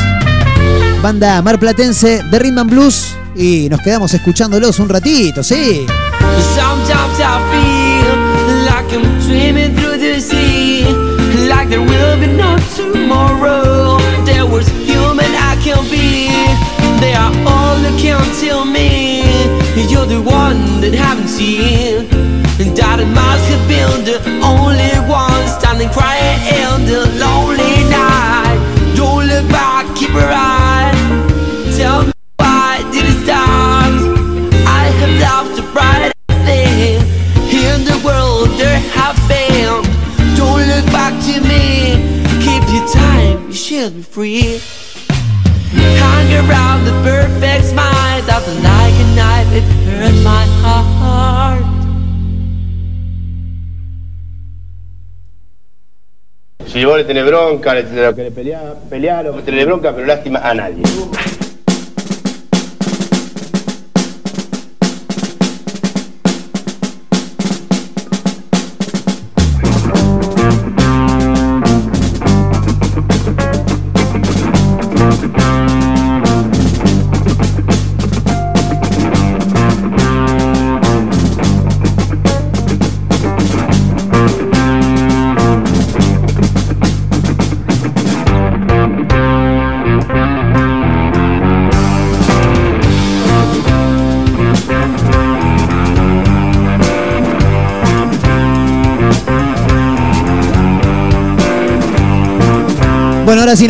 [1.03, 3.17] banda marplatense de Rhythm and Blues.
[3.35, 5.87] Y nos quedamos escuchándolos un ratito, sí.
[15.67, 16.31] Can be,
[17.03, 19.35] they are all that count till me.
[19.91, 22.07] You're the one that haven't seen,
[22.63, 28.63] and that I must have been the only one standing crying in the lonely night.
[28.95, 30.95] Don't look back, keep your eye.
[31.75, 33.91] Tell me why did it start?
[34.71, 36.15] I have loved the bright
[36.47, 37.03] thing
[37.51, 39.83] in the world there have been.
[40.39, 41.99] Don't look back to me.
[42.47, 44.63] Keep your time, you should be free.
[56.67, 60.07] Si vos le tenés bronca, le tenés que le pelear, pelear, o tenés bronca, pero
[60.07, 60.83] lástima a nadie.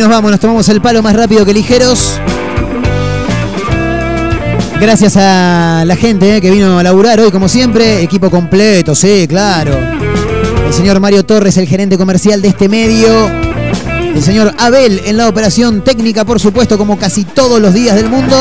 [0.07, 2.19] Nos vamos, nos tomamos el palo más rápido que ligeros.
[4.79, 8.01] Gracias a la gente eh, que vino a laburar hoy, como siempre.
[8.01, 9.77] Equipo completo, sí, claro.
[10.65, 13.09] El señor Mario Torres, el gerente comercial de este medio.
[14.15, 18.09] El señor Abel en la operación técnica, por supuesto, como casi todos los días del
[18.09, 18.37] mundo.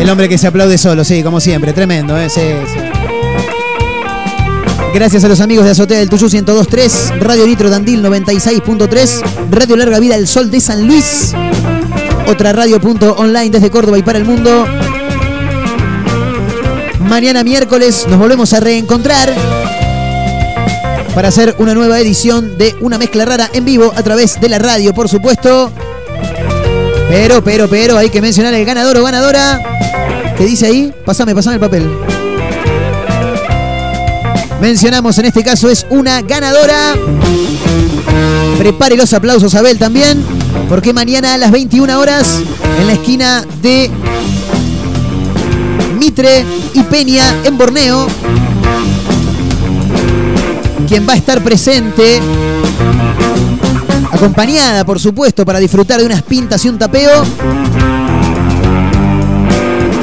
[0.00, 1.72] El hombre que se aplaude solo, sí, como siempre.
[1.72, 2.30] Tremendo, ¿eh?
[2.30, 2.87] Sí, sí.
[4.94, 10.00] Gracias a los amigos de Azotea del Tuyú 102.3, Radio Nitro Dandil 96.3, Radio Larga
[10.00, 11.32] Vida El Sol de San Luis,
[12.26, 14.66] otra radio punto online desde Córdoba y para el mundo.
[17.00, 19.32] Mañana miércoles nos volvemos a reencontrar
[21.14, 24.58] para hacer una nueva edición de Una Mezcla Rara en vivo a través de la
[24.58, 25.70] radio, por supuesto.
[27.08, 29.60] Pero, pero, pero, hay que mencionar el ganador o ganadora.
[30.36, 30.92] ¿Qué dice ahí?
[31.04, 32.17] Pásame, pásame el papel.
[34.60, 36.94] Mencionamos en este caso es una ganadora.
[38.58, 40.22] Prepare los aplausos Abel también,
[40.68, 42.40] porque mañana a las 21 horas
[42.80, 43.90] en la esquina de
[45.98, 46.44] Mitre
[46.74, 48.08] y Peña en Borneo.
[50.88, 52.20] Quien va a estar presente,
[54.10, 57.24] acompañada por supuesto para disfrutar de unas pintas y un tapeo,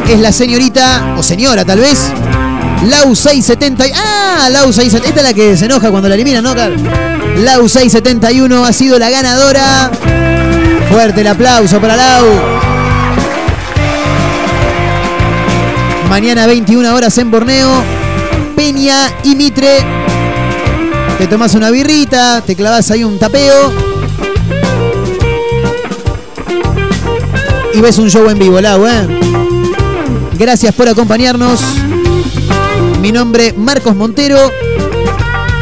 [0.07, 2.11] es la señorita, o señora tal vez,
[2.83, 3.85] Lau 670.
[3.95, 5.07] Ah, Lau 670.
[5.07, 6.75] Esta es la que se enoja cuando la eliminan, ¿no, Carl?
[7.43, 9.91] Lau 671 ha sido la ganadora.
[10.89, 12.25] Fuerte el aplauso para Lau.
[16.09, 17.69] Mañana 21 horas en Borneo.
[18.55, 19.79] Peña y Mitre.
[21.17, 23.73] Te tomas una birrita, te clavas ahí un tapeo.
[27.73, 29.19] Y ves un show en vivo, Lau, ¿eh?
[30.37, 31.61] Gracias por acompañarnos.
[33.05, 34.51] Mi nombre Marcos Montero.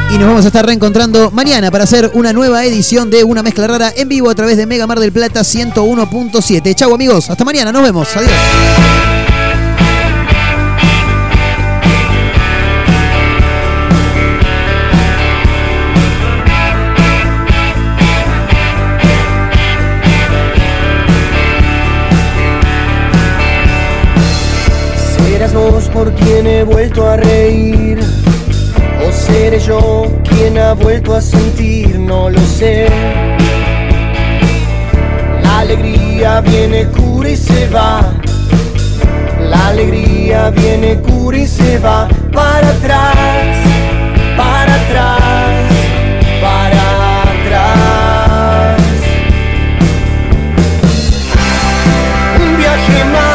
[0.09, 3.67] Y nos vamos a estar reencontrando mañana para hacer una nueva edición de Una Mezcla
[3.67, 6.73] Rara en vivo a través de Mega Mar del Plata 101.7.
[6.73, 8.07] Chau amigos, hasta mañana, nos vemos.
[8.15, 8.31] Adiós.
[25.73, 27.99] Por quien he vuelto a reír.
[29.05, 32.87] O seré yo quien ha vuelto a sentir, no lo sé.
[35.41, 38.13] La alegría viene, cura y se va.
[39.39, 42.07] La alegría viene, cura y se va.
[42.31, 43.15] Para atrás,
[44.37, 45.19] para atrás,
[46.39, 48.81] para atrás.
[52.39, 53.32] Un viaje más